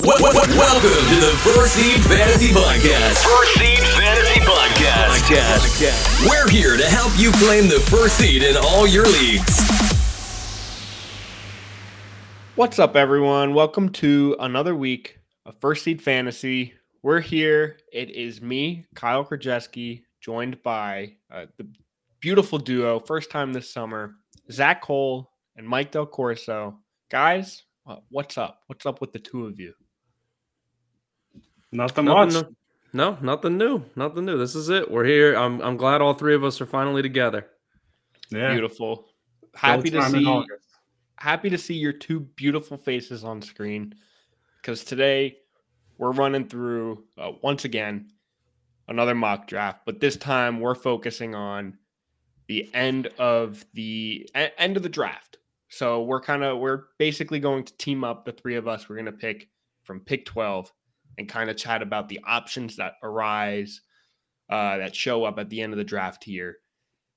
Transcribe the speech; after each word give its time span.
Wel- 0.00 0.18
wel- 0.20 0.32
Welcome 0.34 0.90
to 1.08 1.20
the 1.20 1.32
First 1.44 1.74
Seed 1.76 2.00
Fantasy 2.04 2.48
Podcast. 2.48 3.22
First 3.24 3.54
Seed 3.54 3.78
Fantasy 3.78 4.40
Podcast. 4.40 5.08
Podcast. 5.08 6.28
We're 6.28 6.48
here 6.48 6.76
to 6.76 6.84
help 6.84 7.12
you 7.18 7.30
claim 7.32 7.68
the 7.68 7.80
first 7.90 8.16
seed 8.18 8.42
in 8.42 8.56
all 8.56 8.86
your 8.86 9.06
leagues. 9.06 9.60
What's 12.56 12.78
up, 12.78 12.96
everyone? 12.96 13.54
Welcome 13.54 13.88
to 13.90 14.36
another 14.40 14.74
week 14.74 15.18
of 15.46 15.54
First 15.60 15.84
Seed 15.84 16.02
Fantasy. 16.02 16.74
We're 17.02 17.20
here. 17.20 17.78
It 17.92 18.10
is 18.10 18.42
me, 18.42 18.84
Kyle 18.94 19.24
Krajewski, 19.24 20.02
joined 20.20 20.62
by 20.62 21.14
uh, 21.32 21.46
the 21.56 21.66
beautiful 22.20 22.58
duo, 22.58 23.00
first 23.00 23.30
time 23.30 23.52
this 23.52 23.72
summer, 23.72 24.16
Zach 24.50 24.82
Cole 24.82 25.30
and 25.56 25.66
Mike 25.66 25.92
Del 25.92 26.06
Corso. 26.06 26.78
Guys, 27.10 27.62
what's 28.10 28.36
up? 28.36 28.60
What's 28.66 28.86
up 28.86 29.00
with 29.00 29.12
the 29.12 29.18
two 29.18 29.46
of 29.46 29.58
you? 29.58 29.72
Nothing 31.74 32.04
much. 32.04 32.32
Nothing 32.32 32.48
new. 32.50 32.56
No, 32.92 33.18
nothing 33.20 33.58
new. 33.58 33.82
Nothing 33.96 34.24
new. 34.24 34.38
This 34.38 34.54
is 34.54 34.68
it. 34.68 34.88
We're 34.88 35.04
here. 35.04 35.34
I'm 35.34 35.60
I'm 35.60 35.76
glad 35.76 36.00
all 36.00 36.14
three 36.14 36.34
of 36.34 36.44
us 36.44 36.60
are 36.60 36.66
finally 36.66 37.02
together. 37.02 37.48
Yeah. 38.30 38.52
Beautiful. 38.52 39.06
Happy 39.54 39.90
to 39.90 40.02
see 40.08 40.24
August. 40.24 40.68
happy 41.16 41.50
to 41.50 41.58
see 41.58 41.74
your 41.74 41.92
two 41.92 42.20
beautiful 42.20 42.76
faces 42.76 43.24
on 43.24 43.42
screen 43.42 43.92
because 44.62 44.84
today 44.84 45.36
we're 45.98 46.12
running 46.12 46.46
through 46.48 47.04
uh, 47.18 47.32
once 47.42 47.64
again 47.64 48.08
another 48.88 49.14
mock 49.14 49.46
draft 49.46 49.80
but 49.86 50.00
this 50.00 50.16
time 50.16 50.58
we're 50.60 50.74
focusing 50.74 51.34
on 51.34 51.78
the 52.48 52.68
end 52.74 53.06
of 53.18 53.64
the 53.74 54.28
e- 54.36 54.48
end 54.58 54.76
of 54.76 54.82
the 54.82 54.88
draft 54.88 55.38
so 55.68 56.02
we're 56.02 56.20
kind 56.20 56.42
of 56.42 56.58
we're 56.58 56.82
basically 56.98 57.38
going 57.38 57.62
to 57.62 57.76
team 57.76 58.02
up 58.02 58.24
the 58.24 58.32
three 58.32 58.56
of 58.56 58.66
us 58.66 58.88
we're 58.88 58.96
going 58.96 59.06
to 59.06 59.12
pick 59.12 59.48
from 59.84 60.00
pick 60.00 60.26
12 60.26 60.72
and 61.18 61.28
kind 61.28 61.50
of 61.50 61.56
chat 61.56 61.82
about 61.82 62.08
the 62.08 62.20
options 62.26 62.76
that 62.76 62.94
arise 63.02 63.80
uh, 64.50 64.78
that 64.78 64.94
show 64.94 65.24
up 65.24 65.38
at 65.38 65.48
the 65.48 65.60
end 65.60 65.72
of 65.72 65.78
the 65.78 65.84
draft 65.84 66.24
here 66.24 66.56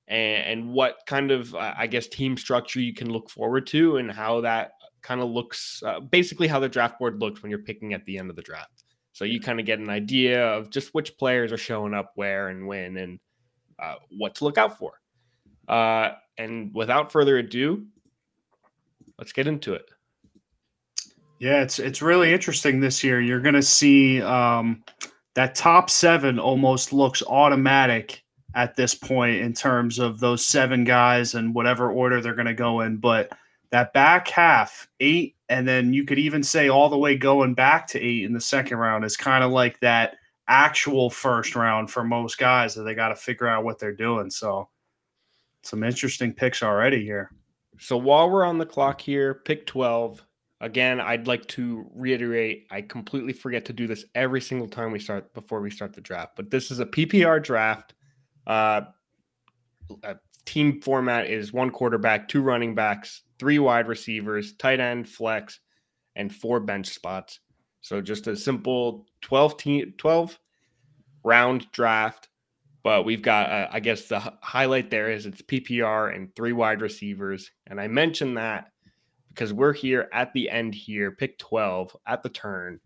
and, 0.07 0.45
and 0.45 0.73
what 0.73 0.99
kind 1.05 1.31
of 1.31 1.53
uh, 1.53 1.73
I 1.77 1.87
guess 1.87 2.07
team 2.07 2.37
structure 2.37 2.79
you 2.79 2.93
can 2.93 3.11
look 3.11 3.29
forward 3.29 3.67
to, 3.67 3.97
and 3.97 4.11
how 4.11 4.41
that 4.41 4.71
kind 5.01 5.21
of 5.21 5.29
looks. 5.29 5.81
Uh, 5.85 5.99
basically, 5.99 6.47
how 6.47 6.59
the 6.59 6.69
draft 6.69 6.99
board 6.99 7.19
looks 7.19 7.41
when 7.41 7.49
you're 7.49 7.59
picking 7.59 7.93
at 7.93 8.05
the 8.05 8.17
end 8.17 8.29
of 8.29 8.35
the 8.35 8.41
draft. 8.41 8.83
So 9.13 9.25
you 9.25 9.39
kind 9.39 9.59
of 9.59 9.65
get 9.65 9.79
an 9.79 9.89
idea 9.89 10.45
of 10.45 10.69
just 10.69 10.93
which 10.93 11.17
players 11.17 11.51
are 11.51 11.57
showing 11.57 11.93
up 11.93 12.11
where 12.15 12.49
and 12.49 12.67
when, 12.67 12.97
and 12.97 13.19
uh, 13.79 13.95
what 14.17 14.35
to 14.35 14.43
look 14.43 14.57
out 14.57 14.77
for. 14.77 14.93
Uh, 15.67 16.11
and 16.37 16.71
without 16.73 17.11
further 17.11 17.37
ado, 17.37 17.85
let's 19.17 19.33
get 19.33 19.47
into 19.47 19.73
it. 19.73 19.89
Yeah, 21.39 21.61
it's 21.61 21.79
it's 21.79 22.01
really 22.01 22.33
interesting 22.33 22.79
this 22.79 23.03
year. 23.03 23.21
You're 23.21 23.41
going 23.41 23.55
to 23.55 23.61
see 23.61 24.21
um, 24.21 24.83
that 25.35 25.53
top 25.55 25.89
seven 25.89 26.39
almost 26.39 26.93
looks 26.93 27.21
automatic 27.23 28.23
at 28.55 28.75
this 28.75 28.95
point 28.95 29.41
in 29.41 29.53
terms 29.53 29.99
of 29.99 30.19
those 30.19 30.43
seven 30.43 30.83
guys 30.83 31.35
and 31.35 31.53
whatever 31.53 31.91
order 31.91 32.21
they're 32.21 32.33
going 32.33 32.47
to 32.47 32.55
go 32.55 32.81
in. 32.81 32.97
But 32.97 33.31
that 33.69 33.93
back 33.93 34.27
half, 34.29 34.87
eight, 34.99 35.35
and 35.49 35.67
then 35.67 35.93
you 35.93 36.05
could 36.05 36.17
even 36.17 36.41
say 36.41 36.69
all 36.69 36.89
the 36.89 36.97
way 36.97 37.15
going 37.15 37.53
back 37.53 37.85
to 37.87 38.01
eight 38.01 38.23
in 38.23 38.33
the 38.33 38.41
second 38.41 38.77
round 38.77 39.05
is 39.05 39.15
kind 39.15 39.43
of 39.43 39.51
like 39.51 39.79
that 39.81 40.15
actual 40.47 41.09
first 41.09 41.55
round 41.55 41.91
for 41.91 42.03
most 42.03 42.37
guys 42.37 42.73
that 42.73 42.83
they 42.83 42.95
got 42.95 43.09
to 43.09 43.15
figure 43.15 43.47
out 43.47 43.63
what 43.63 43.77
they're 43.77 43.93
doing. 43.93 44.31
So 44.31 44.69
some 45.61 45.83
interesting 45.83 46.33
picks 46.33 46.63
already 46.63 47.03
here. 47.03 47.29
So 47.79 47.97
while 47.97 48.29
we're 48.29 48.45
on 48.45 48.57
the 48.57 48.65
clock 48.65 49.01
here, 49.01 49.35
pick 49.45 49.67
12. 49.67 50.23
Again, 50.59 50.99
I'd 50.99 51.27
like 51.27 51.45
to 51.49 51.87
reiterate 51.93 52.67
I 52.71 52.81
completely 52.81 53.33
forget 53.33 53.65
to 53.65 53.73
do 53.73 53.85
this 53.85 54.05
every 54.15 54.41
single 54.41 54.67
time 54.67 54.91
we 54.91 54.99
start 54.99 55.33
before 55.33 55.61
we 55.61 55.69
start 55.69 55.93
the 55.93 56.01
draft, 56.01 56.35
but 56.35 56.49
this 56.49 56.71
is 56.71 56.79
a 56.79 56.85
PPR 56.85 57.43
draft. 57.43 57.93
Uh, 58.47 58.81
a 60.03 60.15
team 60.45 60.81
format 60.81 61.29
is 61.29 61.53
one 61.53 61.69
quarterback, 61.69 62.27
two 62.27 62.41
running 62.41 62.73
backs, 62.73 63.21
three 63.37 63.59
wide 63.59 63.87
receivers, 63.87 64.53
tight 64.53 64.79
end, 64.79 65.07
flex, 65.07 65.59
and 66.15 66.33
four 66.33 66.59
bench 66.59 66.87
spots. 66.87 67.39
So 67.81 68.01
just 68.01 68.27
a 68.27 68.35
simple 68.35 69.05
12 69.21 69.57
team 69.57 69.93
12 69.97 70.39
round 71.23 71.71
draft. 71.71 72.29
But 72.83 73.03
we've 73.03 73.21
got, 73.21 73.49
uh, 73.51 73.67
I 73.71 73.79
guess, 73.79 74.07
the 74.07 74.17
h- 74.17 74.33
highlight 74.41 74.89
there 74.89 75.11
is 75.11 75.25
it's 75.25 75.41
PPR 75.41 76.15
and 76.15 76.33
three 76.35 76.53
wide 76.53 76.81
receivers. 76.81 77.51
And 77.67 77.81
I 77.81 77.87
mentioned 77.87 78.37
that 78.37 78.71
because 79.37 79.53
we're 79.53 79.73
here 79.73 80.09
at 80.11 80.33
the 80.33 80.49
end 80.49 80.73
here, 80.73 81.11
pick 81.11 81.37
12 81.37 81.95
at 82.07 82.23
the 82.23 82.29
turn. 82.29 82.79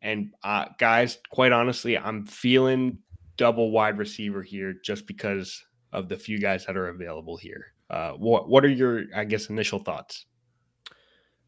And 0.00 0.32
uh, 0.42 0.64
guys, 0.78 1.18
quite 1.30 1.52
honestly, 1.52 1.98
I'm 1.98 2.26
feeling 2.26 2.96
double 3.36 3.70
wide 3.70 3.98
receiver 3.98 4.42
here 4.42 4.74
just 4.82 5.06
because 5.06 5.62
of 5.92 6.08
the 6.08 6.16
few 6.16 6.38
guys 6.38 6.64
that 6.64 6.76
are 6.78 6.88
available 6.88 7.36
here. 7.36 7.66
Uh, 7.90 8.12
what 8.12 8.48
what 8.48 8.64
are 8.64 8.70
your, 8.70 9.04
I 9.14 9.24
guess, 9.24 9.50
initial 9.50 9.78
thoughts? 9.78 10.24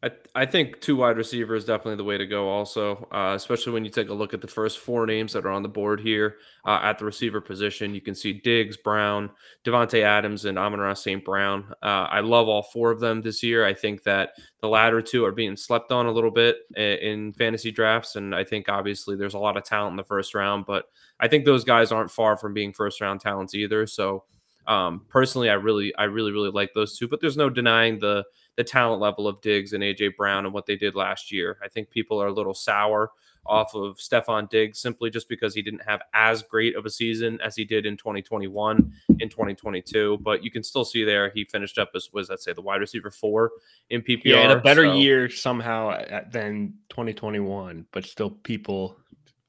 I 0.05 0.11
I 0.35 0.45
think 0.45 0.81
two 0.81 0.97
wide 0.97 1.17
receiver 1.17 1.55
is 1.55 1.65
definitely 1.65 1.95
the 1.95 2.03
way 2.03 2.17
to 2.17 2.27
go. 2.27 2.47
Also, 2.47 3.07
uh, 3.11 3.33
especially 3.35 3.73
when 3.73 3.83
you 3.83 3.89
take 3.89 4.09
a 4.09 4.13
look 4.13 4.33
at 4.33 4.41
the 4.41 4.47
first 4.47 4.77
four 4.79 5.05
names 5.07 5.33
that 5.33 5.45
are 5.45 5.51
on 5.51 5.63
the 5.63 5.69
board 5.69 5.99
here 5.99 6.37
uh, 6.65 6.79
at 6.83 6.99
the 6.99 7.05
receiver 7.05 7.41
position, 7.41 7.95
you 7.95 8.01
can 8.01 8.13
see 8.13 8.33
Diggs, 8.33 8.77
Brown, 8.77 9.31
Davante 9.63 10.03
Adams, 10.03 10.45
and 10.45 10.59
Amon-Ra 10.59 10.93
St. 10.93 11.25
Brown. 11.25 11.73
Uh, 11.81 12.07
I 12.11 12.19
love 12.19 12.47
all 12.47 12.61
four 12.61 12.91
of 12.91 12.99
them 12.99 13.21
this 13.21 13.41
year. 13.41 13.65
I 13.65 13.73
think 13.73 14.03
that 14.03 14.33
the 14.61 14.67
latter 14.67 15.01
two 15.01 15.25
are 15.25 15.31
being 15.31 15.57
slept 15.57 15.91
on 15.91 16.05
a 16.05 16.11
little 16.11 16.31
bit 16.31 16.57
in 16.75 17.33
fantasy 17.33 17.71
drafts, 17.71 18.15
and 18.15 18.35
I 18.35 18.43
think 18.43 18.69
obviously 18.69 19.15
there's 19.15 19.33
a 19.33 19.39
lot 19.39 19.57
of 19.57 19.63
talent 19.63 19.93
in 19.93 19.97
the 19.97 20.03
first 20.03 20.35
round, 20.35 20.65
but 20.67 20.85
I 21.19 21.27
think 21.27 21.45
those 21.45 21.63
guys 21.63 21.91
aren't 21.91 22.11
far 22.11 22.37
from 22.37 22.53
being 22.53 22.73
first 22.73 23.01
round 23.01 23.21
talents 23.21 23.55
either. 23.55 23.87
So. 23.87 24.23
Um, 24.67 25.05
personally, 25.09 25.51
I 25.51 25.53
really, 25.53 25.93
I 25.95 26.05
really, 26.05 26.31
really 26.31 26.49
like 26.49 26.71
those 26.73 26.97
two, 26.97 27.07
but 27.07 27.21
there's 27.21 27.37
no 27.37 27.51
denying 27.51 27.99
the 27.99 28.23
the 28.57 28.63
talent 28.63 29.01
level 29.01 29.27
of 29.27 29.41
Diggs 29.41 29.73
and 29.73 29.83
AJ 29.83 30.15
Brown 30.15 30.45
and 30.45 30.53
what 30.53 30.65
they 30.65 30.75
did 30.75 30.95
last 30.95 31.31
year. 31.31 31.57
I 31.63 31.67
think 31.67 31.89
people 31.89 32.21
are 32.21 32.27
a 32.27 32.33
little 32.33 32.53
sour 32.53 33.11
off 33.47 33.75
of 33.75 33.97
Stefon 33.97 34.49
Diggs 34.49 34.79
simply 34.79 35.11
just 35.11 35.29
because 35.29 35.53
he 35.53 35.61
didn't 35.61 35.83
have 35.85 36.01
as 36.15 36.41
great 36.41 36.75
of 36.75 36.85
a 36.85 36.89
season 36.89 37.39
as 37.43 37.55
he 37.55 37.63
did 37.63 37.85
in 37.85 37.95
2021 37.95 38.91
in 39.19 39.29
2022. 39.29 40.17
But 40.23 40.43
you 40.43 40.49
can 40.49 40.63
still 40.63 40.83
see 40.85 41.03
there 41.03 41.29
he 41.29 41.43
finished 41.43 41.77
up 41.77 41.91
as 41.95 42.09
was 42.11 42.27
that 42.29 42.41
say 42.41 42.53
the 42.53 42.61
wide 42.61 42.81
receiver 42.81 43.11
four 43.11 43.51
in 43.91 44.01
PPR. 44.01 44.21
Yeah, 44.25 44.45
in 44.45 44.51
a 44.57 44.59
better 44.59 44.85
so- 44.85 44.95
year 44.95 45.29
somehow 45.29 45.89
uh, 45.89 46.23
than 46.31 46.73
2021, 46.89 47.85
but 47.91 48.05
still 48.05 48.31
people 48.31 48.97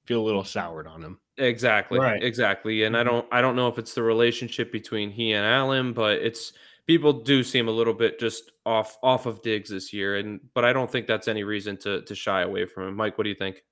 feel 0.05 0.21
a 0.21 0.27
little 0.27 0.45
soured 0.45 0.87
on 0.87 1.03
him. 1.03 1.19
Exactly. 1.39 1.99
Right. 1.99 2.23
Exactly. 2.23 2.85
And 2.85 2.97
I 2.97 3.01
Mm-hmm. 3.01 3.09
don't 3.09 3.27
I 3.33 3.41
don't 3.41 3.57
know 3.57 3.69
if 3.69 3.79
it's 3.79 3.95
the 3.95 4.03
relationship 4.03 4.73
between 4.73 5.11
he 5.11 5.33
and 5.33 5.45
Allen, 5.47 5.93
but 5.93 6.19
it's 6.19 6.53
people 6.87 7.13
do 7.13 7.43
seem 7.43 7.69
a 7.69 7.73
little 7.73 7.95
bit 7.95 8.19
just 8.19 8.53
off 8.65 8.97
off 9.03 9.27
of 9.27 9.43
Diggs 9.43 9.71
this 9.71 9.93
year. 9.93 10.17
And 10.17 10.41
but 10.55 10.65
I 10.65 10.73
don't 10.73 10.91
think 10.91 11.07
that's 11.07 11.29
any 11.29 11.45
reason 11.45 11.77
to 11.79 12.03
to 12.03 12.15
shy 12.15 12.43
away 12.43 12.67
from 12.67 12.89
him. 12.89 12.97
Mike, 12.97 13.19
what 13.19 13.25
do 13.25 13.31
you 13.31 13.37
think? 13.37 13.63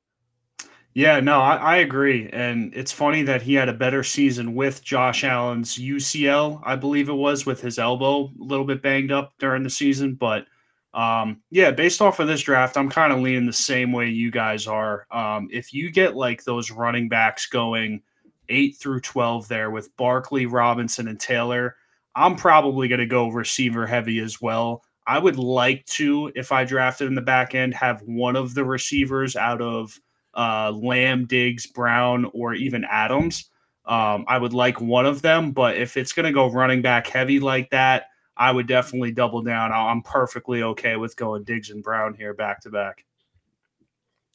Yeah, 0.97 1.19
no, 1.19 1.41
I, 1.41 1.57
I 1.57 1.77
agree. 1.79 2.31
And 2.33 2.73
it's 2.73 2.93
funny 2.93 3.23
that 3.25 3.43
he 3.43 3.55
had 3.55 3.69
a 3.69 3.75
better 3.75 4.05
season 4.05 4.55
with 4.55 4.85
Josh 4.85 5.25
Allen's 5.25 5.77
UCL, 5.77 6.63
I 6.65 6.77
believe 6.77 7.09
it 7.09 7.15
was, 7.15 7.45
with 7.45 7.61
his 7.61 7.81
elbow 7.81 8.27
a 8.27 8.33
little 8.39 8.65
bit 8.65 8.81
banged 8.81 9.11
up 9.11 9.33
during 9.41 9.65
the 9.65 9.71
season. 9.71 10.15
But 10.15 10.47
um, 10.95 11.43
yeah, 11.51 11.73
based 11.73 12.01
off 12.01 12.21
of 12.21 12.29
this 12.29 12.43
draft, 12.43 12.77
I'm 12.77 12.89
kind 12.89 13.13
of 13.13 13.19
leaning 13.19 13.47
the 13.47 13.53
same 13.53 13.91
way 13.91 14.09
you 14.09 14.31
guys 14.31 14.69
are. 14.69 15.09
Um, 15.11 15.49
if 15.51 15.75
you 15.75 15.91
get 15.91 16.15
like 16.15 16.45
those 16.45 16.71
running 16.71 17.09
backs 17.09 17.47
going 17.47 18.01
eight 18.49 18.77
through 18.77 19.01
12 19.01 19.49
there 19.49 19.73
with 19.73 19.97
Barkley, 19.97 20.47
Robinson, 20.47 21.09
and 21.09 21.19
Taylor, 21.19 21.75
I'm 22.17 22.37
probably 22.37 22.89
going 22.89 23.01
to 23.01 23.07
go 23.07 23.29
receiver 23.29 23.87
heavy 23.87 24.21
as 24.21 24.41
well. 24.41 24.83
I 25.07 25.19
would 25.19 25.37
like 25.37 25.85
to, 25.87 26.33
if 26.35 26.53
I 26.53 26.65
drafted 26.65 27.09
in 27.09 27.15
the 27.15 27.21
back 27.21 27.55
end, 27.55 27.75
have 27.75 28.01
one 28.03 28.37
of 28.37 28.55
the 28.55 28.65
receivers 28.65 29.37
out 29.37 29.61
of 29.61 29.99
uh, 30.35 30.71
Lamb, 30.71 31.27
Diggs, 31.27 31.67
Brown, 31.67 32.31
or 32.33 32.55
even 32.55 32.85
Adams. 32.85 33.51
Um, 33.85 34.25
I 34.29 34.39
would 34.39 34.55
like 34.55 34.81
one 34.81 35.05
of 35.05 35.21
them, 35.21 35.53
but 35.53 35.77
if 35.77 35.97
it's 35.97 36.13
going 36.13 36.25
to 36.25 36.33
go 36.33 36.51
running 36.51 36.81
back 36.81 37.07
heavy 37.07 37.39
like 37.39 37.69
that, 37.71 38.07
I 38.37 38.51
would 38.51 38.67
definitely 38.67 39.13
double 39.13 39.43
down. 39.43 39.73
I'm 39.73 40.03
perfectly 40.03 40.63
okay 40.63 40.97
with 40.97 41.17
going 41.17 41.45
Diggs 41.45 41.71
and 41.71 41.83
Brown 41.83 42.15
here 42.15 42.35
back 42.35 42.61
to 42.63 42.71
back. 42.71 43.05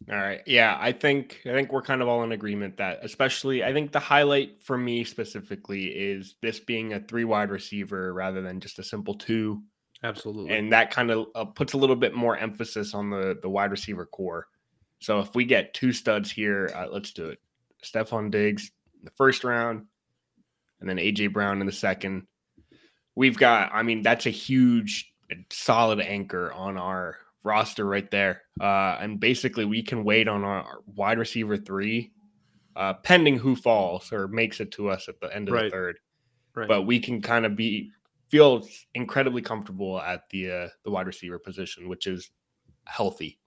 All 0.09 0.15
right. 0.15 0.41
Yeah, 0.45 0.77
I 0.79 0.91
think 0.91 1.41
I 1.45 1.49
think 1.49 1.71
we're 1.71 1.81
kind 1.81 2.01
of 2.01 2.07
all 2.07 2.23
in 2.23 2.31
agreement 2.31 2.77
that 2.77 2.99
especially 3.03 3.63
I 3.63 3.73
think 3.73 3.91
the 3.91 3.99
highlight 3.99 4.61
for 4.61 4.77
me 4.77 5.03
specifically 5.03 5.87
is 5.87 6.35
this 6.41 6.59
being 6.59 6.93
a 6.93 6.99
three 6.99 7.25
wide 7.25 7.49
receiver 7.49 8.13
rather 8.13 8.41
than 8.41 8.61
just 8.61 8.79
a 8.79 8.83
simple 8.83 9.15
two 9.15 9.61
Absolutely. 10.01 10.55
and 10.55 10.71
that 10.71 10.89
kind 10.91 11.11
of 11.11 11.27
uh, 11.35 11.45
puts 11.45 11.73
a 11.73 11.77
little 11.77 11.97
bit 11.97 12.15
more 12.15 12.37
emphasis 12.37 12.93
on 12.93 13.09
the 13.09 13.37
the 13.41 13.49
wide 13.49 13.71
receiver 13.71 14.05
corps. 14.05 14.47
So 14.99 15.19
if 15.19 15.35
we 15.35 15.45
get 15.45 15.73
two 15.73 15.91
studs 15.91 16.31
here, 16.31 16.71
uh, 16.75 16.87
let's 16.91 17.11
do 17.11 17.29
it. 17.29 17.39
Stefon 17.83 18.31
Diggs 18.31 18.71
in 18.99 19.05
the 19.05 19.11
first 19.11 19.43
round, 19.43 19.85
and 20.79 20.89
then 20.89 20.97
AJ 20.97 21.33
Brown 21.33 21.61
in 21.61 21.67
the 21.67 21.73
second. 21.73 22.27
We've 23.15 23.37
got, 23.37 23.71
I 23.73 23.83
mean, 23.83 24.01
that's 24.01 24.25
a 24.25 24.31
huge, 24.31 25.13
solid 25.49 25.99
anchor 25.99 26.53
on 26.53 26.77
our 26.77 27.17
roster 27.44 27.86
right 27.86 28.09
there. 28.12 28.44
Uh, 28.59 28.97
and 29.00 29.19
basically, 29.19 29.65
we 29.65 29.81
can 29.81 30.03
wait 30.03 30.27
on 30.27 30.44
our, 30.44 30.80
wide 30.86 31.18
receiver 31.19 31.57
three, 31.57 32.12
uh, 32.75 32.94
pending 32.95 33.38
who 33.38 33.56
falls 33.56 34.12
or 34.12 34.27
makes 34.27 34.59
it 34.59 34.71
to 34.71 34.89
us 34.89 35.07
at 35.07 35.19
the 35.19 35.33
end 35.36 35.47
of 35.47 35.53
Right. 35.53 35.63
the 35.65 35.69
third. 35.69 36.00
Right. 36.56 36.68
But 36.68 36.83
we 36.83 37.00
can 37.00 37.21
kind 37.21 37.45
of 37.45 37.56
be 37.56 37.91
feel 38.30 38.68
incredibly 38.94 39.41
comfortable 39.41 40.00
at 40.00 40.30
the 40.30 40.51
uh, 40.51 40.68
the 40.83 40.91
wide 40.91 41.07
receiver 41.07 41.39
position, 41.39 41.89
which 41.89 42.06
is 42.07 42.30
healthy. 42.86 43.39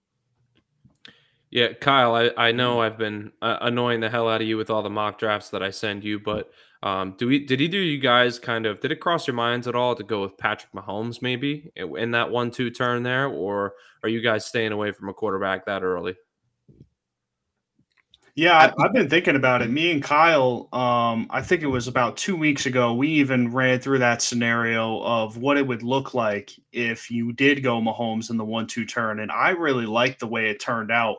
Yeah, 1.52 1.74
Kyle, 1.74 2.14
I, 2.14 2.30
I 2.38 2.52
know 2.52 2.80
I've 2.80 2.96
been 2.96 3.30
uh, 3.42 3.58
annoying 3.60 4.00
the 4.00 4.08
hell 4.08 4.26
out 4.26 4.40
of 4.40 4.48
you 4.48 4.56
with 4.56 4.70
all 4.70 4.82
the 4.82 4.88
mock 4.88 5.18
drafts 5.18 5.50
that 5.50 5.62
I 5.62 5.68
send 5.68 6.02
you, 6.02 6.18
but 6.18 6.50
um, 6.82 7.14
do 7.18 7.26
we 7.26 7.44
did 7.44 7.60
he 7.60 7.68
do 7.68 7.76
you 7.76 7.98
guys 7.98 8.38
kind 8.38 8.64
of 8.64 8.80
did 8.80 8.90
it 8.90 9.00
cross 9.00 9.26
your 9.26 9.36
minds 9.36 9.68
at 9.68 9.74
all 9.74 9.94
to 9.94 10.02
go 10.02 10.22
with 10.22 10.38
Patrick 10.38 10.72
Mahomes 10.72 11.20
maybe 11.20 11.70
in 11.76 12.12
that 12.12 12.30
one 12.30 12.50
two 12.50 12.70
turn 12.70 13.02
there, 13.02 13.26
or 13.28 13.74
are 14.02 14.08
you 14.08 14.22
guys 14.22 14.46
staying 14.46 14.72
away 14.72 14.92
from 14.92 15.10
a 15.10 15.12
quarterback 15.12 15.66
that 15.66 15.82
early? 15.82 16.16
Yeah, 18.34 18.56
I, 18.56 18.72
I've 18.82 18.94
been 18.94 19.10
thinking 19.10 19.36
about 19.36 19.60
it. 19.60 19.68
Me 19.68 19.92
and 19.92 20.02
Kyle, 20.02 20.70
um, 20.72 21.26
I 21.28 21.42
think 21.42 21.62
it 21.62 21.66
was 21.66 21.86
about 21.86 22.16
two 22.16 22.34
weeks 22.34 22.64
ago, 22.64 22.94
we 22.94 23.08
even 23.08 23.52
ran 23.52 23.78
through 23.78 23.98
that 23.98 24.22
scenario 24.22 25.02
of 25.02 25.36
what 25.36 25.58
it 25.58 25.66
would 25.66 25.82
look 25.82 26.14
like 26.14 26.50
if 26.72 27.10
you 27.10 27.34
did 27.34 27.62
go 27.62 27.78
Mahomes 27.78 28.30
in 28.30 28.38
the 28.38 28.44
one-two 28.44 28.86
turn, 28.86 29.20
and 29.20 29.30
I 29.30 29.50
really 29.50 29.84
liked 29.84 30.20
the 30.20 30.26
way 30.26 30.48
it 30.48 30.58
turned 30.58 30.90
out. 30.90 31.18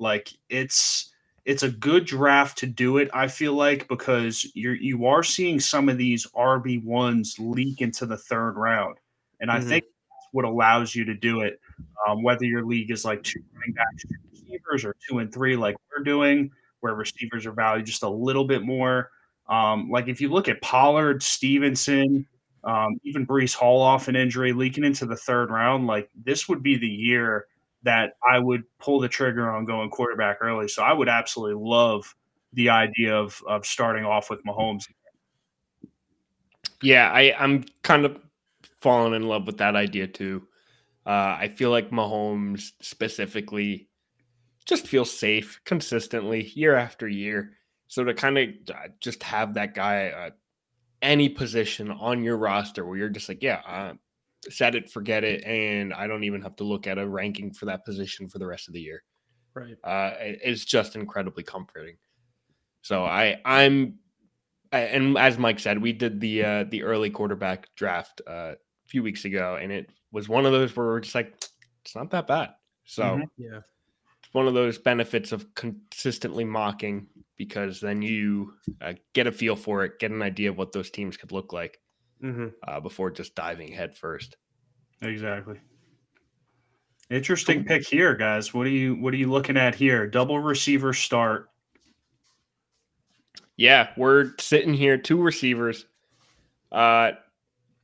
Like 0.00 0.32
it's 0.48 1.12
it's 1.44 1.62
a 1.62 1.70
good 1.70 2.04
draft 2.06 2.58
to 2.58 2.66
do 2.66 2.98
it. 2.98 3.08
I 3.14 3.28
feel 3.28 3.54
like 3.54 3.88
because 3.88 4.50
you're 4.54 4.74
you 4.74 5.06
are 5.06 5.22
seeing 5.22 5.60
some 5.60 5.88
of 5.88 5.98
these 5.98 6.26
RB 6.36 6.84
ones 6.84 7.36
leak 7.38 7.80
into 7.80 8.06
the 8.06 8.16
third 8.16 8.52
round, 8.56 8.96
and 9.40 9.50
I 9.50 9.58
Mhm. 9.60 9.68
think 9.68 9.84
that's 9.84 10.28
what 10.32 10.44
allows 10.44 10.94
you 10.94 11.04
to 11.04 11.14
do 11.14 11.40
it. 11.42 11.60
Um, 12.06 12.22
whether 12.22 12.44
your 12.44 12.64
league 12.64 12.90
is 12.90 13.04
like 13.04 13.22
two 13.22 13.42
running 13.54 13.74
backs, 13.74 14.04
two 14.04 14.16
receivers, 14.30 14.84
or 14.84 14.96
two 15.08 15.18
and 15.18 15.32
three, 15.32 15.56
like 15.56 15.76
we're 15.90 16.02
doing, 16.04 16.50
where 16.80 16.94
receivers 16.94 17.46
are 17.46 17.52
valued 17.52 17.86
just 17.86 18.02
a 18.02 18.08
little 18.08 18.44
bit 18.44 18.62
more. 18.62 19.10
Um, 19.48 19.90
like 19.90 20.08
if 20.08 20.20
you 20.20 20.28
look 20.30 20.48
at 20.48 20.62
Pollard, 20.62 21.22
Stevenson, 21.22 22.26
um, 22.64 23.00
even 23.04 23.26
Breece 23.26 23.54
Hall 23.54 23.80
off 23.82 24.08
an 24.08 24.16
injury, 24.16 24.52
leaking 24.52 24.84
into 24.84 25.04
the 25.06 25.16
third 25.16 25.50
round, 25.50 25.86
like 25.86 26.08
this 26.14 26.48
would 26.48 26.62
be 26.62 26.76
the 26.76 26.86
year 26.86 27.46
that 27.82 28.12
I 28.26 28.38
would 28.38 28.64
pull 28.78 29.00
the 29.00 29.08
trigger 29.08 29.50
on 29.50 29.64
going 29.64 29.90
quarterback 29.90 30.38
early. 30.40 30.68
So 30.68 30.82
I 30.82 30.92
would 30.92 31.08
absolutely 31.08 31.62
love 31.62 32.14
the 32.52 32.68
idea 32.68 33.16
of 33.16 33.40
of 33.46 33.64
starting 33.64 34.04
off 34.04 34.30
with 34.30 34.44
Mahomes. 34.44 34.84
Yeah, 36.82 37.10
I, 37.10 37.34
I'm 37.38 37.64
kind 37.82 38.04
of 38.04 38.18
falling 38.80 39.14
in 39.14 39.28
love 39.28 39.46
with 39.46 39.58
that 39.58 39.76
idea 39.76 40.06
too. 40.06 40.46
Uh, 41.06 41.36
I 41.38 41.48
feel 41.48 41.70
like 41.70 41.90
Mahomes 41.90 42.70
specifically 42.80 43.88
just 44.66 44.86
feels 44.86 45.12
safe 45.12 45.60
consistently 45.64 46.50
year 46.54 46.76
after 46.76 47.08
year. 47.08 47.52
So 47.88 48.04
to 48.04 48.14
kind 48.14 48.38
of 48.38 48.48
just 49.00 49.22
have 49.22 49.54
that 49.54 49.74
guy 49.74 50.08
uh, 50.08 50.30
any 51.02 51.28
position 51.28 51.90
on 51.90 52.22
your 52.22 52.36
roster 52.36 52.84
where 52.84 52.96
you're 52.96 53.08
just 53.08 53.28
like, 53.28 53.42
yeah, 53.42 53.60
uh, 53.66 53.94
set 54.48 54.74
it, 54.74 54.90
forget 54.90 55.24
it, 55.24 55.44
and 55.44 55.92
I 55.92 56.06
don't 56.06 56.24
even 56.24 56.40
have 56.42 56.56
to 56.56 56.64
look 56.64 56.86
at 56.86 56.98
a 56.98 57.06
ranking 57.08 57.52
for 57.52 57.66
that 57.66 57.84
position 57.84 58.28
for 58.28 58.38
the 58.38 58.46
rest 58.46 58.68
of 58.68 58.74
the 58.74 58.80
year. 58.80 59.02
Right. 59.54 59.76
Uh, 59.84 60.14
it's 60.20 60.64
just 60.64 60.94
incredibly 60.96 61.42
comforting. 61.42 61.96
So 62.82 63.04
I 63.04 63.40
I'm 63.44 63.98
I- 64.72 64.80
and 64.80 65.18
as 65.18 65.36
Mike 65.38 65.58
said, 65.58 65.82
we 65.82 65.92
did 65.92 66.20
the 66.20 66.44
uh, 66.44 66.64
the 66.64 66.82
early 66.84 67.10
quarterback 67.10 67.66
draft 67.74 68.22
uh, 68.26 68.52
a 68.54 68.88
few 68.88 69.02
weeks 69.02 69.24
ago, 69.24 69.58
and 69.60 69.70
it 69.72 69.90
was 70.12 70.28
one 70.28 70.46
of 70.46 70.52
those 70.52 70.74
where 70.76 70.86
we're 70.86 71.00
just 71.00 71.14
like, 71.14 71.34
it's 71.84 71.94
not 71.94 72.10
that 72.10 72.26
bad. 72.26 72.50
So 72.84 73.02
Mhm. 73.02 73.28
Yeah. 73.36 73.60
it's 74.22 74.32
one 74.32 74.46
of 74.48 74.54
those 74.54 74.78
benefits 74.78 75.32
of 75.32 75.52
consistently 75.54 76.44
mocking 76.44 77.08
because 77.36 77.80
then 77.80 78.02
you 78.02 78.54
uh, 78.80 78.94
get 79.12 79.26
a 79.26 79.32
feel 79.32 79.56
for 79.56 79.84
it, 79.84 79.98
get 79.98 80.10
an 80.10 80.22
idea 80.22 80.50
of 80.50 80.56
what 80.58 80.72
those 80.72 80.90
teams 80.90 81.16
could 81.16 81.32
look 81.32 81.52
like 81.52 81.78
hmm 82.20 82.48
uh, 82.66 82.80
before 82.80 83.10
just 83.10 83.34
diving 83.34 83.72
head 83.72 83.96
first. 83.96 84.36
Exactly. 85.02 85.58
Interesting 87.10 87.64
pick 87.64 87.86
here, 87.86 88.14
guys. 88.14 88.54
What 88.54 88.66
are 88.66 88.70
you 88.70 88.94
what 88.94 89.12
are 89.12 89.16
you 89.16 89.30
looking 89.30 89.56
at 89.56 89.74
here? 89.74 90.06
Double 90.06 90.38
receiver 90.38 90.92
start. 90.92 91.48
Yeah, 93.56 93.90
we're 93.96 94.32
sitting 94.38 94.72
here, 94.72 94.96
two 94.96 95.20
receivers, 95.20 95.86
uh, 96.72 97.12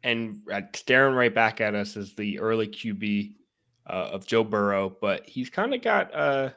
and 0.03 0.39
uh, 0.51 0.63
staring 0.75 1.15
right 1.15 1.35
back 1.35 1.61
at 1.61 1.75
us 1.75 1.97
is 1.97 2.15
the 2.15 2.39
early 2.39 2.69
QB 2.69 3.35
uh, 3.91 4.11
of 4.13 4.27
Joe 4.27 4.45
Burrow, 4.45 4.97
but 5.01 5.27
he's 5.29 5.51
kind 5.51 5.75
of 5.75 5.83
got 5.83 6.15
uh, 6.15 6.51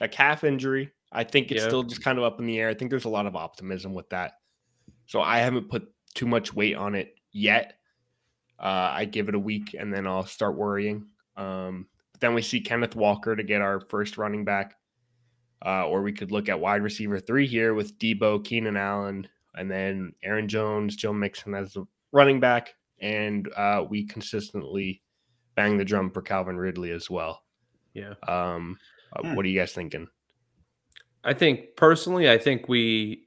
a 0.00 0.08
calf 0.08 0.44
injury. 0.44 0.90
I 1.12 1.24
think 1.24 1.50
it's 1.50 1.62
Yeah. 1.62 1.68
still 1.68 1.82
just 1.82 2.02
kind 2.02 2.18
of 2.18 2.24
up 2.24 2.38
in 2.40 2.46
the 2.46 2.58
air. 2.60 2.68
I 2.68 2.74
think 2.74 2.90
there's 2.90 3.04
a 3.04 3.10
lot 3.10 3.26
of 3.26 3.36
optimism 3.36 3.94
with 3.94 4.08
that, 4.10 4.34
so 5.06 5.20
I 5.20 5.38
haven't 5.38 5.68
put 5.68 5.88
too 6.16 6.26
much 6.26 6.52
weight 6.52 6.74
on 6.74 6.96
it 6.96 7.14
yet. 7.30 7.74
Uh, 8.58 8.90
I 8.92 9.04
give 9.04 9.28
it 9.28 9.36
a 9.36 9.38
week 9.38 9.76
and 9.78 9.92
then 9.92 10.06
I'll 10.06 10.26
start 10.26 10.56
worrying. 10.56 11.06
Um, 11.36 11.86
then 12.18 12.34
we 12.34 12.42
see 12.42 12.60
Kenneth 12.60 12.96
Walker 12.96 13.36
to 13.36 13.42
get 13.44 13.60
our 13.60 13.78
first 13.78 14.18
running 14.18 14.44
back. 14.44 14.74
Uh, 15.64 15.86
or 15.86 16.02
we 16.02 16.12
could 16.12 16.32
look 16.32 16.48
at 16.48 16.58
wide 16.58 16.82
receiver 16.82 17.20
three 17.20 17.46
here 17.46 17.74
with 17.74 17.98
Deebo, 17.98 18.44
Keenan 18.44 18.76
Allen, 18.76 19.26
and 19.54 19.70
then 19.70 20.12
Aaron 20.22 20.48
Jones, 20.48 20.96
Joe 20.96 21.12
Mixon 21.12 21.54
as 21.54 21.76
a 21.76 21.86
running 22.12 22.40
back. 22.40 22.74
And 23.00 23.48
uh, 23.56 23.84
we 23.88 24.04
consistently 24.06 25.02
bang 25.54 25.76
the 25.76 25.84
drum 25.84 26.10
for 26.10 26.22
Calvin 26.22 26.56
Ridley 26.56 26.90
as 26.90 27.08
well. 27.10 27.42
Yeah. 27.94 28.14
Um, 28.26 28.78
uh, 29.14 29.22
Hmm. 29.22 29.34
What 29.34 29.44
are 29.44 29.48
you 29.48 29.58
guys 29.58 29.72
thinking? 29.72 30.08
I 31.24 31.34
think 31.34 31.76
personally, 31.76 32.30
I 32.30 32.38
think 32.38 32.68
we 32.68 33.25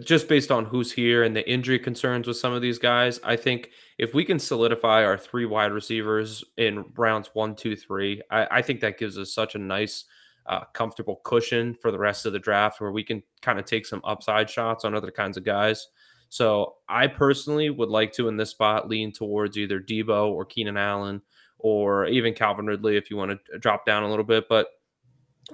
just 0.00 0.28
based 0.28 0.50
on 0.50 0.64
who's 0.64 0.92
here 0.92 1.24
and 1.24 1.34
the 1.34 1.48
injury 1.50 1.78
concerns 1.78 2.26
with 2.26 2.36
some 2.36 2.52
of 2.52 2.62
these 2.62 2.78
guys, 2.78 3.20
I 3.24 3.36
think 3.36 3.70
if 3.98 4.14
we 4.14 4.24
can 4.24 4.38
solidify 4.38 5.04
our 5.04 5.18
three 5.18 5.44
wide 5.44 5.72
receivers 5.72 6.44
in 6.56 6.84
rounds 6.96 7.30
one, 7.32 7.56
two, 7.56 7.74
three, 7.76 8.22
I, 8.30 8.46
I 8.50 8.62
think 8.62 8.80
that 8.80 8.98
gives 8.98 9.18
us 9.18 9.34
such 9.34 9.54
a 9.54 9.58
nice, 9.58 10.04
uh, 10.46 10.64
comfortable 10.72 11.20
cushion 11.24 11.76
for 11.80 11.90
the 11.90 11.98
rest 11.98 12.26
of 12.26 12.32
the 12.32 12.38
draft 12.38 12.80
where 12.80 12.92
we 12.92 13.04
can 13.04 13.22
kind 13.42 13.58
of 13.58 13.64
take 13.64 13.86
some 13.86 14.00
upside 14.04 14.48
shots 14.48 14.84
on 14.84 14.94
other 14.94 15.10
kinds 15.10 15.36
of 15.36 15.44
guys. 15.44 15.88
So 16.28 16.76
I 16.88 17.08
personally 17.08 17.68
would 17.70 17.90
like 17.90 18.12
to 18.14 18.28
in 18.28 18.36
this 18.36 18.50
spot 18.50 18.88
lean 18.88 19.12
towards 19.12 19.58
either 19.58 19.80
Deebo 19.80 20.30
or 20.30 20.44
Keenan 20.44 20.76
Allen 20.76 21.20
or 21.58 22.06
even 22.06 22.34
Calvin 22.34 22.66
Ridley 22.66 22.96
if 22.96 23.10
you 23.10 23.16
want 23.16 23.38
to 23.52 23.58
drop 23.58 23.84
down 23.84 24.02
a 24.02 24.08
little 24.08 24.24
bit. 24.24 24.48
But 24.48 24.68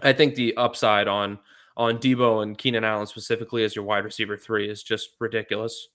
I 0.02 0.12
think 0.12 0.34
the 0.34 0.56
upside 0.56 1.08
on 1.08 1.38
on 1.78 1.98
Deebo 1.98 2.42
and 2.42 2.58
Keenan 2.58 2.84
Allen 2.84 3.06
specifically 3.06 3.64
as 3.64 3.74
your 3.74 3.84
wide 3.84 4.04
receiver 4.04 4.36
three 4.36 4.68
is 4.68 4.82
just 4.82 5.10
ridiculous. 5.20 5.88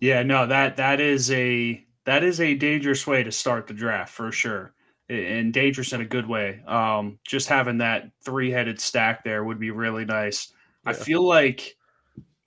Yeah, 0.00 0.22
no, 0.24 0.46
that 0.46 0.78
that 0.78 1.00
is 1.00 1.30
a 1.30 1.84
that 2.06 2.24
is 2.24 2.40
a 2.40 2.54
dangerous 2.54 3.06
way 3.06 3.22
to 3.22 3.30
start 3.30 3.68
the 3.68 3.74
draft 3.74 4.12
for 4.12 4.32
sure. 4.32 4.74
And 5.08 5.52
dangerous 5.52 5.92
in 5.92 6.00
a 6.00 6.06
good 6.06 6.26
way. 6.26 6.62
Um, 6.66 7.18
just 7.26 7.48
having 7.48 7.78
that 7.78 8.10
three-headed 8.24 8.80
stack 8.80 9.22
there 9.22 9.44
would 9.44 9.60
be 9.60 9.70
really 9.70 10.06
nice. 10.06 10.52
I 10.86 10.94
feel 10.94 11.22
like 11.22 11.76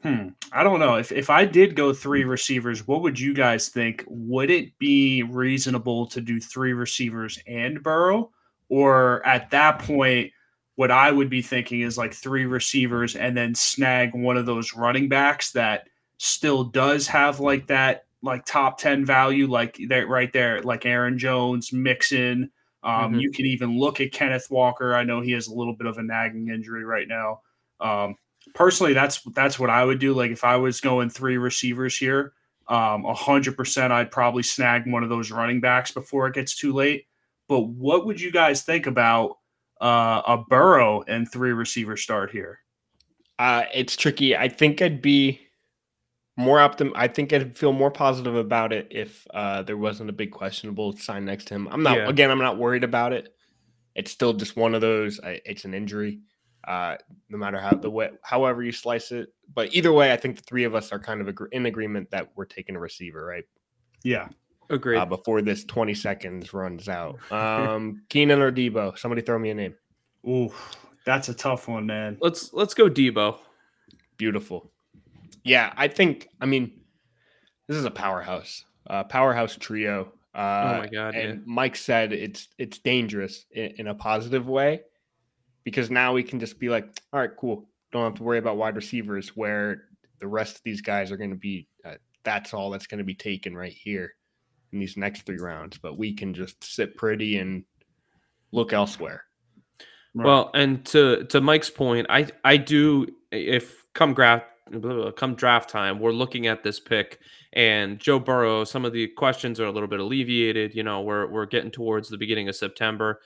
hmm, 0.02 0.30
I 0.52 0.64
don't 0.64 0.80
know. 0.80 0.96
If 0.96 1.12
if 1.12 1.30
I 1.30 1.46
did 1.46 1.76
go 1.76 1.94
three 1.94 2.24
receivers, 2.24 2.88
what 2.88 3.02
would 3.04 3.20
you 3.20 3.34
guys 3.34 3.70
think? 3.70 4.04
Would 4.08 4.50
it 4.50 4.78
be 4.80 5.24
reasonable 5.24 6.08
to 6.08 6.22
do 6.22 6.40
three 6.40 6.74
receivers 6.74 7.40
and 7.48 7.82
Burrow? 7.84 8.32
Or 8.68 9.26
at 9.26 9.52
that 9.52 9.80
point, 9.80 10.32
what 10.76 10.92
I 10.92 11.12
would 11.12 11.30
be 11.30 11.42
thinking 11.42 11.82
is 11.82 11.98
like 11.98 12.14
three 12.14 12.46
receivers 12.46 13.16
and 13.16 13.36
then 13.36 13.56
snag 13.56 14.14
one 14.14 14.38
of 14.38 14.46
those 14.46 14.74
running 14.76 15.08
backs 15.10 15.52
that 15.52 15.88
still 16.18 16.64
does 16.66 17.08
have 17.08 17.40
like 17.40 17.68
that 17.68 18.06
like 18.22 18.44
top 18.46 18.80
10 18.80 19.06
value 19.06 19.48
like 19.48 19.78
that 19.90 20.08
right 20.08 20.32
there 20.34 20.62
like 20.64 20.86
aaron 20.86 21.18
jones 21.18 21.72
mixon. 21.74 22.50
Um, 22.84 23.14
Mhm. 23.14 23.22
you 23.22 23.32
can 23.32 23.46
even 23.46 23.78
look 23.80 24.00
at 24.02 24.12
kenneth 24.12 24.48
walker. 24.50 24.96
I 24.96 25.04
know 25.04 25.22
he 25.22 25.32
has 25.32 25.48
a 25.48 25.54
little 25.54 25.74
bit 25.76 25.88
of 25.88 25.98
a 25.98 26.04
nagging 26.04 26.50
injury 26.50 26.86
right 26.86 27.08
now. 27.08 27.42
Um, 27.80 28.16
personally 28.54 28.94
that's 28.94 29.22
that's 29.34 29.58
what 29.60 29.70
i 29.70 29.84
would 29.84 30.00
do. 30.00 30.14
Like 30.14 30.32
if 30.32 30.44
i 30.44 30.56
was 30.56 30.80
going 30.82 31.10
three 31.10 31.38
receivers 31.38 31.98
here 31.98 32.34
um, 32.68 33.04
100% 33.04 33.92
i'd 33.92 34.12
probably 34.12 34.42
snag 34.44 34.92
one 34.92 35.04
of 35.04 35.10
those 35.10 35.32
running 35.32 35.62
backs 35.62 35.92
before 35.92 36.28
it 36.28 36.34
gets 36.34 36.56
too 36.56 36.74
late. 36.74 37.06
But 37.48 37.62
what 37.62 38.06
would 38.08 38.20
you 38.20 38.32
guys 38.32 38.64
think 38.64 38.88
about 38.88 39.38
uh, 39.82 40.22
a 40.28 40.38
burrow 40.50 41.04
and 41.08 41.32
three 41.32 41.52
receiver 41.52 41.98
start 41.98 42.32
here 42.32 42.60
Uh, 43.38 43.64
it's 43.74 43.96
tricky. 43.96 44.36
I 44.36 44.48
think 44.48 44.82
I'd 44.82 45.02
be 45.02 45.42
more 46.38 46.58
optim. 46.58 46.92
I 46.96 47.08
think 47.08 47.34
I'd 47.34 47.58
feel 47.58 47.74
more 47.74 47.92
positive 47.92 48.36
about 48.36 48.74
it 48.74 48.88
if 48.92 49.26
uh, 49.34 49.64
there 49.64 49.78
wasn't 49.78 50.10
a 50.10 50.14
big 50.14 50.32
questionable 50.32 50.96
sign 50.98 51.26
next 51.26 51.46
to 51.48 51.56
him. 51.56 51.68
I'm 51.70 51.84
not. 51.84 51.98
Yeah. 51.98 52.10
Again, 52.10 52.32
I'm 52.32 52.40
not 52.40 52.58
worried 52.58 52.84
about 52.84 53.14
it. 53.14 53.34
It's 53.96 54.12
still 54.12 54.34
just 54.34 54.58
one 54.58 54.76
of 54.76 54.82
those. 54.82 55.20
I, 55.22 55.42
it's 55.46 55.66
an 55.66 55.74
injury. 55.74 56.20
Uh, 56.68 56.98
no 57.30 57.38
matter 57.38 57.60
how 57.60 57.72
the 57.76 57.90
way, 57.90 58.10
however 58.24 58.64
you 58.64 58.72
slice 58.72 59.12
it, 59.12 59.30
but 59.54 59.74
either 59.74 59.94
way, 59.94 60.12
I 60.12 60.18
think 60.18 60.36
the 60.36 60.42
three 60.42 60.64
of 60.64 60.74
us 60.74 60.92
are 60.92 61.00
kind 61.00 61.22
of 61.22 61.38
in 61.52 61.68
agreement 61.68 62.10
that 62.10 62.30
we're 62.36 62.46
taking 62.46 62.76
a 62.76 62.80
receiver, 62.80 63.24
right? 63.24 63.46
yeah 64.06 64.28
Agree. 64.70 64.98
Uh, 64.98 65.06
before 65.06 65.42
this 65.42 65.64
20 65.64 65.94
seconds 65.94 66.54
runs 66.54 66.90
out. 66.90 67.20
Um, 67.32 68.04
Keenan 68.10 68.42
or 68.42 68.52
Deebo? 68.52 68.98
Somebody 68.98 69.22
throw 69.22 69.38
me 69.38 69.52
a 69.52 69.54
name. 69.54 69.76
Ooh, 70.28 70.52
that's 71.06 71.30
a 71.30 71.34
tough 71.34 71.68
one, 71.68 71.86
man. 71.86 72.18
let's 72.20 72.52
let's 72.54 72.74
go 72.74 72.90
Deebo. 72.90 73.38
Beautiful. 74.18 74.72
Yeah, 75.44 75.72
I 75.78 75.88
think. 75.88 76.30
I 76.42 76.48
mean, 76.48 76.82
this 77.68 77.78
is 77.78 77.86
a 77.86 77.92
powerhouse, 77.92 78.66
uh, 78.88 79.04
powerhouse 79.04 79.56
trio. 79.56 80.12
Uh, 80.34 80.74
oh 80.76 80.78
my 80.80 80.88
god, 80.88 81.16
and 81.16 81.40
yeah. 81.40 81.44
Mike 81.46 81.76
said 81.76 82.12
it's 82.12 82.48
it's 82.58 82.80
dangerous 82.80 83.46
in, 83.52 83.74
in, 83.78 83.88
a 83.88 83.96
positive 83.96 84.48
way 84.48 84.82
because 85.64 85.92
now 85.92 86.12
we 86.12 86.24
can 86.24 86.40
just 86.40 86.60
be 86.60 86.70
like, 86.70 87.00
all 87.14 87.20
right, 87.20 87.36
cool. 87.38 87.70
Don't 87.92 88.04
have 88.04 88.16
to 88.16 88.24
worry 88.24 88.40
about 88.40 88.58
wide 88.58 88.76
receivers 88.76 89.30
where 89.30 89.84
the 90.20 90.28
rest 90.28 90.58
of 90.58 90.64
these 90.64 90.82
guys 90.82 91.12
are 91.12 91.18
going 91.18 91.30
to 91.30 91.36
be. 91.36 91.68
Uh, 91.86 91.94
that's 92.24 92.54
all 92.54 92.72
that's 92.72 92.88
going 92.88 92.98
to 92.98 93.04
be 93.04 93.14
taken 93.14 93.56
right 93.56 93.72
here 93.72 94.16
in 94.76 94.80
these 94.80 94.98
next 94.98 95.24
three 95.26 95.40
rounds. 95.40 95.80
But 95.80 95.98
we 95.98 96.14
can 96.14 96.34
just 96.34 96.64
sit 96.64 96.96
pretty 96.96 97.40
and 97.40 97.64
look 98.52 98.74
elsewhere. 98.74 99.24
Right. 100.14 100.26
Well, 100.26 100.52
and 100.54 100.86
to 100.88 101.26
to 101.26 101.42
Mike's 101.42 101.70
point, 101.70 102.06
I 102.10 102.28
I 102.44 102.58
do 102.58 103.08
if 103.32 103.84
come 103.94 104.14
draft 104.14 104.46
come 105.16 105.36
draft 105.36 105.70
time, 105.70 106.00
we're 106.00 106.12
looking 106.12 106.48
at 106.48 106.64
this 106.64 106.80
pick 106.80 107.20
and 107.54 108.00
Joe 108.00 108.20
Burrow. 108.20 108.64
Some 108.64 108.86
of 108.86 108.94
the 108.94 109.08
questions 109.08 109.60
are 109.60 109.66
a 109.66 109.72
little 109.72 109.88
bit 109.88 110.00
alleviated. 110.00 110.76
You 110.76 110.84
know, 110.84 111.02
we're 111.02 111.28
we're 111.28 111.46
getting 111.46 111.72
towards 111.72 112.10
the 112.10 112.18
beginning 112.18 112.50
of 112.50 112.56
September. 112.56 113.22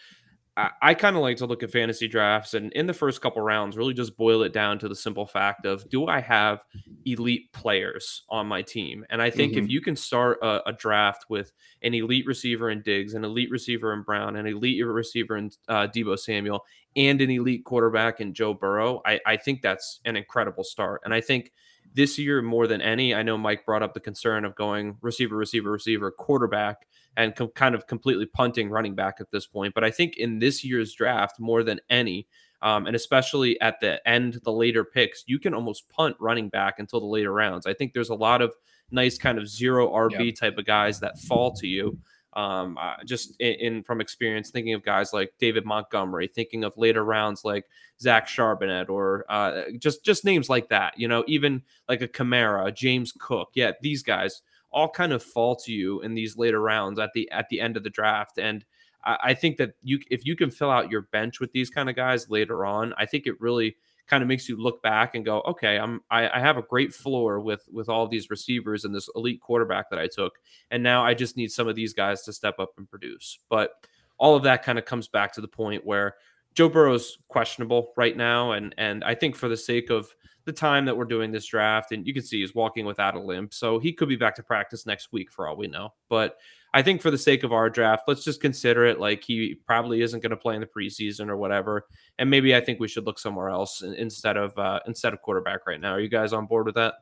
I, 0.59 0.71
I 0.81 0.93
kind 0.93 1.15
of 1.15 1.21
like 1.21 1.37
to 1.37 1.45
look 1.45 1.63
at 1.63 1.71
fantasy 1.71 2.07
drafts 2.07 2.53
and 2.53 2.71
in 2.73 2.85
the 2.85 2.93
first 2.93 3.21
couple 3.21 3.41
rounds, 3.41 3.77
really 3.77 3.93
just 3.93 4.17
boil 4.17 4.43
it 4.43 4.51
down 4.51 4.77
to 4.79 4.89
the 4.89 4.95
simple 4.95 5.25
fact 5.25 5.65
of 5.65 5.89
do 5.89 6.07
I 6.07 6.19
have 6.19 6.63
elite 7.05 7.51
players 7.53 8.23
on 8.29 8.47
my 8.47 8.61
team? 8.61 9.05
And 9.09 9.21
I 9.21 9.29
think 9.29 9.53
mm-hmm. 9.53 9.63
if 9.63 9.69
you 9.69 9.81
can 9.81 9.95
start 9.95 10.39
a, 10.41 10.69
a, 10.69 10.73
draft 10.73 11.25
with 11.29 11.53
an 11.81 11.93
elite 11.93 12.25
receiver 12.25 12.69
in 12.69 12.81
Diggs, 12.81 13.13
an 13.13 13.23
elite 13.23 13.49
receiver 13.49 13.93
in 13.93 14.03
Brown, 14.03 14.35
an 14.35 14.47
elite 14.47 14.85
receiver 14.85 15.37
in 15.37 15.51
uh, 15.69 15.87
Deebo 15.87 16.19
Samuel, 16.19 16.65
and 16.95 17.21
an 17.21 17.29
elite 17.29 17.63
quarterback 17.63 18.19
in 18.19 18.33
Joe 18.33 18.53
Burrow, 18.53 19.01
I, 19.05 19.19
I 19.25 19.37
think 19.37 19.61
that's 19.61 20.01
an 20.05 20.17
incredible 20.17 20.63
start. 20.63 21.01
And 21.05 21.13
I 21.13 21.21
think 21.21 21.53
this 21.93 22.19
year 22.19 22.41
more 22.41 22.67
than 22.67 22.81
any, 22.81 23.15
I 23.15 23.23
know 23.23 23.37
Mike 23.37 23.65
brought 23.65 23.83
up 23.83 23.93
the 23.93 23.99
concern 23.99 24.45
of 24.45 24.55
going 24.55 24.97
receiver, 25.01 25.35
receiver, 25.35 25.71
receiver, 25.71 26.11
quarterback, 26.11 26.87
and 27.19 27.35
com- 27.35 27.49
kind 27.49 27.75
of 27.75 27.85
completely 27.85 28.25
punting 28.25 28.69
running 28.69 28.95
back 28.95 29.17
at 29.19 29.29
this 29.29 29.45
point. 29.45 29.73
But 29.75 29.83
I 29.83 29.91
think 29.91 30.15
in 30.17 30.39
this 30.39 30.63
year's 30.63 30.93
draft, 30.93 31.37
more 31.37 31.63
than 31.63 31.81
any, 31.89 32.27
um, 32.61 32.87
and 32.87 32.95
especially 32.95 33.59
at 33.59 33.81
the 33.81 34.05
end, 34.07 34.39
the 34.43 34.53
later 34.53 34.85
picks, 34.85 35.25
you 35.27 35.37
can 35.37 35.53
almost 35.53 35.89
punt 35.89 36.15
running 36.19 36.47
back 36.47 36.79
until 36.79 37.01
the 37.01 37.05
later 37.05 37.33
rounds. 37.33 37.67
I 37.67 37.73
think 37.73 37.93
there's 37.93 38.09
a 38.09 38.15
lot 38.15 38.41
of 38.41 38.53
nice 38.89 39.17
kind 39.17 39.37
of 39.37 39.49
zero 39.49 39.89
RB 39.89 40.27
yep. 40.27 40.35
type 40.35 40.57
of 40.57 40.65
guys 40.65 41.01
that 41.01 41.19
fall 41.19 41.51
to 41.55 41.67
you. 41.67 41.99
Um, 42.33 42.77
uh, 42.79 43.03
just 43.05 43.35
in, 43.41 43.53
in, 43.55 43.83
from 43.83 43.99
experience, 43.99 44.51
thinking 44.51 44.73
of 44.73 44.83
guys 44.83 45.11
like 45.11 45.33
David 45.39 45.65
Montgomery, 45.65 46.27
thinking 46.27 46.63
of 46.63 46.77
later 46.77 47.03
rounds 47.03 47.43
like 47.43 47.65
Zach 47.99 48.27
Charbonnet, 48.27 48.87
or 48.87 49.25
uh, 49.27 49.63
just 49.79 50.05
just 50.05 50.23
names 50.23 50.47
like 50.47 50.69
that. 50.69 50.93
You 50.95 51.07
know, 51.07 51.23
even 51.27 51.63
like 51.89 52.01
a 52.01 52.07
Kamara, 52.07 52.73
James 52.73 53.11
Cook. 53.11 53.49
Yeah, 53.55 53.71
these 53.81 54.03
guys 54.03 54.43
all 54.71 54.89
kind 54.89 55.13
of 55.13 55.23
fall 55.23 55.55
to 55.55 55.71
you 55.71 56.01
in 56.01 56.13
these 56.13 56.37
later 56.37 56.61
rounds 56.61 56.99
at 56.99 57.11
the 57.13 57.29
at 57.31 57.49
the 57.49 57.61
end 57.61 57.77
of 57.77 57.83
the 57.83 57.89
draft. 57.89 58.37
And 58.37 58.65
I, 59.03 59.33
think 59.33 59.57
that 59.57 59.71
you 59.81 59.99
if 60.11 60.25
you 60.25 60.35
can 60.35 60.51
fill 60.51 60.69
out 60.69 60.91
your 60.91 61.03
bench 61.03 61.39
with 61.39 61.51
these 61.53 61.69
kind 61.69 61.89
of 61.89 61.95
guys 61.95 62.29
later 62.29 62.65
on, 62.65 62.93
I 62.97 63.05
think 63.05 63.27
it 63.27 63.39
really 63.39 63.77
kind 64.07 64.21
of 64.21 64.27
makes 64.27 64.49
you 64.49 64.57
look 64.57 64.81
back 64.81 65.15
and 65.15 65.23
go, 65.23 65.41
okay, 65.41 65.77
I'm 65.77 66.01
I, 66.11 66.29
I 66.29 66.39
have 66.39 66.57
a 66.57 66.61
great 66.61 66.93
floor 66.93 67.39
with 67.39 67.67
with 67.71 67.87
all 67.87 68.07
these 68.07 68.29
receivers 68.29 68.83
and 68.83 68.93
this 68.93 69.09
elite 69.15 69.41
quarterback 69.41 69.89
that 69.89 69.99
I 69.99 70.07
took, 70.07 70.33
and 70.69 70.83
now 70.83 71.05
I 71.05 71.13
just 71.13 71.37
need 71.37 71.51
some 71.51 71.67
of 71.67 71.75
these 71.75 71.93
guys 71.93 72.23
to 72.23 72.33
step 72.33 72.59
up 72.59 72.73
and 72.77 72.89
produce. 72.89 73.39
But 73.49 73.71
all 74.17 74.35
of 74.35 74.43
that 74.43 74.63
kind 74.63 74.77
of 74.77 74.85
comes 74.85 75.07
back 75.07 75.33
to 75.33 75.41
the 75.41 75.47
point 75.47 75.85
where 75.85 76.15
Joe 76.53 76.67
Burrow's 76.67 77.19
questionable 77.29 77.93
right 77.95 78.17
now, 78.17 78.51
and 78.51 78.75
and 78.77 79.03
I 79.03 79.15
think 79.15 79.35
for 79.35 79.47
the 79.47 79.57
sake 79.57 79.89
of 79.89 80.13
the 80.49 80.53
time 80.53 80.85
that 80.85 80.97
we're 80.97 81.05
doing 81.05 81.31
this 81.31 81.45
draft, 81.45 81.91
and 81.91 82.07
you 82.07 82.13
can 82.13 82.23
see 82.23 82.39
he's 82.39 82.55
walking 82.55 82.85
without 82.85 83.15
a 83.15 83.19
limp, 83.19 83.53
so 83.53 83.77
he 83.77 83.93
could 83.93 84.09
be 84.09 84.15
back 84.15 84.35
to 84.35 84.43
practice 84.43 84.87
next 84.87 85.11
week 85.11 85.31
for 85.31 85.47
all 85.47 85.55
we 85.55 85.67
know. 85.67 85.93
But 86.09 86.37
I 86.73 86.81
think 86.81 87.01
for 87.01 87.11
the 87.11 87.17
sake 87.17 87.43
of 87.43 87.53
our 87.53 87.69
draft, 87.69 88.03
let's 88.07 88.23
just 88.23 88.41
consider 88.41 88.85
it 88.85 88.99
like 88.99 89.23
he 89.23 89.59
probably 89.67 90.01
isn't 90.01 90.21
going 90.21 90.31
to 90.31 90.37
play 90.37 90.55
in 90.55 90.61
the 90.61 90.67
preseason 90.67 91.29
or 91.29 91.37
whatever, 91.37 91.85
and 92.17 92.29
maybe 92.29 92.55
I 92.55 92.61
think 92.61 92.79
we 92.79 92.87
should 92.87 93.05
look 93.05 93.19
somewhere 93.19 93.49
else 93.49 93.81
instead 93.81 94.37
of 94.37 94.57
uh, 94.57 94.79
instead 94.87 95.13
of 95.13 95.21
quarterback 95.21 95.67
right 95.67 95.79
now. 95.79 95.91
Are 95.91 95.99
you 95.99 96.09
guys 96.09 96.33
on 96.33 96.47
board 96.47 96.65
with 96.65 96.75
that? 96.75 96.95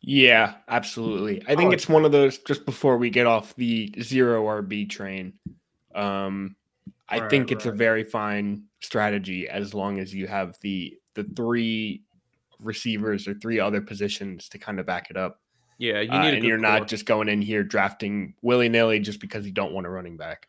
Yeah, 0.00 0.54
absolutely. 0.68 1.42
I 1.46 1.56
think 1.56 1.72
it's 1.72 1.88
one 1.88 2.04
of 2.04 2.12
those 2.12 2.38
just 2.38 2.64
before 2.64 2.96
we 2.98 3.10
get 3.10 3.26
off 3.26 3.54
the 3.56 3.92
zero 4.00 4.44
RB 4.44 4.88
train. 4.88 5.34
Um, 5.94 6.56
I 7.08 7.20
right, 7.20 7.30
think 7.30 7.52
it's 7.52 7.66
right. 7.66 7.74
a 7.74 7.76
very 7.76 8.04
fine 8.04 8.64
strategy 8.80 9.48
as 9.48 9.74
long 9.74 10.00
as 10.00 10.14
you 10.14 10.26
have 10.26 10.56
the 10.62 10.96
the 11.14 11.24
three 11.36 12.02
receivers 12.62 13.28
or 13.28 13.34
three 13.34 13.60
other 13.60 13.80
positions 13.80 14.48
to 14.50 14.58
kind 14.58 14.80
of 14.80 14.86
back 14.86 15.10
it 15.10 15.16
up. 15.16 15.40
Yeah, 15.78 16.00
you 16.00 16.10
uh, 16.10 16.22
need 16.22 16.28
uh, 16.28 16.36
and 16.36 16.44
you're 16.44 16.58
core. 16.58 16.68
not 16.68 16.88
just 16.88 17.06
going 17.06 17.28
in 17.28 17.42
here 17.42 17.64
drafting 17.64 18.34
willy 18.42 18.68
nilly 18.68 19.00
just 19.00 19.20
because 19.20 19.44
you 19.46 19.52
don't 19.52 19.72
want 19.72 19.86
a 19.86 19.90
running 19.90 20.16
back. 20.16 20.48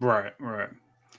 Right, 0.00 0.32
right. 0.40 0.70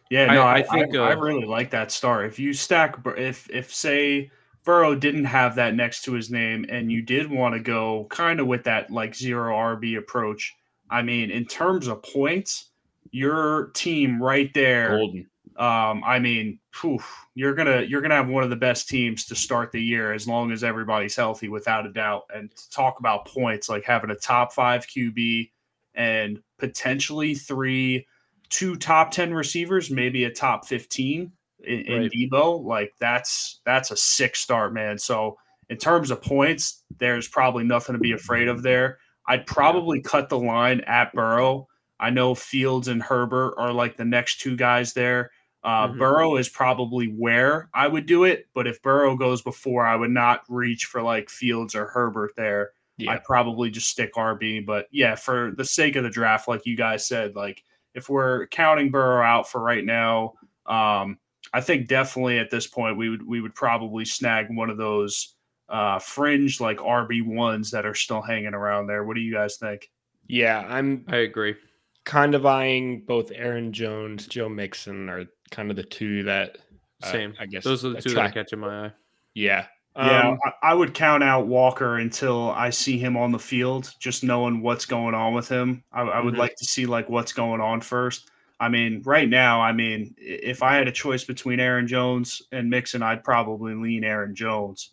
Yeah, 0.10 0.27
no, 0.27 0.41
I, 0.41 0.58
I 0.58 0.63
think 0.63 0.96
I, 0.96 1.00
uh, 1.00 1.03
I, 1.03 1.13
really 1.13 1.46
like 1.46 1.72
that 1.72 1.91
star. 1.91 2.24
If 2.25 2.38
you 2.38 2.53
stack, 2.53 2.98
if 3.17 3.50
if 3.50 3.74
say 3.74 4.32
Burrow 4.63 4.96
didn't 4.96 5.25
have 5.25 5.55
that 5.55 5.75
next 5.75 6.03
to 6.03 6.13
his 6.13 6.29
name, 6.29 6.65
and 6.70 6.91
you 6.91 7.01
did 7.01 7.29
want 7.29 7.55
to 7.55 7.60
go 7.60 8.05
kind 8.10 8.39
of 8.39 8.48
with 8.48 8.63
that 8.65 8.91
like 8.91 9.15
zero 9.15 9.55
RB 9.55 9.98
approach, 9.98 10.53
I 10.89 11.01
mean, 11.01 11.32
in 11.32 11.46
terms 11.46 11.88
of 11.88 12.03
points, 12.03 12.70
your 13.12 13.67
team 13.74 14.22
right 14.22 14.53
there. 14.53 14.98
Golden. 14.98 15.27
Um, 15.58 16.04
I 16.06 16.20
mean, 16.20 16.60
whew, 16.82 17.00
you're 17.34 17.56
gonna 17.56 17.82
you're 17.82 18.02
gonna 18.02 18.16
have 18.16 18.28
one 18.28 18.44
of 18.44 18.50
the 18.50 18.56
best 18.58 18.90
teams 18.90 19.26
to 19.26 19.36
start 19.36 19.72
the 19.72 19.82
year 19.82 20.12
as 20.12 20.28
long 20.28 20.52
as 20.52 20.64
everybody's 20.64 21.16
healthy, 21.16 21.48
without 21.48 21.86
a 21.86 21.92
doubt. 21.92 22.24
And 22.34 22.52
talk 22.72 23.00
about 23.00 23.26
points, 23.26 23.70
like 23.70 23.86
having 23.86 24.10
a 24.10 24.16
top 24.16 24.52
five 24.52 24.86
QB 24.86 25.52
and 25.94 26.42
potentially 26.60 27.36
three, 27.36 28.06
two 28.50 28.76
top 28.76 29.12
ten 29.12 29.34
receivers, 29.34 29.90
maybe 29.90 30.26
a 30.26 30.32
top 30.32 30.66
fifteen 30.66 31.32
in, 31.64 31.80
in 31.82 32.02
right. 32.02 32.12
Deebo. 32.12 32.64
Like 32.64 32.94
that's 33.00 33.62
that's 33.66 33.92
a 33.92 33.98
six 33.98 34.40
start, 34.40 34.74
man. 34.74 34.98
So 34.98 35.38
in 35.70 35.78
terms 35.78 36.12
of 36.12 36.22
points, 36.22 36.84
there's 36.98 37.28
probably 37.28 37.64
nothing 37.64 37.94
to 37.94 38.00
be 38.00 38.12
afraid 38.12 38.50
of 38.50 38.62
there. 38.62 39.00
I'd 39.28 39.48
probably 39.48 40.02
cut 40.02 40.30
the 40.30 40.38
line 40.38 40.82
at 40.82 41.14
Burrow. 41.14 41.68
I 42.00 42.10
know 42.10 42.36
Fields 42.36 42.88
and 42.88 43.02
Herbert 43.02 43.56
are 43.58 43.72
like 43.72 43.98
the 43.98 44.06
next 44.06 44.42
two 44.42 44.56
guys 44.56 44.94
there. 44.94 45.32
Uh, 45.66 45.88
mm-hmm. 45.88 45.98
Burrow 45.98 46.36
is 46.36 46.48
probably 46.48 47.08
where 47.08 47.70
I 47.74 47.88
would 47.88 48.06
do 48.06 48.24
it, 48.24 48.48
but 48.54 48.68
if 48.68 48.84
Burrow 48.84 49.18
goes 49.18 49.42
before, 49.42 49.84
I 49.84 49.96
would 49.96 50.12
not 50.12 50.44
reach 50.48 50.86
for 50.86 51.02
like 51.02 51.28
Fields 51.28 51.74
or 51.74 51.88
Herbert 51.88 52.34
there. 52.38 52.70
Yeah. 52.98 53.14
I'd 53.14 53.24
probably 53.24 53.72
just 53.72 53.90
stick 53.90 54.14
RB. 54.14 54.64
But 54.64 54.86
yeah, 54.92 55.16
for 55.16 55.54
the 55.58 55.66
sake 55.66 55.96
of 55.96 56.04
the 56.04 56.12
draft, 56.12 56.48
like 56.48 56.68
you 56.68 56.78
guys 56.78 57.08
said, 57.08 57.36
like 57.36 57.64
if 57.96 58.10
we're 58.10 58.46
counting 58.48 58.92
Burrow 58.92 59.26
out 59.26 59.50
for 59.50 59.60
right 59.60 59.84
now, 59.84 60.36
um, 60.68 61.18
I 61.52 61.62
think 61.62 61.88
definitely 61.88 62.38
at 62.38 62.52
this 62.52 62.68
point 62.68 62.98
we 62.98 63.10
would 63.10 63.26
we 63.26 63.42
would 63.42 63.56
probably 63.56 64.06
snag 64.06 64.56
one 64.56 64.70
of 64.70 64.78
those 64.78 65.36
uh, 65.68 65.98
fringe 65.98 66.62
like 66.62 66.78
RB 66.78 67.26
ones 67.26 67.72
that 67.72 67.88
are 67.88 67.96
still 67.96 68.22
hanging 68.22 68.54
around 68.54 68.86
there. 68.86 69.04
What 69.04 69.16
do 69.16 69.22
you 69.22 69.34
guys 69.34 69.58
think? 69.58 69.90
Yeah, 70.28 70.64
I'm. 70.68 71.06
I 71.08 71.18
agree. 71.18 71.56
Kind 72.04 72.36
of 72.36 72.46
eyeing 72.46 73.02
both 73.08 73.32
Aaron 73.34 73.74
Jones, 73.74 74.28
Joe 74.28 74.48
Mixon 74.48 75.10
are 75.10 75.26
kind 75.52 75.70
of 75.70 75.75
the 75.75 75.84
two 75.84 76.24
that 76.24 76.58
uh, 77.04 77.12
same. 77.12 77.34
I 77.40 77.46
guess 77.46 77.64
those 77.64 77.86
are 77.86 77.90
the 77.90 78.02
two 78.02 78.14
that 78.14 78.25
are 78.25 78.32
catching 78.32 78.60
my 78.60 78.88
eye. 78.88 78.92
Yeah. 79.34 79.68
Yeah, 79.98 80.32
um, 80.32 80.40
I, 80.44 80.72
I 80.72 80.74
would 80.74 80.94
count 80.94 81.24
out 81.24 81.48
Walker 81.48 82.00
until 82.00 82.52
I 82.52 82.70
see 82.70 82.98
him 82.98 83.16
on 83.16 83.32
the 83.32 83.40
field, 83.40 83.94
just 83.98 84.25
knowing 84.25 84.62
what's 84.62 84.86
going 84.86 85.16
on 85.16 85.34
with 85.34 85.48
him. 85.48 85.86
I, 85.94 86.02
I 86.02 86.20
would 86.20 86.34
mm-hmm. 86.34 86.42
like 86.42 86.56
to 86.58 86.66
see 86.66 86.86
like 86.86 87.08
what's 87.08 87.32
going 87.32 87.62
on 87.62 87.80
first. 87.80 88.30
I 88.60 88.68
mean, 88.68 89.02
right 89.06 89.28
now, 89.30 89.62
I 89.62 89.72
mean, 89.72 90.14
if 90.18 90.64
I 90.64 90.75
had 90.75 90.90
a 90.90 90.92
choice 90.92 91.24
between 91.24 91.62
Aaron 91.62 91.88
Jones 91.88 92.42
and 92.52 92.70
Mixon, 92.70 93.04
I'd 93.04 93.24
probably 93.24 93.74
lean 93.74 94.04
Aaron 94.04 94.36
Jones. 94.36 94.92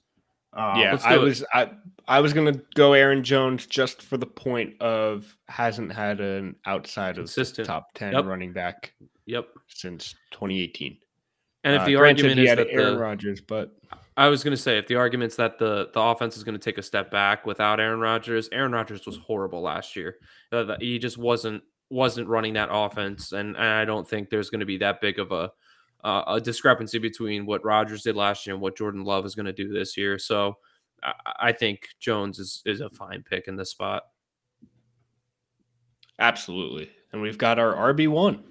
Um, 0.54 0.78
yeah, 0.78 0.98
I 1.02 1.16
was 1.16 1.42
I 1.54 1.70
I 2.06 2.20
was 2.20 2.32
gonna 2.32 2.60
go 2.74 2.92
Aaron 2.92 3.24
Jones 3.24 3.66
just 3.66 4.02
for 4.02 4.18
the 4.18 4.26
point 4.26 4.80
of 4.82 5.36
hasn't 5.48 5.92
had 5.92 6.20
an 6.20 6.56
outside 6.66 7.14
Consistent. 7.14 7.66
of 7.66 7.72
top 7.72 7.94
ten 7.94 8.12
yep. 8.12 8.26
running 8.26 8.52
back. 8.52 8.92
Yep. 9.26 9.48
Since 9.68 10.14
2018. 10.32 10.98
And 11.64 11.76
if 11.76 11.82
uh, 11.82 11.86
the 11.86 11.96
argument 11.96 12.40
is 12.40 12.56
that 12.56 12.68
Aaron 12.70 12.98
Rodgers, 12.98 13.40
but 13.40 13.76
I 14.16 14.28
was 14.28 14.42
going 14.42 14.52
to 14.52 14.60
say 14.60 14.78
if 14.78 14.88
the 14.88 14.96
argument's 14.96 15.36
that 15.36 15.58
the 15.58 15.90
the 15.94 16.00
offense 16.00 16.36
is 16.36 16.44
going 16.44 16.58
to 16.58 16.62
take 16.62 16.78
a 16.78 16.82
step 16.82 17.10
back 17.10 17.46
without 17.46 17.78
Aaron 17.78 18.00
Rodgers, 18.00 18.48
Aaron 18.52 18.72
Rodgers 18.72 19.06
was 19.06 19.16
horrible 19.18 19.62
last 19.62 19.94
year. 19.94 20.16
Uh, 20.50 20.76
he 20.80 20.98
just 20.98 21.18
wasn't 21.18 21.62
wasn't 21.88 22.26
running 22.26 22.54
that 22.54 22.68
offense, 22.72 23.32
and, 23.32 23.54
and 23.56 23.64
I 23.64 23.84
don't 23.84 24.08
think 24.08 24.28
there's 24.28 24.50
going 24.50 24.60
to 24.60 24.66
be 24.66 24.78
that 24.78 25.00
big 25.00 25.18
of 25.18 25.30
a 25.30 25.52
uh, 26.04 26.24
a 26.26 26.40
discrepancy 26.40 26.98
between 26.98 27.46
what 27.46 27.64
Rodgers 27.64 28.02
did 28.02 28.16
last 28.16 28.44
year 28.44 28.54
and 28.54 28.62
what 28.62 28.76
Jordan 28.76 29.04
Love 29.04 29.24
is 29.24 29.36
going 29.36 29.46
to 29.46 29.52
do 29.52 29.72
this 29.72 29.96
year. 29.96 30.18
So 30.18 30.56
I, 31.02 31.12
I 31.38 31.52
think 31.52 31.86
Jones 32.00 32.38
is 32.40 32.62
is 32.66 32.80
a 32.80 32.90
fine 32.90 33.22
pick 33.22 33.46
in 33.46 33.56
this 33.56 33.70
spot. 33.70 34.02
Absolutely. 36.18 36.90
And 37.12 37.22
we've 37.22 37.38
got 37.38 37.58
our 37.58 37.94
RB1. 37.94 38.42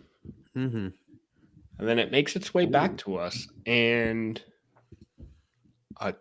Mm-hmm. 0.57 0.87
And 1.79 1.87
then 1.89 1.99
it 1.99 2.11
makes 2.11 2.35
its 2.35 2.53
way 2.53 2.65
back 2.65 2.97
to 2.97 3.17
us. 3.17 3.47
And 3.65 4.41
uh, 5.99 6.11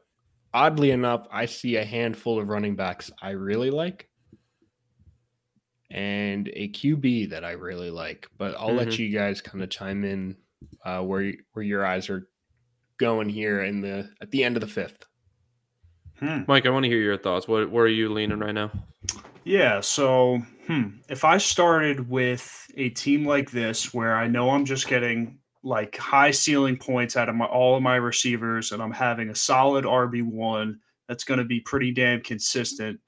oddly 0.55 0.91
enough, 0.91 1.27
I 1.31 1.47
see 1.47 1.77
a 1.77 1.85
handful 1.85 2.41
of 2.41 2.49
running 2.49 2.77
backs 2.77 3.11
I 3.21 3.31
really 3.31 3.71
like 3.71 4.09
and 5.91 6.49
a 6.55 6.69
QB 6.69 7.31
that 7.31 7.45
I 7.45 7.53
really 7.53 7.91
like. 7.91 8.29
But 8.39 8.55
I'll 8.59 8.73
let 8.75 8.89
Mhm. 8.89 8.99
you 8.99 9.09
guys 9.11 9.41
kind 9.41 9.63
of 9.63 9.71
chime 9.71 10.05
in 10.05 10.37
uh, 10.85 11.03
where 11.03 11.33
where 11.53 11.65
your 11.65 11.85
eyes 11.85 12.09
are 12.11 12.29
going 12.99 13.29
here 13.29 13.63
in 13.63 13.81
the 13.81 14.11
at 14.21 14.31
the 14.31 14.45
end 14.45 14.57
of 14.57 14.61
the 14.61 14.67
fifth. 14.67 15.07
Hmm. 16.19 16.43
Mike, 16.47 16.67
I 16.67 16.71
want 16.71 16.85
to 16.85 16.89
hear 16.91 17.01
your 17.01 17.17
thoughts. 17.19 17.49
What 17.49 17.71
where 17.71 17.85
are 17.85 17.89
you 17.89 18.13
leaning 18.13 18.39
right 18.39 18.55
now? 18.55 18.71
Yeah, 19.45 19.81
so 19.81 20.43
hmm, 20.67 20.89
if 21.09 21.25
I 21.25 21.39
started 21.39 22.09
with 22.09 22.67
a 22.77 22.91
team 22.91 23.27
like 23.27 23.51
this 23.51 23.93
where 23.95 24.15
I 24.17 24.27
know 24.29 24.51
I'm 24.51 24.65
just 24.65 24.87
getting 24.87 25.39
like 25.63 25.97
high 25.97 26.31
ceiling 26.31 26.77
points 26.77 27.17
out 27.17 27.29
of 27.29 27.35
my 27.35 27.45
all 27.47 27.77
of 27.77 27.83
my 27.83 27.97
receivers 27.97 28.73
and 28.73 28.83
I'm 28.83 28.93
having 28.93 29.31
a 29.31 29.35
solid 29.35 29.85
RB1 29.85 30.77
that's 31.09 31.25
going 31.25 31.39
to 31.39 31.45
be 31.45 31.61
pretty 31.61 31.93
damn 31.93 32.21
consistent. 32.23 33.01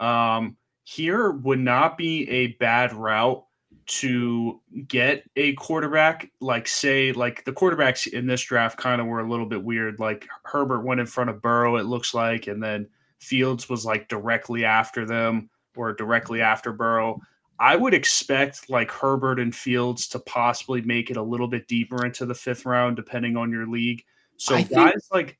Um 0.00 0.56
here 0.84 1.30
would 1.30 1.60
not 1.60 1.96
be 1.96 2.28
a 2.28 2.48
bad 2.58 2.92
route 2.92 3.44
to 3.86 4.60
get 4.88 5.24
a 5.36 5.52
quarterback 5.54 6.30
like 6.40 6.66
say 6.66 7.12
like 7.12 7.44
the 7.44 7.52
quarterbacks 7.52 8.06
in 8.06 8.26
this 8.26 8.42
draft 8.42 8.78
kind 8.78 9.00
of 9.00 9.06
were 9.06 9.20
a 9.20 9.28
little 9.28 9.46
bit 9.46 9.62
weird 9.62 9.98
like 9.98 10.26
Herbert 10.44 10.82
went 10.82 11.00
in 11.00 11.06
front 11.06 11.30
of 11.30 11.42
Burrow 11.42 11.76
it 11.76 11.86
looks 11.86 12.14
like 12.14 12.46
and 12.46 12.62
then 12.62 12.88
Fields 13.20 13.68
was 13.68 13.84
like 13.84 14.08
directly 14.08 14.64
after 14.64 15.04
them 15.04 15.50
or 15.76 15.92
directly 15.92 16.40
after 16.40 16.72
Burrow. 16.72 17.20
I 17.58 17.76
would 17.76 17.94
expect 17.94 18.68
like 18.68 18.90
Herbert 18.90 19.38
and 19.38 19.54
Fields 19.54 20.08
to 20.08 20.18
possibly 20.18 20.82
make 20.82 21.10
it 21.10 21.16
a 21.16 21.22
little 21.22 21.46
bit 21.46 21.68
deeper 21.68 22.04
into 22.04 22.26
the 22.26 22.34
fifth 22.34 22.66
round, 22.66 22.96
depending 22.96 23.36
on 23.36 23.50
your 23.50 23.66
league. 23.66 24.02
So 24.36 24.54
I 24.54 24.62
think- 24.62 24.70
guys 24.70 25.08
like, 25.12 25.38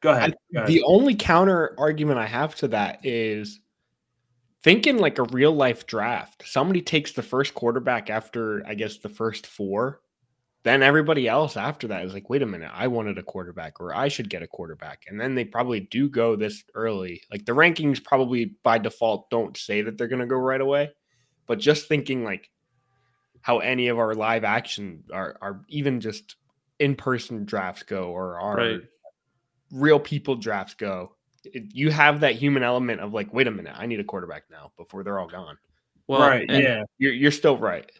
go 0.00 0.12
ahead. 0.12 0.36
go 0.52 0.60
ahead. 0.60 0.68
The 0.68 0.82
only 0.84 1.14
counter 1.14 1.74
argument 1.78 2.18
I 2.18 2.26
have 2.26 2.54
to 2.56 2.68
that 2.68 3.04
is 3.04 3.60
thinking 4.62 4.98
like 4.98 5.18
a 5.18 5.24
real 5.24 5.52
life 5.52 5.86
draft. 5.86 6.44
Somebody 6.46 6.82
takes 6.82 7.12
the 7.12 7.22
first 7.22 7.54
quarterback 7.54 8.10
after, 8.10 8.66
I 8.66 8.74
guess, 8.74 8.98
the 8.98 9.08
first 9.08 9.46
four. 9.46 10.00
Then 10.62 10.82
everybody 10.82 11.26
else 11.26 11.56
after 11.56 11.88
that 11.88 12.04
is 12.04 12.12
like, 12.12 12.28
wait 12.28 12.42
a 12.42 12.46
minute, 12.46 12.70
I 12.74 12.86
wanted 12.86 13.16
a 13.16 13.22
quarterback 13.22 13.80
or 13.80 13.94
I 13.94 14.08
should 14.08 14.28
get 14.28 14.42
a 14.42 14.46
quarterback. 14.46 15.04
And 15.08 15.18
then 15.18 15.34
they 15.34 15.44
probably 15.44 15.80
do 15.80 16.08
go 16.08 16.36
this 16.36 16.64
early. 16.74 17.22
Like 17.30 17.46
the 17.46 17.52
rankings 17.52 18.02
probably 18.04 18.56
by 18.62 18.76
default 18.76 19.30
don't 19.30 19.56
say 19.56 19.80
that 19.80 19.96
they're 19.96 20.06
going 20.08 20.20
to 20.20 20.26
go 20.26 20.36
right 20.36 20.60
away. 20.60 20.90
But 21.46 21.60
just 21.60 21.88
thinking 21.88 22.24
like 22.24 22.50
how 23.40 23.60
any 23.60 23.88
of 23.88 23.98
our 23.98 24.14
live 24.14 24.44
action 24.44 25.02
are, 25.12 25.36
are 25.40 25.62
even 25.68 25.98
just 25.98 26.36
in 26.78 26.94
person 26.94 27.46
drafts 27.46 27.82
go 27.82 28.10
or 28.10 28.38
our 28.38 28.56
Right. 28.56 28.80
real 29.72 29.98
people 29.98 30.36
drafts 30.36 30.74
go, 30.74 31.16
it- 31.44 31.74
you 31.74 31.90
have 31.90 32.20
that 32.20 32.34
human 32.34 32.62
element 32.62 33.00
of 33.00 33.14
like, 33.14 33.32
wait 33.32 33.46
a 33.46 33.50
minute, 33.50 33.74
I 33.74 33.86
need 33.86 34.00
a 34.00 34.04
quarterback 34.04 34.44
now 34.50 34.72
before 34.76 35.04
they're 35.04 35.18
all 35.18 35.26
gone. 35.26 35.56
Well, 36.06 36.20
right, 36.20 36.44
yeah. 36.50 36.82
You're 36.98 37.14
you're 37.14 37.30
still 37.30 37.56
right. 37.56 37.90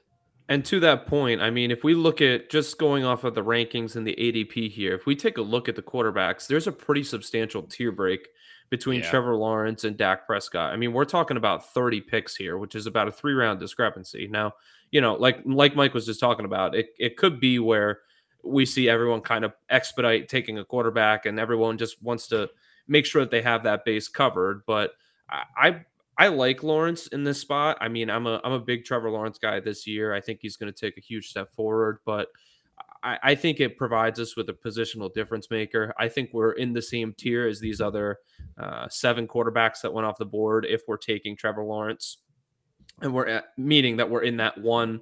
And 0.50 0.64
to 0.64 0.80
that 0.80 1.06
point, 1.06 1.40
I 1.40 1.48
mean, 1.50 1.70
if 1.70 1.84
we 1.84 1.94
look 1.94 2.20
at 2.20 2.50
just 2.50 2.76
going 2.76 3.04
off 3.04 3.22
of 3.22 3.36
the 3.36 3.44
rankings 3.44 3.94
and 3.94 4.04
the 4.04 4.16
ADP 4.16 4.68
here, 4.68 4.94
if 4.94 5.06
we 5.06 5.14
take 5.14 5.38
a 5.38 5.42
look 5.42 5.68
at 5.68 5.76
the 5.76 5.82
quarterbacks, 5.82 6.48
there's 6.48 6.66
a 6.66 6.72
pretty 6.72 7.04
substantial 7.04 7.62
tier 7.62 7.92
break 7.92 8.28
between 8.68 9.00
Yeah. 9.00 9.10
Trevor 9.10 9.36
Lawrence 9.36 9.84
and 9.84 9.96
Dak 9.96 10.26
Prescott. 10.26 10.72
I 10.72 10.76
mean, 10.76 10.92
we're 10.92 11.04
talking 11.04 11.36
about 11.36 11.72
30 11.72 12.00
picks 12.00 12.34
here, 12.34 12.58
which 12.58 12.74
is 12.74 12.86
about 12.86 13.06
a 13.06 13.12
three 13.12 13.32
round 13.32 13.60
discrepancy. 13.60 14.26
Now, 14.28 14.54
you 14.90 15.00
know, 15.00 15.14
like 15.14 15.40
like 15.44 15.76
Mike 15.76 15.94
was 15.94 16.04
just 16.04 16.18
talking 16.18 16.44
about, 16.44 16.74
it 16.74 16.90
it 16.98 17.16
could 17.16 17.38
be 17.38 17.60
where 17.60 18.00
we 18.42 18.66
see 18.66 18.88
everyone 18.88 19.20
kind 19.20 19.44
of 19.44 19.52
expedite 19.68 20.28
taking 20.28 20.58
a 20.58 20.64
quarterback 20.64 21.26
and 21.26 21.38
everyone 21.38 21.78
just 21.78 22.02
wants 22.02 22.26
to 22.28 22.50
make 22.88 23.06
sure 23.06 23.22
that 23.22 23.30
they 23.30 23.42
have 23.42 23.62
that 23.62 23.84
base 23.84 24.08
covered. 24.08 24.62
But 24.66 24.94
I 25.28 25.84
I, 26.20 26.28
like 26.28 26.62
Lawrence 26.62 27.06
in 27.06 27.24
this 27.24 27.40
spot. 27.40 27.78
I 27.80 27.88
mean, 27.88 28.10
I'm 28.10 28.26
a 28.26 28.40
I'm 28.44 28.52
a 28.52 28.60
big 28.60 28.84
Trevor 28.84 29.10
Lawrence 29.10 29.38
guy 29.38 29.58
this 29.60 29.86
year. 29.86 30.12
I 30.12 30.20
think 30.20 30.40
he's 30.42 30.56
going 30.56 30.72
to 30.72 30.78
take 30.78 30.98
a 30.98 31.00
huge 31.00 31.28
step 31.28 31.52
forward, 31.54 31.98
but 32.04 32.28
I, 33.02 33.18
I 33.22 33.34
think 33.34 33.60
it 33.60 33.78
provides 33.78 34.20
us 34.20 34.36
with 34.36 34.48
a 34.50 34.52
positional 34.52 35.12
difference 35.12 35.50
maker. 35.50 35.94
I 35.98 36.08
think 36.08 36.30
we're 36.32 36.52
in 36.52 36.74
the 36.74 36.82
same 36.82 37.14
tier 37.16 37.48
as 37.48 37.60
these 37.60 37.80
other 37.80 38.18
uh, 38.58 38.88
seven 38.90 39.26
quarterbacks 39.26 39.80
that 39.82 39.92
went 39.92 40.06
off 40.06 40.18
the 40.18 40.26
board 40.26 40.66
if 40.68 40.82
we're 40.86 40.98
taking 40.98 41.36
Trevor 41.36 41.64
Lawrence, 41.64 42.18
and 43.00 43.14
we're 43.14 43.26
at, 43.26 43.46
meaning 43.56 43.96
that 43.96 44.10
we're 44.10 44.22
in 44.22 44.36
that 44.38 44.58
one. 44.58 45.00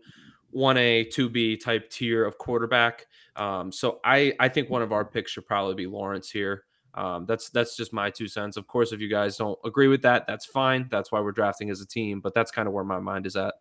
1A, 0.57 1.15
2B 1.15 1.63
type 1.63 1.91
tier 1.91 2.25
of 2.25 2.39
quarterback. 2.39 3.05
Um, 3.37 3.71
so 3.71 4.01
I, 4.03 4.33
I 4.41 4.49
think 4.49 4.71
one 4.71 4.81
of 4.81 4.93
our 4.93 5.05
picks 5.05 5.33
should 5.33 5.47
probably 5.47 5.75
be 5.75 5.87
Lawrence 5.87 6.31
here. 6.31 6.65
Um, 6.99 7.27
that's 7.27 7.49
that's 7.51 7.77
just 7.77 7.93
my 7.93 8.11
two 8.11 8.27
cents. 8.27 8.57
Of 8.57 8.67
course, 8.67 8.91
if 8.91 9.01
you 9.01 9.09
guys 9.09 9.37
don't 9.37 9.57
agree 9.65 9.87
with 9.87 10.03
that, 10.03 10.27
that's 10.27 10.45
fine. 10.45 10.89
That's 10.91 11.13
why 11.13 11.21
we're 11.21 11.31
drafting 11.31 11.71
as 11.71 11.81
a 11.81 11.87
team. 11.87 12.21
But 12.21 12.35
that's 12.35 12.51
kind 12.51 12.67
of 12.67 12.75
where 12.75 12.83
my 12.83 12.99
mind 12.99 13.25
is 13.25 13.37
at. 13.37 13.55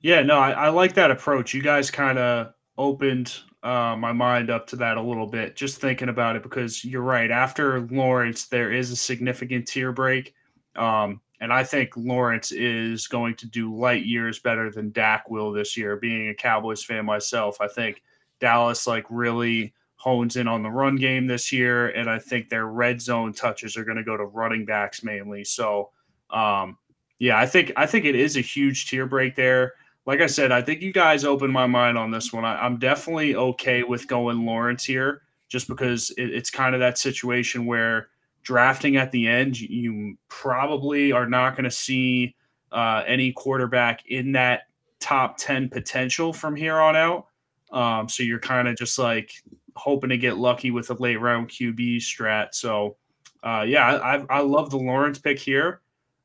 Yeah, 0.00 0.22
no, 0.22 0.36
I, 0.38 0.50
I 0.50 0.68
like 0.68 0.92
that 0.94 1.10
approach. 1.10 1.54
You 1.54 1.62
guys 1.62 1.90
kind 1.90 2.18
of 2.18 2.52
opened 2.76 3.38
uh, 3.62 3.96
my 3.98 4.12
mind 4.12 4.50
up 4.50 4.66
to 4.66 4.76
that 4.76 4.98
a 4.98 5.02
little 5.02 5.26
bit, 5.26 5.56
just 5.56 5.80
thinking 5.80 6.10
about 6.10 6.36
it, 6.36 6.42
because 6.42 6.84
you're 6.84 7.00
right. 7.00 7.30
After 7.30 7.80
Lawrence, 7.80 8.46
there 8.46 8.70
is 8.70 8.90
a 8.90 8.96
significant 8.96 9.66
tier 9.66 9.92
break. 9.92 10.34
Um, 10.76 11.22
and 11.40 11.54
I 11.54 11.64
think 11.64 11.96
Lawrence 11.96 12.52
is 12.52 13.08
going 13.08 13.34
to 13.36 13.46
do 13.46 13.74
light 13.74 14.04
years 14.04 14.40
better 14.40 14.70
than 14.70 14.92
Dak 14.92 15.30
will 15.30 15.52
this 15.52 15.74
year. 15.74 15.96
Being 15.96 16.28
a 16.28 16.34
Cowboys 16.34 16.84
fan 16.84 17.06
myself, 17.06 17.62
I 17.62 17.68
think 17.68 18.02
Dallas 18.40 18.86
like 18.86 19.06
really 19.08 19.72
hones 20.02 20.36
in 20.36 20.48
on 20.48 20.62
the 20.62 20.70
run 20.70 20.96
game 20.96 21.26
this 21.26 21.52
year, 21.52 21.88
and 21.90 22.10
I 22.10 22.18
think 22.18 22.48
their 22.48 22.66
red 22.66 23.00
zone 23.00 23.32
touches 23.32 23.76
are 23.76 23.84
going 23.84 23.98
to 23.98 24.04
go 24.04 24.16
to 24.16 24.24
running 24.24 24.64
backs 24.64 25.04
mainly. 25.04 25.44
So, 25.44 25.90
um, 26.30 26.76
yeah, 27.18 27.38
I 27.38 27.46
think 27.46 27.72
I 27.76 27.86
think 27.86 28.04
it 28.04 28.16
is 28.16 28.36
a 28.36 28.40
huge 28.40 28.88
tier 28.88 29.06
break 29.06 29.36
there 29.36 29.74
like 30.06 30.20
I 30.20 30.26
said, 30.26 30.50
I 30.50 30.62
think 30.62 30.82
you 30.82 30.92
guys 30.92 31.24
opened 31.24 31.52
my 31.52 31.66
mind 31.66 31.96
on 31.96 32.10
this 32.10 32.32
one. 32.32 32.44
I, 32.44 32.66
am 32.66 32.78
definitely 32.78 33.36
okay 33.36 33.82
with 33.82 34.08
going 34.08 34.44
Lawrence 34.44 34.84
here, 34.84 35.22
just 35.48 35.68
because 35.68 36.10
it, 36.18 36.30
it's 36.30 36.50
kind 36.50 36.74
of 36.74 36.80
that 36.80 36.98
situation 36.98 37.66
where 37.66 38.08
drafting 38.42 38.96
at 38.96 39.12
the 39.12 39.28
end, 39.28 39.60
you 39.60 40.16
probably 40.28 41.12
are 41.12 41.28
not 41.28 41.54
going 41.54 41.64
to 41.64 41.70
see 41.70 42.34
uh, 42.72 43.04
any 43.06 43.32
quarterback 43.32 44.04
in 44.06 44.32
that 44.32 44.62
top 44.98 45.36
10 45.36 45.68
potential 45.68 46.32
from 46.32 46.56
here 46.56 46.78
on 46.78 46.96
out. 46.96 47.26
Um, 47.70 48.08
so 48.08 48.22
you're 48.22 48.40
kind 48.40 48.66
of 48.66 48.76
just 48.76 48.98
like 48.98 49.32
hoping 49.76 50.10
to 50.10 50.18
get 50.18 50.36
lucky 50.38 50.70
with 50.70 50.90
a 50.90 50.94
late 50.94 51.20
round 51.20 51.48
QB 51.48 51.96
strat. 51.98 52.54
So, 52.54 52.96
uh, 53.42 53.64
yeah, 53.66 53.86
I, 53.96 54.24
I 54.30 54.40
love 54.40 54.70
the 54.70 54.76
Lawrence 54.78 55.18
pick 55.18 55.38
here. 55.38 55.80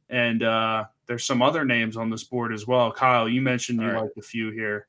And, 0.10 0.44
uh, 0.44 0.86
there's 1.08 1.24
some 1.26 1.42
other 1.42 1.64
names 1.66 1.96
on 1.98 2.10
this 2.10 2.24
board 2.26 2.54
as 2.54 2.68
well. 2.68 2.92
Kyle, 2.92 3.30
you 3.30 3.42
mentioned 3.42 3.80
you 3.82 3.88
All 3.88 3.94
right. 3.94 4.02
liked 4.04 4.18
a 4.18 4.22
few 4.22 4.52
here. 4.52 4.88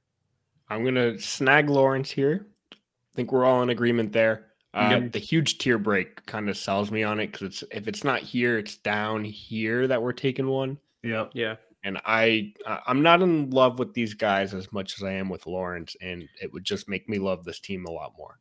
I'm 0.68 0.84
gonna 0.84 1.18
snag 1.20 1.70
Lawrence 1.70 2.10
here. 2.10 2.46
I 2.72 2.76
think 3.14 3.32
we're 3.32 3.44
all 3.44 3.62
in 3.62 3.70
agreement 3.70 4.12
there. 4.12 4.46
Uh, 4.74 4.88
Yep. 5.00 5.12
The 5.12 5.18
huge 5.18 5.58
tier 5.58 5.78
break 5.78 6.26
kind 6.26 6.50
of 6.50 6.56
sells 6.56 6.90
me 6.90 7.02
on 7.04 7.20
it 7.20 7.28
because 7.32 7.42
it's 7.46 7.64
if 7.70 7.88
it's 7.88 8.04
not 8.04 8.20
here, 8.20 8.58
it's 8.58 8.76
down 8.76 9.24
here 9.24 9.86
that 9.86 10.02
we're 10.02 10.12
taking 10.12 10.48
one. 10.48 10.78
Yeah, 11.02 11.26
Yeah. 11.32 11.56
And 11.84 11.98
I 12.04 12.52
I- 12.66 12.80
I'm 12.88 13.02
not 13.02 13.22
in 13.22 13.50
love 13.50 13.78
with 13.78 13.94
these 13.94 14.12
guys 14.14 14.52
as 14.52 14.70
much 14.72 14.98
as 14.98 15.04
I 15.04 15.12
am 15.12 15.28
with 15.28 15.46
Lawrence, 15.46 15.96
and 16.02 16.28
it 16.42 16.52
would 16.52 16.64
just 16.64 16.88
make 16.88 17.08
me 17.08 17.18
love 17.18 17.44
this 17.44 17.60
team 17.60 17.86
a 17.86 17.90
lot 17.92 18.12
more. 18.18 18.38